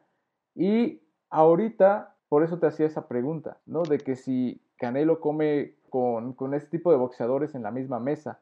Y 0.55 1.01
ahorita 1.29 2.15
por 2.29 2.43
eso 2.43 2.59
te 2.59 2.67
hacía 2.67 2.85
esa 2.85 3.09
pregunta, 3.09 3.57
¿no? 3.65 3.83
De 3.83 3.97
que 3.97 4.15
si 4.15 4.61
Canelo 4.77 5.19
come 5.19 5.75
con, 5.89 6.31
con 6.33 6.53
este 6.53 6.77
tipo 6.77 6.91
de 6.91 6.97
boxeadores 6.97 7.55
en 7.55 7.63
la 7.63 7.71
misma 7.71 7.99
mesa. 7.99 8.39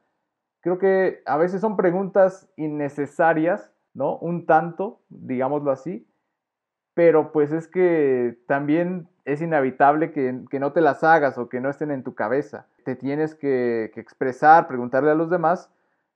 Creo 0.61 0.77
que 0.77 1.23
a 1.25 1.37
veces 1.37 1.59
son 1.59 1.75
preguntas 1.75 2.51
innecesarias, 2.55 3.73
¿no? 3.95 4.17
Un 4.17 4.45
tanto, 4.45 5.01
digámoslo 5.09 5.71
así, 5.71 6.07
pero 6.93 7.31
pues 7.31 7.51
es 7.51 7.67
que 7.67 8.37
también 8.47 9.07
es 9.25 9.41
inevitable 9.41 10.11
que, 10.11 10.41
que, 10.49 10.59
no 10.59 10.73
te 10.73 10.81
las 10.81 11.03
hagas 11.03 11.37
o 11.37 11.49
que 11.49 11.61
no 11.61 11.69
estén 11.69 11.91
en 11.91 12.03
tu 12.03 12.13
cabeza. 12.13 12.67
Te 12.83 12.95
tienes 12.95 13.35
que, 13.35 13.91
expresar, 13.95 14.67
preguntarle 14.67 15.11
a 15.11 15.15
los 15.15 15.29
demás, 15.29 15.71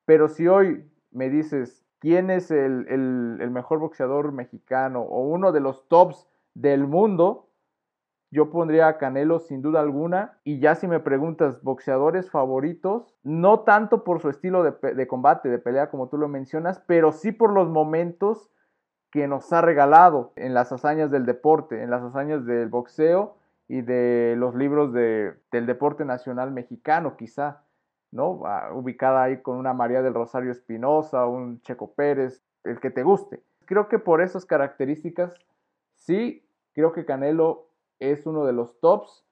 pero 0.05 0.27
si 0.27 0.47
hoy 0.47 0.85
me 1.11 1.29
dices 1.29 1.85
quién 1.99 2.29
es 2.29 2.51
el, 2.51 2.85
el, 2.89 3.37
el 3.41 3.49
mejor 3.49 3.79
boxeador 3.79 4.31
mexicano 4.31 5.01
o 5.01 5.21
uno 5.27 5.51
de 5.51 5.61
los 5.61 5.87
tops 5.87 6.27
del 6.53 6.85
mundo, 6.85 7.47
yo 8.29 8.49
pondría 8.49 8.87
a 8.87 8.97
Canelo 8.97 9.39
sin 9.39 9.61
duda 9.61 9.79
alguna. 9.79 10.39
Y 10.43 10.59
ya 10.59 10.75
si 10.75 10.87
me 10.87 10.99
preguntas, 10.99 11.61
boxeadores 11.63 12.29
favoritos, 12.29 13.15
no 13.23 13.61
tanto 13.61 14.03
por 14.03 14.21
su 14.21 14.29
estilo 14.29 14.63
de, 14.63 15.07
combate, 15.07 15.49
de 15.49 15.59
pelea 15.59 15.89
como 15.89 16.09
tú 16.09 16.17
lo 16.17 16.27
mencionas, 16.27 16.83
pero 16.87 17.11
sí 17.11 17.31
por 17.31 17.53
los 17.53 17.69
momentos 17.69 18.49
que 19.17 19.27
nos 19.27 19.51
ha 19.51 19.62
regalado 19.62 20.32
en 20.36 20.53
las 20.53 20.71
hazañas 20.71 21.10
del 21.10 21.25
deporte, 21.25 21.82
en 21.82 21.89
las 21.89 22.03
hazañas 22.03 22.45
del 22.45 22.69
boxeo 22.69 23.36
y 23.67 23.82
de 23.82 24.36
los 24.38 24.53
libros 24.53 24.93
de, 24.93 25.34
del 25.51 25.65
deporte 25.65 26.06
nacional 26.06 26.51
mexicano, 26.51 27.17
quizá, 27.17 27.63
¿no? 28.12 28.41
Ah, 28.45 28.69
ubicada 28.75 29.23
ahí 29.23 29.41
con 29.41 29.58
una 29.58 29.73
María 29.73 30.03
del 30.03 30.13
Rosario 30.13 30.51
Espinosa, 30.51 31.25
un 31.25 31.60
Checo 31.62 31.93
Pérez, 31.93 32.43
el 32.63 32.80
que 32.80 32.91
te 32.91 33.01
guste. 33.01 33.41
Creo 33.65 33.88
que 33.88 33.97
por 33.97 34.21
esas 34.21 34.45
características, 34.45 35.34
sí, 35.95 36.47
creo 36.73 36.91
que 36.91 37.03
Canelo 37.03 37.69
es 37.97 38.27
uno 38.27 38.45
de 38.45 38.53
los 38.53 38.80
tops, 38.80 39.25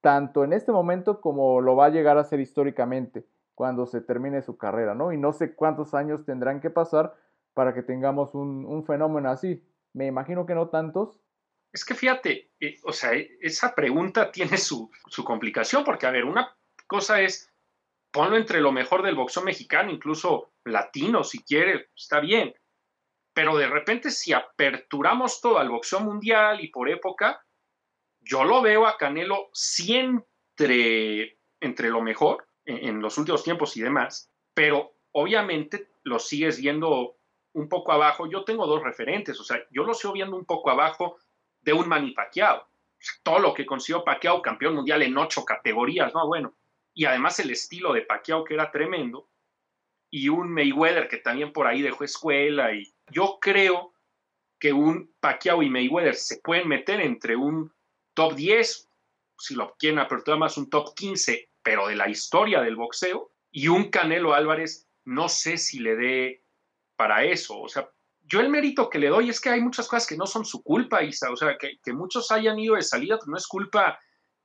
tanto 0.00 0.42
en 0.42 0.52
este 0.52 0.72
momento 0.72 1.20
como 1.20 1.60
lo 1.60 1.76
va 1.76 1.84
a 1.84 1.90
llegar 1.90 2.18
a 2.18 2.24
ser 2.24 2.40
históricamente 2.40 3.24
cuando 3.54 3.86
se 3.86 4.00
termine 4.00 4.42
su 4.42 4.56
carrera, 4.56 4.96
¿no? 4.96 5.12
Y 5.12 5.16
no 5.16 5.32
sé 5.32 5.54
cuántos 5.54 5.94
años 5.94 6.24
tendrán 6.24 6.58
que 6.58 6.70
pasar 6.70 7.14
para 7.54 7.74
que 7.74 7.82
tengamos 7.82 8.34
un, 8.34 8.84
fenómeno 8.86 9.30
así. 9.30 9.62
Me 9.92 10.06
imagino 10.06 10.46
que 10.46 10.54
no 10.54 10.68
tantos. 10.68 11.20
Es 11.72 11.84
que 11.84 11.94
fíjate, 11.94 12.50
eh, 12.60 12.78
o 12.84 12.92
sea, 12.92 13.12
esa 13.14 13.74
pregunta 13.74 14.30
tiene 14.32 14.58
su, 14.58 14.90
su 15.06 15.24
complicación, 15.24 15.84
porque, 15.84 16.06
a 16.06 16.10
ver, 16.10 16.24
una 16.24 16.56
cosa 16.86 17.20
es 17.20 17.52
ponlo 18.12 18.36
entre 18.36 18.60
lo 18.60 18.72
mejor 18.72 19.02
del 19.02 19.16
boxeo 19.16 19.42
mexicano, 19.42 19.90
incluso 19.90 20.52
latino, 20.64 21.24
si 21.24 21.42
quiere, 21.42 21.88
está 21.96 22.20
bien. 22.20 22.54
Pero 23.34 23.56
de 23.56 23.66
repente, 23.66 24.10
si 24.10 24.32
aperturamos 24.32 25.40
todo 25.40 25.58
al 25.58 25.70
boxeo 25.70 26.00
mundial 26.00 26.60
y 26.60 26.68
por 26.68 26.90
época, 26.90 27.42
yo 28.20 28.44
lo 28.44 28.60
veo 28.60 28.86
a 28.86 28.98
Canelo 28.98 29.48
siempre 29.52 31.38
entre 31.60 31.88
lo 31.88 32.02
mejor 32.02 32.46
en, 32.64 33.00
los 33.00 33.16
últimos 33.18 33.42
tiempos 33.42 33.76
y 33.76 33.80
demás, 33.80 34.30
pero 34.54 34.94
obviamente 35.12 35.88
lo 36.02 36.18
sigues 36.18 36.60
viendo 36.60 37.16
un 37.54 37.68
poco 37.68 37.92
abajo. 37.92 38.26
Yo 38.26 38.44
tengo 38.44 38.66
dos 38.66 38.82
referentes, 38.82 39.38
o 39.40 39.44
sea, 39.44 39.62
yo 39.70 39.84
lo 39.84 39.94
sigo 39.94 40.12
viendo 40.12 40.36
un 40.36 40.44
poco 40.44 40.70
abajo 40.70 41.18
de 41.60 41.72
un 41.72 41.88
Manny 41.88 42.12
Pacquiao. 42.12 42.66
Todo 43.22 43.38
lo 43.38 43.54
que 43.54 43.66
consiguió 43.66 44.04
Pacquiao, 44.04 44.42
campeón 44.42 44.74
mundial 44.74 45.02
en 45.02 45.16
ocho 45.18 45.44
categorías, 45.44 46.14
¿no? 46.14 46.26
Bueno, 46.26 46.54
y 46.94 47.04
además 47.04 47.38
el 47.40 47.50
estilo 47.50 47.92
de 47.92 48.02
Pacquiao 48.02 48.44
que 48.44 48.54
era 48.54 48.70
tremendo, 48.70 49.28
y 50.10 50.28
un 50.28 50.52
Mayweather 50.52 51.08
que 51.08 51.16
también 51.16 51.52
por 51.52 51.66
ahí 51.66 51.82
dejó 51.82 52.04
escuela, 52.04 52.74
y 52.74 52.92
yo 53.10 53.38
creo 53.40 53.92
que 54.58 54.72
un 54.72 55.12
Pacquiao 55.20 55.62
y 55.62 55.70
Mayweather 55.70 56.14
se 56.14 56.38
pueden 56.38 56.68
meter 56.68 57.00
entre 57.00 57.34
un 57.34 57.72
top 58.14 58.34
10, 58.34 58.88
si 59.38 59.54
lo 59.54 59.74
quieren 59.76 59.98
apertura 59.98 60.36
más 60.36 60.56
un 60.56 60.70
top 60.70 60.94
15, 60.94 61.48
pero 61.62 61.88
de 61.88 61.96
la 61.96 62.08
historia 62.08 62.60
del 62.60 62.76
boxeo, 62.76 63.30
y 63.50 63.68
un 63.68 63.90
Canelo 63.90 64.34
Álvarez, 64.34 64.86
no 65.04 65.28
sé 65.28 65.56
si 65.56 65.80
le 65.80 65.96
dé 65.96 66.41
para 67.02 67.24
eso. 67.24 67.58
O 67.58 67.68
sea, 67.68 67.90
yo 68.20 68.38
el 68.38 68.48
mérito 68.48 68.88
que 68.88 69.00
le 69.00 69.08
doy 69.08 69.28
es 69.28 69.40
que 69.40 69.50
hay 69.50 69.60
muchas 69.60 69.88
cosas 69.88 70.06
que 70.06 70.16
no 70.16 70.24
son 70.24 70.44
su 70.44 70.62
culpa, 70.62 71.02
Isa. 71.02 71.32
O 71.32 71.36
sea, 71.36 71.58
que, 71.58 71.92
muchos 71.92 72.30
hayan 72.30 72.60
ido 72.60 72.76
de 72.76 72.82
salida, 72.82 73.16
pues 73.16 73.26
no 73.26 73.36
es 73.36 73.48
culpa 73.48 73.98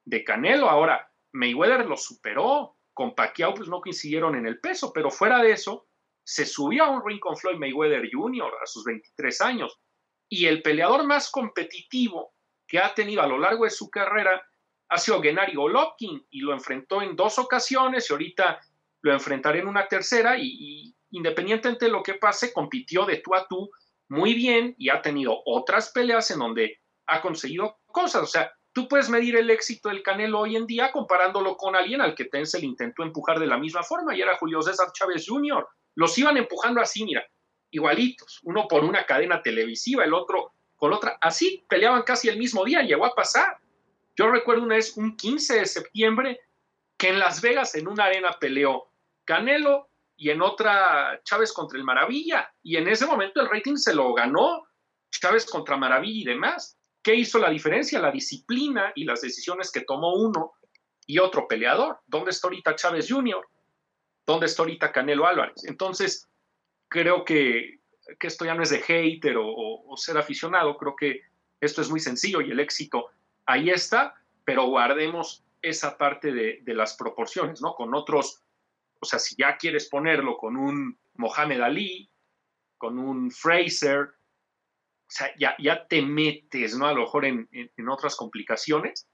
de 0.05 0.23
Canelo. 0.23 0.67
Ahora, 0.67 1.07
Mayweather 1.33 1.85
lo 1.85 1.95
superó. 1.95 2.73
Con 2.95 3.13
Pacquiao, 3.13 3.53
pues 3.53 3.69
no 3.69 3.79
coincidieron 3.79 4.33
en 4.33 4.47
el 4.47 4.59
peso, 4.59 4.91
pero 4.91 5.11
fuera 5.11 5.39
de 5.43 5.51
eso, 5.51 5.85
se 6.23 6.47
subió 6.47 6.85
a 6.85 6.89
un 6.89 7.05
ring 7.05 7.19
con 7.19 7.37
Floyd 7.37 7.59
Mayweather 7.59 8.09
Jr. 8.11 8.51
a 8.59 8.65
sus 8.65 8.83
23 8.85 9.39
años. 9.41 9.79
Y 10.27 10.47
el 10.47 10.63
peleador 10.63 11.05
más 11.05 11.29
competitivo 11.29 12.33
que 12.65 12.79
ha 12.79 12.91
tenido 12.95 13.21
a 13.21 13.27
lo 13.27 13.37
largo 13.37 13.65
de 13.65 13.69
su 13.69 13.91
carrera 13.91 14.43
ha 14.89 14.97
sido 14.97 15.21
Gennady 15.21 15.53
Golovkin 15.53 16.25
y 16.31 16.39
lo 16.39 16.53
enfrentó 16.53 17.03
en 17.03 17.15
dos 17.15 17.37
ocasiones 17.37 18.09
y 18.09 18.13
ahorita 18.13 18.59
lo 19.01 19.13
enfrentaré 19.13 19.59
en 19.59 19.67
una 19.67 19.87
tercera 19.87 20.39
y, 20.39 20.96
independientemente 21.11 21.85
de 21.85 21.91
lo 21.91 22.03
que 22.03 22.15
pase, 22.15 22.53
compitió 22.53 23.05
de 23.05 23.17
tú 23.17 23.35
a 23.35 23.47
tú 23.47 23.69
muy 24.09 24.33
bien 24.33 24.75
y 24.77 24.89
ha 24.89 25.01
tenido 25.01 25.41
otras 25.45 25.91
peleas 25.91 26.31
en 26.31 26.39
donde 26.39 26.79
ha 27.07 27.21
conseguido 27.21 27.77
cosas. 27.87 28.23
O 28.23 28.27
sea, 28.27 28.51
tú 28.73 28.87
puedes 28.87 29.09
medir 29.09 29.35
el 29.35 29.49
éxito 29.49 29.89
del 29.89 30.03
Canelo 30.03 30.39
hoy 30.39 30.55
en 30.55 30.65
día 30.65 30.91
comparándolo 30.91 31.57
con 31.57 31.75
alguien 31.75 32.01
al 32.01 32.15
que 32.15 32.25
Tense 32.25 32.59
le 32.59 32.67
intentó 32.67 33.03
empujar 33.03 33.39
de 33.39 33.47
la 33.47 33.57
misma 33.57 33.83
forma 33.83 34.15
y 34.15 34.21
era 34.21 34.37
Julio 34.37 34.61
César 34.61 34.91
Chávez 34.93 35.25
Jr. 35.27 35.67
Los 35.95 36.17
iban 36.17 36.37
empujando 36.37 36.79
así, 36.79 37.03
mira, 37.03 37.25
igualitos, 37.71 38.39
uno 38.43 38.67
por 38.67 38.83
una 38.83 39.05
cadena 39.05 39.41
televisiva, 39.41 40.03
el 40.03 40.13
otro 40.13 40.53
con 40.75 40.93
otra. 40.93 41.17
Así 41.21 41.65
peleaban 41.67 42.03
casi 42.03 42.29
el 42.29 42.37
mismo 42.37 42.63
día, 42.63 42.83
llegó 42.83 43.05
a 43.05 43.15
pasar. 43.15 43.57
Yo 44.15 44.29
recuerdo 44.29 44.63
una 44.63 44.75
vez, 44.75 44.95
un 44.97 45.15
15 45.15 45.59
de 45.59 45.65
septiembre, 45.65 46.39
que 46.97 47.09
en 47.09 47.19
Las 47.19 47.41
Vegas, 47.41 47.75
en 47.75 47.87
una 47.87 48.05
arena, 48.05 48.37
peleó 48.39 48.89
Canelo 49.25 49.89
y 50.17 50.29
en 50.29 50.41
otra 50.41 51.21
Chávez 51.23 51.53
contra 51.53 51.77
el 51.77 51.85
Maravilla. 51.85 52.51
Y 52.63 52.75
en 52.75 52.87
ese 52.87 53.05
momento 53.05 53.41
el 53.41 53.49
rating 53.49 53.75
se 53.75 53.93
lo 53.93 54.13
ganó 54.13 54.67
Chávez 55.11 55.45
contra 55.45 55.77
Maravilla 55.77 56.21
y 56.21 56.33
demás. 56.33 56.77
¿Qué 57.01 57.15
hizo 57.15 57.39
la 57.39 57.49
diferencia? 57.49 57.99
La 57.99 58.11
disciplina 58.11 58.91
y 58.95 59.05
las 59.05 59.21
decisiones 59.21 59.71
que 59.71 59.81
tomó 59.81 60.15
uno 60.15 60.53
y 61.05 61.19
otro 61.19 61.47
peleador. 61.47 61.99
¿Dónde 62.07 62.31
está 62.31 62.47
ahorita 62.47 62.75
Chávez 62.75 63.07
Jr.? 63.09 63.47
¿Dónde 64.25 64.47
está 64.47 64.63
ahorita 64.63 64.91
Canelo 64.91 65.25
Álvarez? 65.25 65.63
Entonces, 65.65 66.27
creo 66.89 67.23
que, 67.23 67.79
esto 68.19 68.43
ya 68.43 68.55
no 68.55 68.63
es 68.63 68.71
de 68.71 68.81
hater 68.81 69.37
o 69.37 69.95
ser 69.95 70.17
aficionado, 70.17 70.77
creo 70.77 70.95
que 70.95 71.21
esto 71.61 71.81
es 71.81 71.89
muy 71.89 71.99
sencillo 71.99 72.41
y 72.41 72.51
el 72.51 72.59
éxito 72.59 73.09
ahí 73.45 73.69
está, 73.69 74.15
pero 74.45 74.65
guardemos 74.65 75.43
esa 75.61 75.97
parte 75.97 76.31
de, 76.31 76.61
las 76.73 76.95
proporciones, 76.95 77.61
¿no? 77.61 77.73
Con 77.73 77.95
otros, 77.95 78.41
o 78.99 79.05
sea, 79.05 79.19
si 79.19 79.35
ya 79.37 79.57
quieres 79.57 79.89
ponerlo 79.89 80.37
con 80.37 80.57
un 80.57 80.99
Mohamed 81.15 81.61
Ali, 81.61 82.11
con 82.77 82.99
un 82.99 83.31
Fraser, 83.31 84.01
o 84.01 85.09
sea, 85.09 85.33
ya, 85.37 85.55
ya 85.59 85.87
te 85.87 86.01
metes, 86.01 86.77
¿no? 86.77 86.87
A 86.87 86.93
lo 86.93 87.01
mejor 87.01 87.25
en, 87.25 87.47
otras 87.89 88.15
complicaciones, 88.15 89.09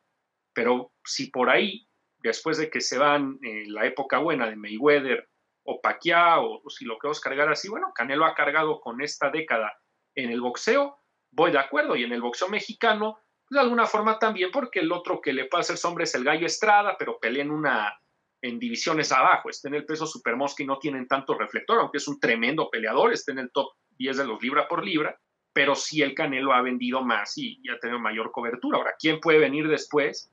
pero 0.53 0.91
si 1.05 1.27
por 1.27 1.49
ahí, 1.49 1.87
después 2.19 2.57
de 2.57 2.69
que 2.69 2.81
se 2.81 2.97
van 2.97 3.39
eh, 3.43 3.65
la 3.67 3.85
época 3.85 4.17
buena 4.17 4.47
de 4.49 4.55
Mayweather 4.55 5.29
o 5.63 5.81
Pacquiao, 5.81 6.61
o, 6.63 6.69
si 6.69 6.85
lo 6.85 6.97
queremos 6.97 7.21
cargar 7.21 7.49
así, 7.49 7.69
bueno, 7.69 7.91
Canelo 7.93 8.25
ha 8.25 8.33
cargado 8.33 8.81
con 8.81 9.01
esta 9.01 9.29
década 9.29 9.71
en 10.15 10.31
el 10.31 10.41
boxeo, 10.41 10.99
voy 11.31 11.51
de 11.51 11.59
acuerdo, 11.59 11.95
y 11.95 12.03
en 12.03 12.11
el 12.11 12.21
boxeo 12.21 12.49
mexicano, 12.49 13.19
de 13.49 13.59
alguna 13.59 13.85
forma 13.85 14.17
también 14.17 14.49
porque 14.51 14.79
el 14.79 14.91
otro 14.91 15.21
que 15.21 15.33
le 15.33 15.45
puede 15.45 15.61
hacer 15.61 15.77
sombra 15.77 16.05
es 16.05 16.15
el 16.15 16.23
Gallo 16.23 16.45
Estrada, 16.45 16.95
pero 16.97 17.19
pelea 17.19 17.43
en 17.43 17.51
una 17.51 17.99
en 18.43 18.59
divisiones 18.59 19.09
abajo, 19.13 19.49
está 19.49 19.69
en 19.69 19.75
el 19.75 19.85
peso 19.85 20.05
super 20.05 20.35
mosca 20.35 20.61
y 20.61 20.65
no 20.65 20.77
tienen 20.77 21.07
tanto 21.07 21.33
reflector, 21.33 21.79
aunque 21.79 21.97
es 21.97 22.07
un 22.09 22.19
tremendo 22.19 22.69
peleador, 22.69 23.13
está 23.13 23.31
en 23.31 23.39
el 23.39 23.51
top 23.51 23.71
10 23.97 24.17
de 24.17 24.25
los 24.25 24.43
libra 24.43 24.67
por 24.67 24.83
libra, 24.83 25.17
pero 25.53 25.75
sí 25.75 26.01
el 26.01 26.13
Canelo 26.13 26.51
ha 26.51 26.61
vendido 26.61 27.01
más 27.01 27.37
y, 27.37 27.61
ha 27.69 27.79
tenido 27.79 27.99
mayor 27.99 28.33
cobertura. 28.33 28.77
Ahora, 28.77 28.95
¿quién 28.99 29.21
puede 29.21 29.39
venir 29.39 29.69
después? 29.69 30.29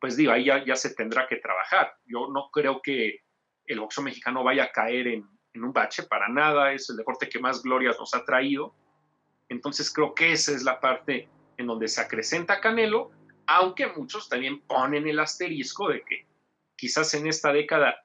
Pues 0.00 0.16
digo, 0.16 0.32
ahí 0.32 0.46
ya, 0.46 0.74
se 0.74 0.94
tendrá 0.94 1.28
que 1.28 1.36
trabajar. 1.36 1.94
Yo 2.04 2.26
no 2.28 2.50
creo 2.52 2.82
que 2.82 3.20
el 3.66 3.78
boxeo 3.78 4.02
mexicano 4.02 4.42
vaya 4.42 4.64
a 4.64 4.72
caer 4.72 5.06
en, 5.06 5.24
en 5.52 5.64
un 5.64 5.72
bache 5.72 6.02
para 6.02 6.28
nada, 6.28 6.72
es 6.72 6.90
el 6.90 6.96
deporte 6.96 7.28
que 7.28 7.38
más 7.38 7.62
glorias 7.62 7.96
nos 8.00 8.14
ha 8.14 8.24
traído. 8.24 8.74
Entonces 9.48 9.92
creo 9.92 10.12
que 10.12 10.32
esa 10.32 10.50
es 10.50 10.64
la 10.64 10.80
parte 10.80 11.28
en 11.56 11.68
donde 11.68 11.86
se 11.86 12.00
acrecenta 12.00 12.60
Canelo, 12.60 13.12
aunque 13.46 13.86
muchos 13.86 14.28
también 14.28 14.60
ponen 14.62 15.06
el 15.06 15.20
asterisco 15.20 15.88
de 15.88 16.02
que 16.02 16.26
quizás 16.84 17.14
en 17.14 17.26
esta 17.26 17.50
década, 17.50 17.96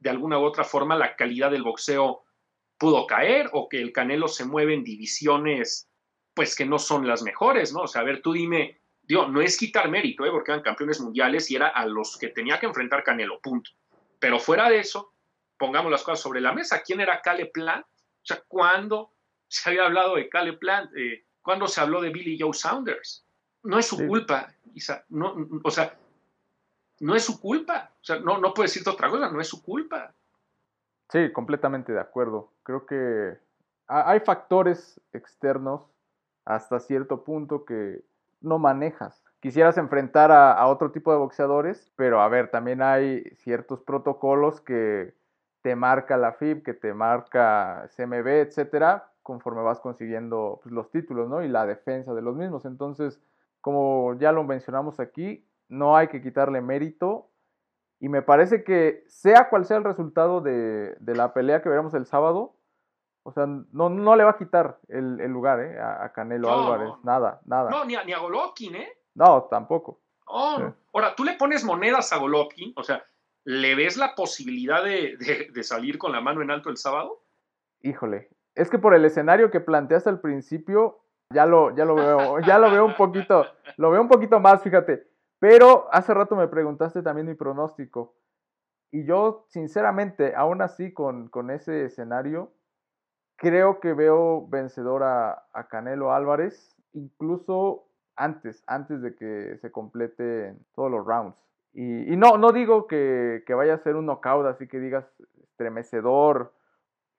de 0.00 0.10
alguna 0.10 0.38
u 0.38 0.44
otra 0.44 0.64
forma, 0.64 0.94
la 0.96 1.16
calidad 1.16 1.50
del 1.50 1.62
boxeo 1.62 2.24
pudo 2.76 3.06
caer 3.06 3.48
o 3.54 3.70
que 3.70 3.80
el 3.80 3.90
Canelo 3.90 4.28
se 4.28 4.44
mueve 4.44 4.74
en 4.74 4.84
divisiones 4.84 5.88
pues 6.34 6.54
que 6.54 6.66
no 6.66 6.78
son 6.78 7.08
las 7.08 7.22
mejores, 7.22 7.72
¿no? 7.72 7.80
O 7.80 7.86
sea, 7.86 8.02
a 8.02 8.04
ver, 8.04 8.20
tú 8.20 8.34
dime, 8.34 8.82
digo, 9.00 9.28
no 9.28 9.40
es 9.40 9.56
quitar 9.56 9.88
mérito, 9.88 10.26
¿eh? 10.26 10.30
porque 10.30 10.50
eran 10.50 10.62
campeones 10.62 11.00
mundiales 11.00 11.50
y 11.50 11.56
era 11.56 11.68
a 11.68 11.86
los 11.86 12.18
que 12.18 12.28
tenía 12.28 12.60
que 12.60 12.66
enfrentar 12.66 13.02
Canelo, 13.02 13.40
punto. 13.40 13.70
Pero 14.18 14.38
fuera 14.38 14.68
de 14.68 14.80
eso, 14.80 15.14
pongamos 15.56 15.90
las 15.90 16.02
cosas 16.02 16.20
sobre 16.20 16.42
la 16.42 16.52
mesa. 16.52 16.82
¿Quién 16.82 17.00
era 17.00 17.22
Cale 17.22 17.46
Plant? 17.46 17.86
O 17.86 18.26
sea, 18.26 18.42
¿cuándo 18.46 19.14
se 19.48 19.70
había 19.70 19.86
hablado 19.86 20.16
de 20.16 20.28
Cale 20.28 20.52
Plant? 20.52 20.90
Eh, 20.94 21.24
cuando 21.40 21.66
se 21.66 21.80
habló 21.80 22.02
de 22.02 22.10
Billy 22.10 22.36
Joe 22.38 22.52
Saunders. 22.52 23.24
No 23.62 23.78
es 23.78 23.86
su 23.86 24.06
culpa, 24.06 24.54
Isa. 24.74 25.06
No, 25.08 25.34
o 25.64 25.70
sea, 25.70 25.98
no 27.00 27.14
es 27.14 27.24
su 27.24 27.40
culpa. 27.40 27.90
O 28.00 28.04
sea, 28.04 28.20
no, 28.20 28.38
no 28.38 28.54
puedo 28.54 28.66
decirte 28.66 28.90
otra 28.90 29.10
cosa, 29.10 29.30
no 29.30 29.40
es 29.40 29.48
su 29.48 29.62
culpa. 29.62 30.14
Sí, 31.10 31.32
completamente 31.32 31.92
de 31.92 32.00
acuerdo. 32.00 32.52
Creo 32.62 32.86
que 32.86 33.38
hay 33.88 34.20
factores 34.20 35.00
externos 35.12 35.82
hasta 36.44 36.80
cierto 36.80 37.22
punto 37.22 37.64
que 37.64 38.02
no 38.40 38.58
manejas. 38.58 39.22
Quisieras 39.40 39.78
enfrentar 39.78 40.32
a, 40.32 40.66
otro 40.66 40.90
tipo 40.90 41.12
de 41.12 41.18
boxeadores, 41.18 41.92
pero 41.94 42.20
a 42.20 42.28
ver, 42.28 42.50
también 42.50 42.82
hay 42.82 43.22
ciertos 43.36 43.80
protocolos 43.82 44.60
que 44.60 45.14
te 45.62 45.76
marca 45.76 46.16
la 46.16 46.32
FIB, 46.32 46.62
que 46.62 46.74
te 46.74 46.94
marca 46.94 47.88
CMB, 47.96 48.26
etcétera, 48.26 49.10
conforme 49.22 49.62
vas 49.62 49.78
consiguiendo 49.80 50.60
pues, 50.62 50.72
los 50.72 50.90
títulos, 50.90 51.28
¿no? 51.28 51.42
Y 51.42 51.48
la 51.48 51.66
defensa 51.66 52.14
de 52.14 52.22
los 52.22 52.34
mismos. 52.34 52.64
Entonces, 52.64 53.20
como 53.60 54.14
ya 54.18 54.32
lo 54.32 54.42
mencionamos 54.42 54.98
aquí, 55.00 55.45
no 55.68 55.96
hay 55.96 56.08
que 56.08 56.22
quitarle 56.22 56.60
mérito. 56.60 57.30
Y 57.98 58.08
me 58.08 58.22
parece 58.22 58.62
que 58.62 59.04
sea 59.08 59.48
cual 59.48 59.64
sea 59.64 59.78
el 59.78 59.84
resultado 59.84 60.40
de, 60.40 60.96
la 61.00 61.32
pelea 61.32 61.62
que 61.62 61.68
veremos 61.68 61.94
el 61.94 62.04
sábado, 62.06 62.54
o 63.22 63.32
sea, 63.32 63.46
no, 63.46 63.88
no 63.88 64.16
le 64.16 64.24
va 64.24 64.32
a 64.32 64.38
quitar 64.38 64.78
el, 64.88 65.16
lugar 65.28 65.60
¿eh? 65.60 65.80
a, 65.80 66.12
Canelo 66.12 66.52
Álvarez, 66.52 66.92
nada, 67.02 67.40
nada. 67.46 67.70
No, 67.70 67.84
ni 67.84 67.94
a, 67.96 68.04
ni 68.04 68.12
a 68.12 68.18
Golovkin, 68.18 68.76
¿eh? 68.76 68.88
No, 69.14 69.44
tampoco. 69.44 70.00
Ahora, 70.26 71.14
tú 71.16 71.24
le 71.24 71.32
pones 71.34 71.64
monedas 71.64 72.12
a 72.12 72.18
Golovkin, 72.18 72.74
o 72.76 72.82
sea, 72.82 73.02
¿le 73.44 73.74
ves 73.74 73.96
la 73.96 74.14
posibilidad 74.14 74.84
de, 74.84 75.16
de 75.52 75.62
salir 75.64 75.96
con 75.96 76.12
la 76.12 76.20
mano 76.20 76.42
en 76.42 76.50
alto 76.50 76.68
el 76.68 76.76
sábado? 76.76 77.22
Híjole, 77.80 78.28
es 78.54 78.68
que 78.68 78.78
por 78.78 78.94
el 78.94 79.04
escenario 79.04 79.50
que 79.50 79.60
planteaste 79.60 80.10
al 80.10 80.20
principio, 80.20 81.00
ya 81.30 81.46
lo, 81.46 81.74
ya 81.74 81.84
lo 81.84 81.94
veo, 81.94 82.40
ya 82.40 82.58
lo 82.58 82.70
veo 82.70 82.84
un 82.84 82.94
poquito, 82.94 83.46
lo 83.76 83.90
veo 83.90 84.00
un 84.00 84.08
poquito 84.08 84.40
más, 84.40 84.62
fíjate. 84.62 85.06
Pero 85.38 85.86
hace 85.92 86.14
rato 86.14 86.36
me 86.36 86.48
preguntaste 86.48 87.02
también 87.02 87.26
mi 87.26 87.34
pronóstico. 87.34 88.14
Y 88.90 89.04
yo, 89.04 89.44
sinceramente, 89.48 90.34
aún 90.34 90.62
así 90.62 90.92
con, 90.92 91.28
con 91.28 91.50
ese 91.50 91.84
escenario, 91.84 92.52
creo 93.36 93.80
que 93.80 93.92
veo 93.92 94.46
vencedor 94.48 95.02
a, 95.02 95.42
Canelo 95.68 96.12
Álvarez, 96.12 96.74
incluso 96.92 97.88
antes, 98.16 98.62
antes 98.66 99.02
de 99.02 99.14
que 99.14 99.58
se 99.58 99.70
completen 99.70 100.64
todos 100.74 100.90
los 100.90 101.04
rounds. 101.04 101.42
Y, 101.74 102.16
no, 102.16 102.38
no 102.38 102.52
digo 102.52 102.86
que, 102.86 103.44
que, 103.46 103.52
vaya 103.52 103.74
a 103.74 103.78
ser 103.78 103.96
un 103.96 104.06
knockout, 104.06 104.46
así 104.46 104.66
que 104.66 104.80
digas 104.80 105.04
estremecedor 105.42 106.54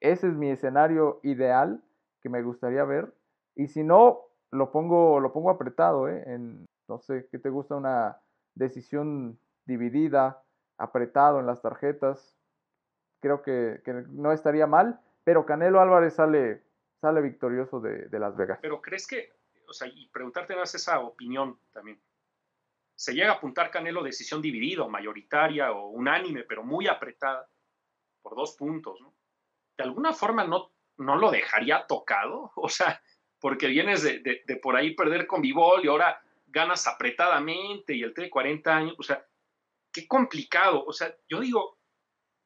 ese 0.00 0.28
es 0.28 0.34
mi 0.34 0.50
escenario 0.50 1.20
ideal 1.22 1.82
que 2.22 2.28
me 2.28 2.42
gustaría 2.42 2.84
ver. 2.84 3.12
Y 3.56 3.68
si 3.68 3.82
no, 3.82 4.20
lo 4.50 4.70
pongo, 4.70 5.20
lo 5.20 5.32
pongo 5.32 5.50
apretado, 5.50 6.08
¿eh? 6.08 6.22
En, 6.26 6.66
no 6.88 6.98
sé, 6.98 7.28
¿qué 7.30 7.38
te 7.38 7.50
gusta? 7.50 7.76
Una 7.76 8.20
decisión 8.54 9.38
dividida, 9.64 10.42
apretado 10.78 11.40
en 11.40 11.46
las 11.46 11.62
tarjetas. 11.62 12.36
Creo 13.20 13.42
que, 13.42 13.80
no 14.08 14.32
estaría 14.32 14.66
mal, 14.66 15.00
pero 15.24 15.44
Canelo 15.44 15.80
Álvarez 15.80 16.14
sale, 16.14 16.62
sale 17.00 17.20
victorioso 17.20 17.80
de, 17.80 18.18
Las 18.18 18.36
Vegas. 18.36 18.58
Pero 18.62 18.80
crees 18.80 19.06
que, 19.06 19.32
o 19.66 19.72
sea, 19.72 19.88
y 19.88 20.08
preguntarte 20.08 20.56
más 20.56 20.74
esa 20.74 21.00
opinión 21.00 21.58
también. 21.72 22.00
Se 22.94 23.14
llega 23.14 23.30
a 23.30 23.34
apuntar 23.34 23.70
Canelo 23.70 24.02
decisión 24.02 24.42
dividida, 24.42 24.86
mayoritaria 24.88 25.72
o 25.72 25.88
unánime, 25.88 26.44
pero 26.44 26.64
muy 26.64 26.88
apretada, 26.88 27.48
por 28.22 28.34
dos 28.34 28.56
puntos, 28.56 29.00
¿no? 29.00 29.14
de 29.78 29.84
alguna 29.84 30.12
forma 30.12 30.44
no, 30.44 30.72
no 30.98 31.16
lo 31.16 31.30
dejaría 31.30 31.86
tocado, 31.86 32.52
o 32.56 32.68
sea, 32.68 33.00
porque 33.40 33.68
vienes 33.68 34.02
de, 34.02 34.60
por 34.60 34.76
ahí 34.76 34.94
perder 34.94 35.26
con 35.26 35.40
Vivol 35.40 35.84
y 35.84 35.88
ahora 35.88 36.20
ganas 36.48 36.86
apretadamente 36.86 37.94
y 37.94 38.02
el 38.02 38.14
T 38.14 38.22
de 38.22 38.30
40 38.30 38.76
años, 38.76 38.94
o 38.98 39.02
sea, 39.02 39.24
qué 39.92 40.06
complicado, 40.06 40.84
o 40.84 40.92
sea, 40.92 41.14
yo 41.28 41.40
digo, 41.40 41.78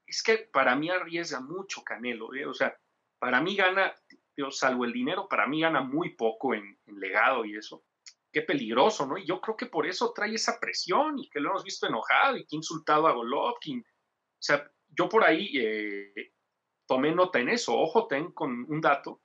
es 0.06 0.22
que 0.22 0.38
para 0.52 0.76
mí 0.76 0.90
arriesga 0.90 1.40
mucho 1.40 1.82
Canelo, 1.82 2.34
¿eh? 2.34 2.46
o 2.46 2.54
sea, 2.54 2.76
para 3.18 3.40
mí 3.40 3.54
gana, 3.56 3.94
yo, 4.36 4.50
salvo 4.50 4.84
el 4.84 4.92
dinero, 4.92 5.28
para 5.28 5.46
mí 5.46 5.60
gana 5.60 5.80
muy 5.80 6.16
poco 6.16 6.54
en, 6.54 6.76
legado 6.86 7.44
y 7.44 7.56
eso. 7.56 7.84
Qué 8.32 8.42
peligroso, 8.42 9.06
¿no? 9.06 9.16
Y 9.16 9.26
yo 9.26 9.40
creo 9.40 9.56
que 9.56 9.66
por 9.66 9.86
eso 9.86 10.12
trae 10.12 10.34
esa 10.34 10.58
presión 10.58 11.18
y 11.18 11.28
que 11.28 11.38
lo 11.38 11.50
hemos 11.50 11.62
visto 11.62 11.86
enojado 11.86 12.36
y 12.36 12.46
que 12.46 12.56
insultado 12.56 13.06
a 13.06 13.12
Golovkin. 13.12 13.80
O 13.80 14.42
sea, 14.42 14.68
yo 14.88 15.08
por 15.08 15.22
ahí 15.22 15.52
eh, 15.54 16.32
tomé 16.86 17.12
nota 17.14 17.38
en 17.38 17.50
eso. 17.50 17.78
Ojo, 17.78 18.06
ten 18.06 18.32
con 18.32 18.66
un 18.68 18.80
dato. 18.80 19.20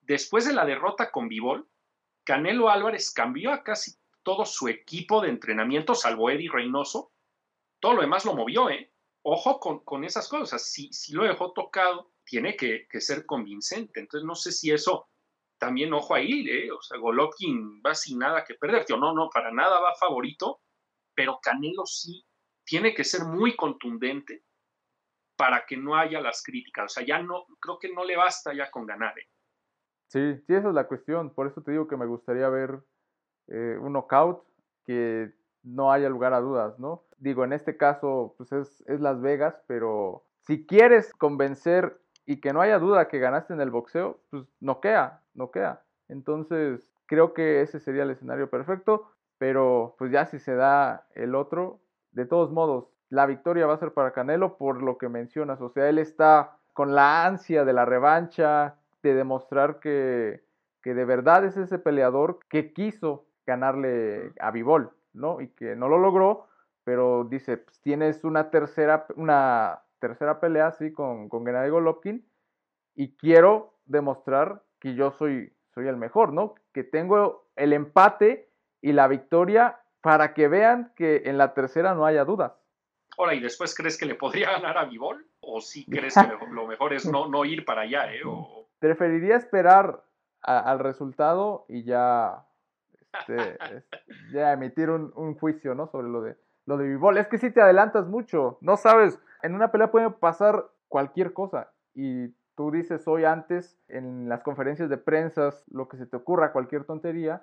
Después 0.00 0.44
de 0.44 0.52
la 0.52 0.66
derrota 0.66 1.10
con 1.10 1.28
Vivol, 1.28 1.66
Canelo 2.26 2.68
Álvarez 2.68 3.12
cambió 3.12 3.52
a 3.52 3.62
casi 3.62 3.92
todo 4.24 4.44
su 4.44 4.66
equipo 4.66 5.20
de 5.22 5.28
entrenamiento, 5.28 5.94
salvo 5.94 6.28
Eddie 6.28 6.50
Reynoso. 6.50 7.12
Todo 7.78 7.94
lo 7.94 8.00
demás 8.00 8.24
lo 8.24 8.34
movió, 8.34 8.68
¿eh? 8.68 8.92
Ojo 9.22 9.60
con, 9.60 10.04
esas 10.04 10.28
cosas. 10.28 10.68
Si, 10.68 10.92
si 10.92 11.12
lo 11.12 11.22
dejó 11.22 11.52
tocado, 11.52 12.10
tiene 12.24 12.56
que, 12.56 12.88
ser 13.00 13.24
convincente. 13.26 14.00
Entonces, 14.00 14.26
no 14.26 14.34
sé 14.34 14.50
si 14.50 14.72
eso 14.72 15.08
también, 15.56 15.92
ojo 15.94 16.16
ahí, 16.16 16.44
¿eh? 16.48 16.72
O 16.72 16.82
sea, 16.82 16.98
Golovkin 16.98 17.80
va 17.80 17.94
sin 17.94 18.18
nada 18.18 18.44
que 18.44 18.54
perder. 18.54 18.84
Tío, 18.84 18.96
no, 18.96 19.14
no, 19.14 19.30
para 19.32 19.52
nada 19.52 19.78
va 19.78 19.94
favorito, 19.94 20.60
pero 21.14 21.38
Canelo 21.40 21.86
sí 21.86 22.26
tiene 22.64 22.92
que 22.92 23.04
ser 23.04 23.24
muy 23.24 23.54
contundente 23.54 24.42
para 25.36 25.64
que 25.64 25.76
no 25.76 25.94
haya 25.94 26.20
las 26.20 26.42
críticas. 26.42 26.86
O 26.86 26.88
sea, 26.88 27.06
ya 27.06 27.20
no, 27.20 27.46
creo 27.60 27.78
que 27.78 27.92
no 27.92 28.04
le 28.04 28.16
basta 28.16 28.52
ya 28.52 28.68
con 28.68 28.84
ganar. 28.84 29.16
¿eh? 29.16 29.28
Sí, 30.08 30.36
sí, 30.46 30.54
esa 30.54 30.68
es 30.68 30.74
la 30.74 30.86
cuestión. 30.86 31.30
Por 31.30 31.46
eso 31.46 31.62
te 31.62 31.72
digo 31.72 31.88
que 31.88 31.96
me 31.96 32.06
gustaría 32.06 32.48
ver 32.48 32.80
eh, 33.48 33.78
un 33.80 33.92
knockout 33.92 34.42
que 34.84 35.32
no 35.62 35.92
haya 35.92 36.08
lugar 36.08 36.32
a 36.32 36.40
dudas, 36.40 36.78
¿no? 36.78 37.04
Digo, 37.18 37.44
en 37.44 37.52
este 37.52 37.76
caso, 37.76 38.34
pues 38.36 38.52
es, 38.52 38.84
es 38.86 39.00
Las 39.00 39.20
Vegas, 39.20 39.60
pero 39.66 40.24
si 40.42 40.66
quieres 40.66 41.12
convencer 41.14 41.98
y 42.24 42.40
que 42.40 42.52
no 42.52 42.60
haya 42.60 42.78
duda 42.78 43.08
que 43.08 43.18
ganaste 43.18 43.54
en 43.54 43.60
el 43.60 43.70
boxeo, 43.70 44.20
pues 44.30 44.44
noquea, 44.60 45.22
noquea. 45.34 45.82
Entonces, 46.08 46.92
creo 47.06 47.34
que 47.34 47.62
ese 47.62 47.80
sería 47.80 48.04
el 48.04 48.10
escenario 48.10 48.48
perfecto, 48.48 49.10
pero 49.38 49.96
pues 49.98 50.12
ya 50.12 50.26
si 50.26 50.38
se 50.38 50.54
da 50.54 51.06
el 51.14 51.34
otro, 51.34 51.80
de 52.12 52.26
todos 52.26 52.52
modos, 52.52 52.88
la 53.08 53.26
victoria 53.26 53.66
va 53.66 53.74
a 53.74 53.78
ser 53.78 53.92
para 53.92 54.12
Canelo 54.12 54.56
por 54.56 54.82
lo 54.82 54.98
que 54.98 55.08
mencionas, 55.08 55.60
o 55.60 55.68
sea, 55.70 55.88
él 55.88 55.98
está 55.98 56.58
con 56.72 56.94
la 56.94 57.24
ansia 57.24 57.64
de 57.64 57.72
la 57.72 57.84
revancha, 57.84 58.76
de 59.06 59.14
demostrar 59.14 59.80
que, 59.80 60.42
que 60.82 60.94
de 60.94 61.04
verdad 61.04 61.44
es 61.44 61.56
ese 61.56 61.78
peleador 61.78 62.38
que 62.48 62.72
quiso 62.72 63.26
ganarle 63.46 64.32
a 64.40 64.50
Vivol, 64.50 64.90
¿no? 65.12 65.40
Y 65.40 65.48
que 65.48 65.76
no 65.76 65.88
lo 65.88 65.98
logró, 65.98 66.48
pero 66.84 67.24
dice, 67.24 67.56
pues 67.58 67.80
tienes 67.80 68.24
una 68.24 68.50
tercera, 68.50 69.06
una 69.16 69.82
tercera 69.98 70.40
pelea, 70.40 70.72
sí, 70.72 70.92
con, 70.92 71.28
con 71.28 71.44
Gennady 71.44 71.70
Golovkin, 71.70 72.26
y 72.94 73.16
quiero 73.16 73.74
demostrar 73.84 74.62
que 74.80 74.94
yo 74.94 75.12
soy, 75.12 75.52
soy 75.74 75.88
el 75.88 75.96
mejor, 75.96 76.32
¿no? 76.32 76.54
Que 76.72 76.84
tengo 76.84 77.48
el 77.56 77.72
empate 77.72 78.50
y 78.80 78.92
la 78.92 79.08
victoria 79.08 79.80
para 80.00 80.34
que 80.34 80.48
vean 80.48 80.92
que 80.94 81.22
en 81.26 81.38
la 81.38 81.54
tercera 81.54 81.94
no 81.94 82.06
haya 82.06 82.24
dudas. 82.24 82.52
Ahora, 83.18 83.34
¿y 83.34 83.40
después 83.40 83.74
crees 83.74 83.98
que 83.98 84.06
le 84.06 84.14
podría 84.14 84.50
ganar 84.60 84.78
a 84.78 84.84
Vivol? 84.84 85.26
¿O 85.40 85.60
sí 85.60 85.84
crees 85.90 86.14
que 86.14 86.46
lo 86.50 86.66
mejor 86.66 86.92
es 86.92 87.06
no, 87.06 87.28
no 87.28 87.44
ir 87.44 87.64
para 87.64 87.82
allá? 87.82 88.12
¿eh? 88.14 88.20
Preferiría 88.78 89.36
esperar 89.36 90.02
al 90.42 90.78
resultado 90.78 91.64
y 91.68 91.82
ya, 91.82 92.46
este, 93.12 93.58
ya 94.32 94.52
emitir 94.52 94.90
un, 94.90 95.12
un, 95.16 95.34
juicio 95.34 95.74
¿no? 95.74 95.88
sobre 95.88 96.08
lo 96.08 96.22
de, 96.22 96.36
lo 96.66 96.76
de 96.76 96.86
Vivol. 96.86 97.18
Es 97.18 97.26
que 97.26 97.38
si 97.38 97.50
te 97.50 97.60
adelantas 97.60 98.06
mucho, 98.06 98.58
no 98.60 98.76
sabes, 98.76 99.18
en 99.42 99.54
una 99.54 99.72
pelea 99.72 99.90
puede 99.90 100.10
pasar 100.10 100.66
cualquier 100.88 101.32
cosa 101.32 101.72
y 101.94 102.28
tú 102.56 102.70
dices 102.70 103.06
hoy 103.06 103.24
antes 103.24 103.78
en 103.88 104.28
las 104.28 104.42
conferencias 104.42 104.88
de 104.88 104.98
prensa 104.98 105.50
lo 105.68 105.88
que 105.88 105.96
se 105.96 106.06
te 106.06 106.16
ocurra, 106.16 106.52
cualquier 106.52 106.84
tontería 106.84 107.42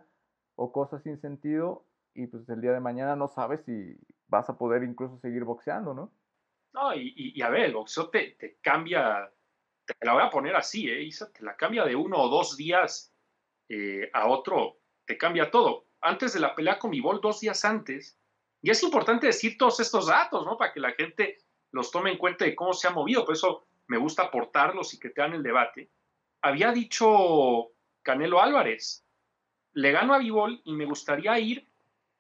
o 0.56 0.72
cosas 0.72 1.04
sin 1.04 1.20
sentido 1.20 1.86
y 2.14 2.28
pues 2.28 2.48
el 2.50 2.62
día 2.62 2.72
de 2.72 2.80
mañana 2.80 3.16
no 3.16 3.28
sabes 3.28 3.62
si 3.66 3.98
vas 4.28 4.50
a 4.50 4.58
poder 4.58 4.84
incluso 4.84 5.18
seguir 5.20 5.44
boxeando, 5.44 5.94
¿no? 5.94 6.12
No, 6.74 6.94
y, 6.94 7.14
y, 7.16 7.42
a 7.44 7.50
ver, 7.50 7.66
el 7.66 7.74
boxeo 7.74 8.10
te, 8.10 8.32
te, 8.40 8.58
cambia, 8.62 9.32
te 9.86 10.06
la 10.06 10.14
voy 10.14 10.24
a 10.24 10.30
poner 10.30 10.56
así, 10.56 10.90
¿eh, 10.90 11.02
Isa? 11.04 11.32
Te 11.32 11.44
la 11.44 11.56
cambia 11.56 11.84
de 11.86 11.96
uno 11.96 12.18
o 12.18 12.30
dos 12.30 12.56
días 12.58 13.14
eh, 13.70 14.10
a 14.14 14.28
otro, 14.28 14.80
te 15.06 15.18
cambia 15.18 15.52
todo. 15.52 15.86
Antes 16.02 16.34
de 16.34 16.40
la 16.40 16.56
pelea 16.56 16.80
con 16.80 16.92
mi 16.92 17.00
bol, 17.00 17.20
dos 17.22 17.40
días 17.40 17.64
antes, 17.66 18.18
y 18.62 18.70
es 18.70 18.82
importante 18.84 19.28
decir 19.28 19.58
todos 19.58 19.80
estos 19.80 20.08
datos, 20.08 20.46
¿no? 20.46 20.58
Para 20.58 20.72
que 20.74 20.80
la 20.80 20.92
gente 20.94 21.40
los 21.72 21.92
tome 21.92 22.12
en 22.12 22.18
cuenta 22.18 22.46
de 22.46 22.56
cómo 22.56 22.74
se 22.74 22.88
ha 22.88 22.92
movido, 22.92 23.26
por 23.26 23.36
eso 23.36 23.66
me 23.88 23.98
gusta 23.98 24.24
aportarlos 24.24 24.94
y 24.94 25.00
que 25.00 25.10
te 25.10 25.22
dan 25.22 25.34
el 25.34 25.44
debate. 25.44 25.90
Había 26.42 26.72
dicho 26.72 27.72
Canelo 28.02 28.42
Álvarez, 28.42 29.06
le 29.74 29.92
gano 29.92 30.14
a 30.14 30.20
Vivol 30.20 30.62
y 30.64 30.74
me 30.74 30.86
gustaría 30.86 31.38
ir 31.40 31.68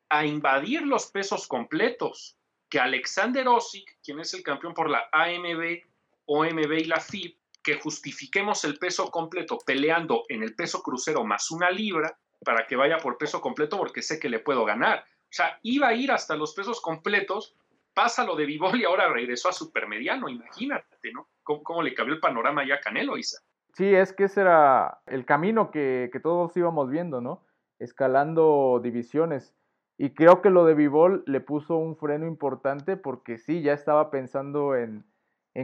a 0.09 0.25
invadir 0.25 0.83
los 0.83 1.07
pesos 1.07 1.47
completos, 1.47 2.37
que 2.69 2.79
Alexander 2.79 3.47
Osik, 3.47 3.99
quien 4.03 4.19
es 4.19 4.33
el 4.33 4.43
campeón 4.43 4.73
por 4.73 4.89
la 4.89 5.07
AMB, 5.11 5.81
OMB 6.25 6.71
y 6.73 6.85
la 6.85 6.99
FIB, 6.99 7.37
que 7.63 7.79
justifiquemos 7.79 8.63
el 8.65 8.77
peso 8.77 9.09
completo 9.09 9.57
peleando 9.65 10.23
en 10.27 10.43
el 10.43 10.53
peso 10.53 10.83
crucero 10.83 11.23
más 11.23 11.49
una 11.49 11.71
libra 11.71 12.17
para 12.43 12.67
que 12.67 12.75
vaya 12.75 12.97
por 12.97 13.17
peso 13.17 13.39
completo 13.39 13.77
porque 13.77 14.01
sé 14.01 14.19
que 14.19 14.29
le 14.29 14.39
puedo 14.39 14.65
ganar. 14.65 14.99
O 14.99 15.35
sea, 15.35 15.57
iba 15.63 15.87
a 15.87 15.93
ir 15.93 16.11
hasta 16.11 16.35
los 16.35 16.53
pesos 16.53 16.81
completos, 16.81 17.55
pasa 17.93 18.25
lo 18.25 18.35
de 18.35 18.45
Vivol 18.45 18.79
y 18.79 18.83
ahora 18.83 19.11
regresó 19.11 19.49
a 19.49 19.53
supermediano, 19.53 20.27
imagínate, 20.27 21.11
¿no? 21.13 21.29
¿Cómo, 21.43 21.81
le 21.81 21.93
cambió 21.93 22.13
el 22.13 22.21
panorama 22.21 22.67
ya 22.67 22.75
a 22.75 22.79
Canelo, 22.81 23.17
Isa? 23.17 23.41
Sí, 23.73 23.95
es 23.95 24.13
que 24.13 24.25
ese 24.25 24.41
era 24.41 25.01
el 25.07 25.25
camino 25.25 25.71
que, 25.71 26.09
que 26.11 26.19
todos 26.19 26.55
íbamos 26.55 26.89
viendo, 26.89 27.21
¿no? 27.21 27.45
Escalando 27.79 28.79
divisiones. 28.83 29.55
Y 29.97 30.13
creo 30.13 30.41
que 30.41 30.49
lo 30.49 30.65
de 30.65 30.73
Vivol 30.73 31.23
le 31.27 31.39
puso 31.39 31.77
un 31.77 31.95
freno 31.95 32.27
importante 32.27 32.97
porque 32.97 33.37
sí, 33.37 33.61
ya 33.61 33.73
estaba 33.73 34.11
pensando 34.11 34.75
en, 34.75 35.05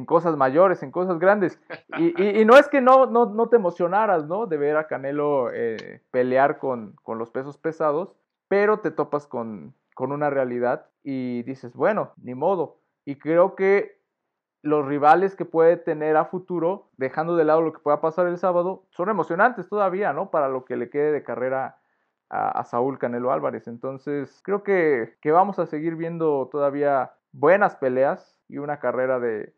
cosas 0.05 0.37
mayores, 0.37 0.83
en 0.83 0.91
cosas 0.91 1.19
grandes. 1.19 1.59
Y, 1.97 2.45
no 2.45 2.55
es 2.55 2.67
que 2.67 2.81
no, 2.81 3.07
no, 3.07 3.49
te 3.49 3.57
emocionaras, 3.57 4.25
¿no? 4.25 4.45
De 4.45 4.57
ver 4.57 4.77
a 4.77 4.87
Canelo 4.87 5.49
eh, 5.51 6.01
pelear 6.11 6.59
con, 6.59 6.95
los 7.07 7.29
pesos 7.31 7.57
pesados, 7.57 8.15
pero 8.47 8.79
te 8.79 8.91
topas 8.91 9.27
con, 9.27 9.73
con 9.95 10.11
una 10.11 10.29
realidad 10.29 10.85
y 11.03 11.43
dices, 11.43 11.75
bueno, 11.75 12.13
ni 12.21 12.35
modo. 12.35 12.77
Y 13.05 13.15
creo 13.15 13.55
que 13.55 13.99
los 14.61 14.85
rivales 14.85 15.35
que 15.35 15.45
puede 15.45 15.77
tener 15.77 16.17
a 16.17 16.25
futuro, 16.25 16.89
dejando 16.97 17.35
de 17.35 17.45
lado 17.45 17.61
lo 17.61 17.73
que 17.73 17.79
pueda 17.79 18.01
pasar 18.01 18.27
el 18.27 18.37
sábado, 18.37 18.85
son 18.91 19.09
emocionantes 19.09 19.67
todavía, 19.67 20.13
¿no? 20.13 20.31
Para 20.31 20.49
lo 20.49 20.65
que 20.65 20.75
le 20.75 20.89
quede 20.89 21.11
de 21.11 21.23
carrera 21.23 21.79
a, 22.29 22.63
Saúl 22.63 22.99
Canelo 22.99 23.31
Álvarez. 23.31 23.67
Entonces, 23.67 24.41
creo 24.43 24.63
que, 24.63 25.17
vamos 25.25 25.59
a 25.59 25.65
seguir 25.65 25.95
viendo 25.95 26.47
todavía 26.51 27.13
buenas 27.31 27.75
peleas 27.75 28.37
y 28.47 28.57
una 28.57 28.79
carrera 28.79 29.19
de, 29.19 29.53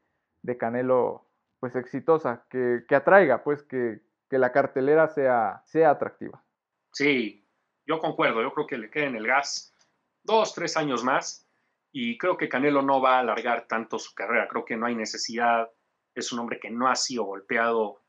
Canelo 0.58 1.28
pues 1.60 1.76
exitosa, 1.76 2.46
que, 2.50 2.84
atraiga, 2.90 3.44
pues 3.44 3.64
que, 3.64 4.02
la 4.30 4.52
cartelera 4.52 5.08
sea, 5.10 5.62
sea 5.66 5.92
atractiva. 5.92 6.44
Sí, 6.92 7.46
yo 7.86 8.00
concuerdo, 8.00 8.42
yo 8.42 8.52
creo 8.54 8.68
que 8.68 8.78
le 8.78 8.90
queda 8.90 9.06
en 9.06 9.16
el 9.16 9.28
gas 9.28 9.76
dos, 10.24 10.54
tres 10.54 10.78
años 10.78 11.04
más 11.04 11.48
y 11.92 12.18
creo 12.18 12.38
que 12.38 12.50
Canelo 12.50 12.82
no 12.82 13.02
va 13.02 13.18
a 13.18 13.20
alargar 13.20 13.68
tanto 13.68 14.00
su 14.00 14.16
carrera, 14.16 14.48
creo 14.48 14.66
que 14.66 14.78
no 14.78 14.86
hay 14.86 14.96
necesidad, 14.96 15.70
es 16.16 16.32
un 16.32 16.40
hombre 16.40 16.60
que 16.60 16.72
no 16.72 16.88
ha 16.88 16.96
sido 16.96 17.26
golpeado 17.26 18.02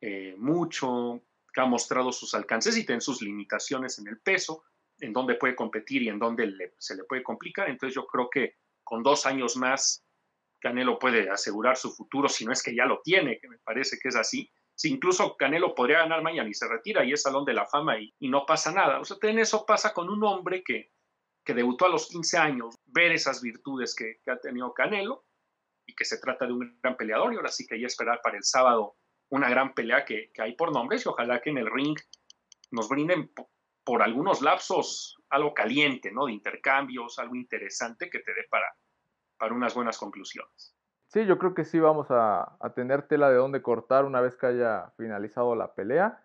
eh, 0.00 0.34
mucho, 0.38 1.22
que 1.52 1.60
ha 1.60 1.66
mostrado 1.66 2.10
sus 2.12 2.34
alcances 2.34 2.76
y 2.76 2.86
tiene 2.86 3.00
sus 3.00 3.22
limitaciones 3.22 3.98
en 3.98 4.08
el 4.08 4.18
peso, 4.18 4.64
en 4.98 5.12
dónde 5.12 5.34
puede 5.34 5.54
competir 5.54 6.02
y 6.02 6.08
en 6.08 6.18
dónde 6.18 6.74
se 6.78 6.96
le 6.96 7.04
puede 7.04 7.22
complicar. 7.22 7.68
Entonces 7.68 7.94
yo 7.94 8.06
creo 8.06 8.28
que 8.30 8.56
con 8.82 9.02
dos 9.02 9.26
años 9.26 9.56
más 9.56 10.04
Canelo 10.60 10.98
puede 10.98 11.30
asegurar 11.30 11.76
su 11.76 11.90
futuro, 11.90 12.28
si 12.28 12.44
no 12.44 12.52
es 12.52 12.62
que 12.62 12.74
ya 12.74 12.84
lo 12.84 13.00
tiene, 13.02 13.38
que 13.38 13.48
me 13.48 13.58
parece 13.58 13.98
que 13.98 14.08
es 14.08 14.16
así. 14.16 14.50
Si 14.74 14.90
incluso 14.90 15.36
Canelo 15.36 15.74
podría 15.74 15.98
ganar 15.98 16.22
mañana 16.22 16.48
y 16.48 16.54
se 16.54 16.68
retira 16.68 17.04
y 17.04 17.12
es 17.12 17.22
Salón 17.22 17.44
de 17.44 17.54
la 17.54 17.66
Fama 17.66 17.98
y, 17.98 18.14
no 18.28 18.46
pasa 18.46 18.72
nada. 18.72 19.00
O 19.00 19.04
sea, 19.04 19.16
en 19.22 19.38
eso 19.38 19.64
pasa 19.66 19.92
con 19.92 20.08
un 20.08 20.22
hombre 20.24 20.62
que, 20.62 20.92
que 21.44 21.54
debutó 21.54 21.86
a 21.86 21.90
los 21.90 22.08
15 22.08 22.38
años, 22.38 22.78
ver 22.86 23.12
esas 23.12 23.42
virtudes 23.42 23.94
que, 23.94 24.20
que 24.24 24.30
ha 24.30 24.38
tenido 24.38 24.72
Canelo 24.72 25.24
y 25.86 25.94
que 25.94 26.04
se 26.04 26.18
trata 26.18 26.46
de 26.46 26.52
un 26.52 26.78
gran 26.82 26.96
peleador 26.96 27.32
y 27.32 27.36
ahora 27.36 27.50
sí 27.50 27.66
que 27.66 27.74
hay 27.74 27.80
que 27.80 27.86
esperar 27.86 28.20
para 28.22 28.36
el 28.36 28.44
sábado 28.44 28.96
una 29.30 29.48
gran 29.48 29.74
pelea 29.74 30.04
que, 30.04 30.30
hay 30.38 30.54
por 30.54 30.72
nombres 30.72 31.04
y 31.04 31.08
ojalá 31.08 31.40
que 31.40 31.50
en 31.50 31.58
el 31.58 31.70
ring 31.70 31.96
nos 32.70 32.88
brinden 32.88 33.32
por 33.84 34.02
algunos 34.02 34.42
lapsos 34.42 35.16
algo 35.30 35.54
caliente, 35.54 36.10
¿no? 36.12 36.26
De 36.26 36.32
intercambios, 36.32 37.18
algo 37.18 37.36
interesante 37.36 38.10
que 38.10 38.20
te 38.20 38.34
dé 38.34 38.44
para, 38.50 38.66
para 39.40 39.54
unas 39.54 39.74
buenas 39.74 39.98
conclusiones. 39.98 40.76
Sí, 41.08 41.26
yo 41.26 41.38
creo 41.38 41.54
que 41.54 41.64
sí 41.64 41.80
vamos 41.80 42.06
a, 42.10 42.56
tener 42.76 43.08
tela 43.08 43.30
de 43.30 43.36
dónde 43.36 43.62
cortar 43.62 44.04
una 44.04 44.20
vez 44.20 44.36
que 44.36 44.46
haya 44.46 44.92
finalizado 44.96 45.56
la 45.56 45.74
pelea. 45.74 46.22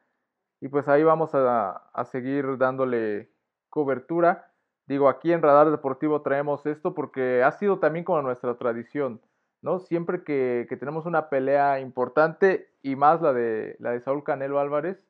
Y 0.62 0.68
pues 0.68 0.88
ahí 0.88 1.04
vamos 1.04 1.34
a, 1.34 1.72
a 1.72 2.06
seguir 2.06 2.60
dándole 2.60 3.32
cobertura. 3.70 4.52
Digo, 4.86 5.10
aquí 5.10 5.32
en 5.32 5.42
Radar 5.42 5.72
Deportivo 5.72 6.22
traemos 6.22 6.66
esto 6.68 6.94
porque 6.94 7.42
ha 7.42 7.52
sido 7.54 7.80
también 7.80 8.06
como 8.06 8.22
nuestra 8.22 8.56
tradición. 8.58 9.22
¿no? 9.66 9.80
Siempre 9.80 10.24
que, 10.24 10.68
tenemos 10.80 11.08
una 11.08 11.28
pelea 11.28 11.80
importante 11.80 12.70
y 12.84 12.96
más 12.96 13.20
la 13.22 13.34
de, 13.34 13.76
la 13.80 13.92
de 13.92 14.00
Saúl 14.00 14.24
Canelo 14.24 14.60
Álvarez, 14.60 15.04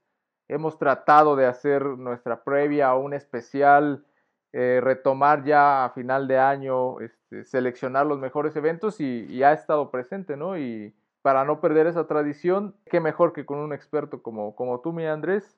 hemos 0.47 0.78
tratado 0.78 1.36
de 1.36 1.45
hacer 1.45 1.84
nuestra 1.84 2.45
previa 2.45 2.93
o 2.95 3.01
un 3.01 3.14
especial, 3.14 4.06
eh, 4.53 4.80
retomar 4.82 5.43
ya 5.43 5.84
a 5.84 5.89
final 5.89 6.30
de 6.30 6.39
año, 6.39 7.01
seleccionar 7.43 8.05
los 8.05 8.19
mejores 8.19 8.55
eventos 8.55 8.99
y, 8.99 9.43
ha 9.43 9.53
estado 9.53 9.91
presente, 9.91 10.38
¿no? 10.38 10.57
Y 10.57 10.95
para 11.21 11.43
no 11.43 11.59
perder 11.59 11.88
esa 11.88 12.07
tradición, 12.07 12.75
qué 12.86 12.99
mejor 12.99 13.33
que 13.33 13.45
con 13.45 13.57
un 13.57 13.73
experto 13.73 14.21
como, 14.21 14.55
como 14.55 14.79
tú, 14.79 14.93
mi 14.93 15.05
Andrés, 15.05 15.57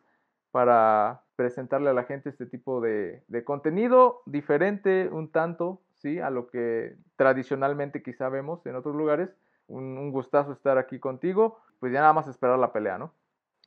para 0.51 1.21
presentarle 1.35 1.89
a 1.89 1.93
la 1.93 2.03
gente 2.03 2.29
este 2.29 2.45
tipo 2.45 2.81
de, 2.81 3.23
contenido 3.45 4.23
diferente 4.25 5.09
un 5.11 5.31
tanto, 5.31 5.81
¿sí? 5.95 6.19
A 6.19 6.29
lo 6.29 6.47
que 6.47 6.95
tradicionalmente 7.15 8.01
quizá 8.01 8.29
vemos 8.29 8.65
en 8.65 8.75
otros 8.75 8.95
lugares. 8.95 9.29
Un, 9.67 9.97
un 9.97 10.11
gustazo 10.11 10.53
estar 10.53 10.77
aquí 10.77 10.99
contigo. 10.99 11.59
Pues 11.79 11.91
ya 11.93 11.99
nada 11.99 12.13
más 12.13 12.27
esperar 12.27 12.57
la 12.57 12.71
pelea, 12.71 12.97
¿no? 12.97 13.13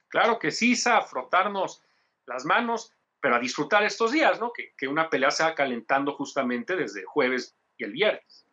Claro 0.08 0.38
que 0.38 0.50
sí, 0.50 0.74
Sa, 0.74 1.02
frotarnos 1.02 1.84
las 2.26 2.44
manos, 2.44 2.92
pero 3.20 3.36
a 3.36 3.38
disfrutar 3.38 3.82
estos 3.84 4.12
días, 4.12 4.40
¿no? 4.40 4.52
Que, 4.52 4.72
que 4.76 4.88
una 4.88 5.08
pelea 5.08 5.30
se 5.30 5.44
va 5.44 5.54
calentando 5.54 6.14
justamente 6.14 6.76
desde 6.76 7.04
jueves 7.04 7.56
el 7.84 7.92
viernes. 7.92 8.46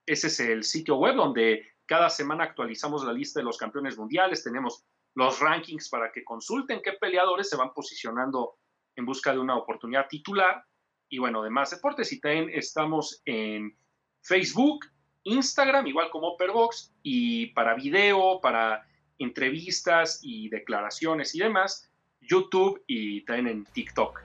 Ese 0.06 0.28
es 0.28 0.40
el 0.40 0.64
sitio 0.64 0.96
web 0.96 1.16
donde 1.16 1.66
cada 1.90 2.08
semana 2.08 2.44
actualizamos 2.44 3.04
la 3.04 3.12
lista 3.12 3.40
de 3.40 3.44
los 3.44 3.58
campeones 3.58 3.98
mundiales, 3.98 4.44
tenemos 4.44 4.84
los 5.16 5.40
rankings 5.40 5.88
para 5.88 6.12
que 6.12 6.22
consulten 6.22 6.82
qué 6.84 6.92
peleadores 6.92 7.50
se 7.50 7.56
van 7.56 7.74
posicionando 7.74 8.58
en 8.94 9.04
busca 9.04 9.32
de 9.32 9.40
una 9.40 9.56
oportunidad 9.56 10.06
titular. 10.06 10.64
Y 11.08 11.18
bueno, 11.18 11.42
demás 11.42 11.72
deportes. 11.72 12.12
Y 12.12 12.20
también 12.20 12.48
estamos 12.54 13.20
en 13.24 13.76
Facebook, 14.22 14.86
Instagram, 15.24 15.88
igual 15.88 16.10
como 16.10 16.28
Operbox, 16.28 16.94
y 17.02 17.46
para 17.54 17.74
video, 17.74 18.40
para 18.40 18.86
entrevistas 19.18 20.20
y 20.22 20.48
declaraciones 20.48 21.34
y 21.34 21.40
demás, 21.40 21.90
YouTube 22.20 22.84
y 22.86 23.24
también 23.24 23.48
en 23.48 23.64
TikTok. 23.64 24.20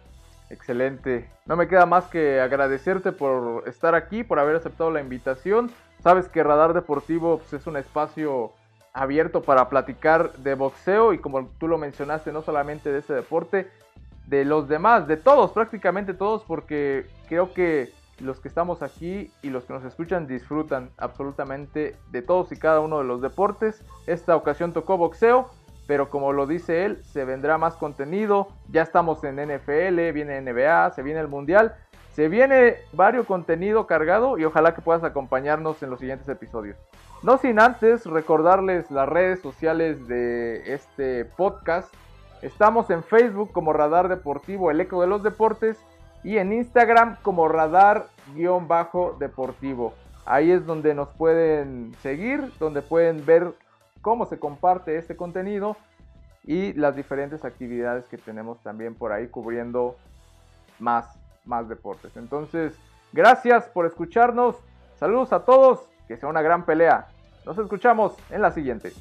Excelente. 0.51 1.31
No 1.47 1.55
me 1.55 1.67
queda 1.67 1.87
más 1.87 2.05
que 2.05 2.39
agradecerte 2.39 3.11
por 3.11 3.67
estar 3.67 3.95
aquí, 3.95 4.23
por 4.23 4.37
haber 4.37 4.55
aceptado 4.55 4.91
la 4.91 5.01
invitación. 5.01 5.71
Sabes 6.05 6.29
que 6.29 6.43
Radar 6.43 6.73
Deportivo 6.75 7.39
pues, 7.39 7.53
es 7.53 7.65
un 7.65 7.77
espacio 7.77 8.51
abierto 8.93 9.41
para 9.41 9.69
platicar 9.69 10.33
de 10.33 10.53
boxeo 10.53 11.13
y 11.13 11.17
como 11.17 11.47
tú 11.57 11.67
lo 11.67 11.79
mencionaste, 11.79 12.31
no 12.31 12.43
solamente 12.43 12.91
de 12.91 12.99
ese 12.99 13.15
deporte, 13.15 13.71
de 14.27 14.45
los 14.45 14.67
demás, 14.67 15.07
de 15.07 15.17
todos, 15.17 15.51
prácticamente 15.51 16.13
todos, 16.13 16.43
porque 16.43 17.07
creo 17.27 17.55
que 17.55 17.91
los 18.19 18.39
que 18.39 18.49
estamos 18.49 18.83
aquí 18.83 19.31
y 19.41 19.49
los 19.49 19.63
que 19.63 19.73
nos 19.73 19.83
escuchan 19.83 20.27
disfrutan 20.27 20.91
absolutamente 20.97 21.95
de 22.11 22.21
todos 22.21 22.51
y 22.51 22.57
cada 22.57 22.81
uno 22.81 22.99
de 22.99 23.05
los 23.05 23.23
deportes. 23.23 23.83
Esta 24.05 24.35
ocasión 24.35 24.73
tocó 24.73 24.97
boxeo 24.97 25.49
pero 25.87 26.09
como 26.09 26.33
lo 26.33 26.47
dice 26.47 26.85
él, 26.85 27.03
se 27.03 27.25
vendrá 27.25 27.57
más 27.57 27.75
contenido. 27.75 28.47
Ya 28.69 28.81
estamos 28.81 29.23
en 29.23 29.35
NFL, 29.35 30.11
viene 30.13 30.41
NBA, 30.41 30.91
se 30.91 31.03
viene 31.03 31.19
el 31.19 31.27
Mundial, 31.27 31.75
se 32.15 32.29
viene 32.29 32.77
varios 32.93 33.25
contenido 33.25 33.87
cargado 33.87 34.37
y 34.37 34.45
ojalá 34.45 34.73
que 34.73 34.81
puedas 34.81 35.03
acompañarnos 35.03 35.83
en 35.83 35.89
los 35.89 35.99
siguientes 35.99 36.29
episodios. 36.29 36.77
No 37.23 37.37
sin 37.37 37.59
antes 37.59 38.05
recordarles 38.05 38.89
las 38.89 39.09
redes 39.09 39.41
sociales 39.41 40.07
de 40.07 40.73
este 40.73 41.25
podcast. 41.25 41.93
Estamos 42.41 42.89
en 42.89 43.03
Facebook 43.03 43.51
como 43.51 43.73
Radar 43.73 44.07
Deportivo, 44.07 44.71
el 44.71 44.79
eco 44.79 45.01
de 45.01 45.07
los 45.07 45.23
deportes, 45.23 45.77
y 46.23 46.37
en 46.37 46.53
Instagram 46.53 47.17
como 47.21 47.49
Radar-Deportivo. 47.49 49.93
Ahí 50.25 50.51
es 50.51 50.65
donde 50.65 50.95
nos 50.95 51.09
pueden 51.09 51.93
seguir, 52.01 52.49
donde 52.59 52.81
pueden 52.81 53.25
ver 53.25 53.53
cómo 54.01 54.25
se 54.25 54.39
comparte 54.39 54.97
este 54.97 55.17
contenido 55.17 55.75
y 56.45 56.71
las 56.73 56.95
diferentes 56.95 57.43
actividades 57.43 58.05
que 58.05 58.17
tenemos 58.17 58.63
también 58.63 58.95
por 58.95 59.11
ahí 59.11 59.27
cubriendo 59.27 59.97
más, 60.79 61.19
más 61.45 61.69
deportes. 61.69 62.15
Entonces, 62.17 62.73
gracias 63.13 63.65
por 63.65 63.85
escucharnos. 63.85 64.55
Saludos 64.95 65.33
a 65.33 65.45
todos. 65.45 65.87
Que 66.07 66.17
sea 66.17 66.29
una 66.29 66.41
gran 66.41 66.65
pelea. 66.65 67.07
Nos 67.45 67.57
escuchamos 67.57 68.15
en 68.29 68.41
la 68.41 68.51
siguiente. 68.51 68.93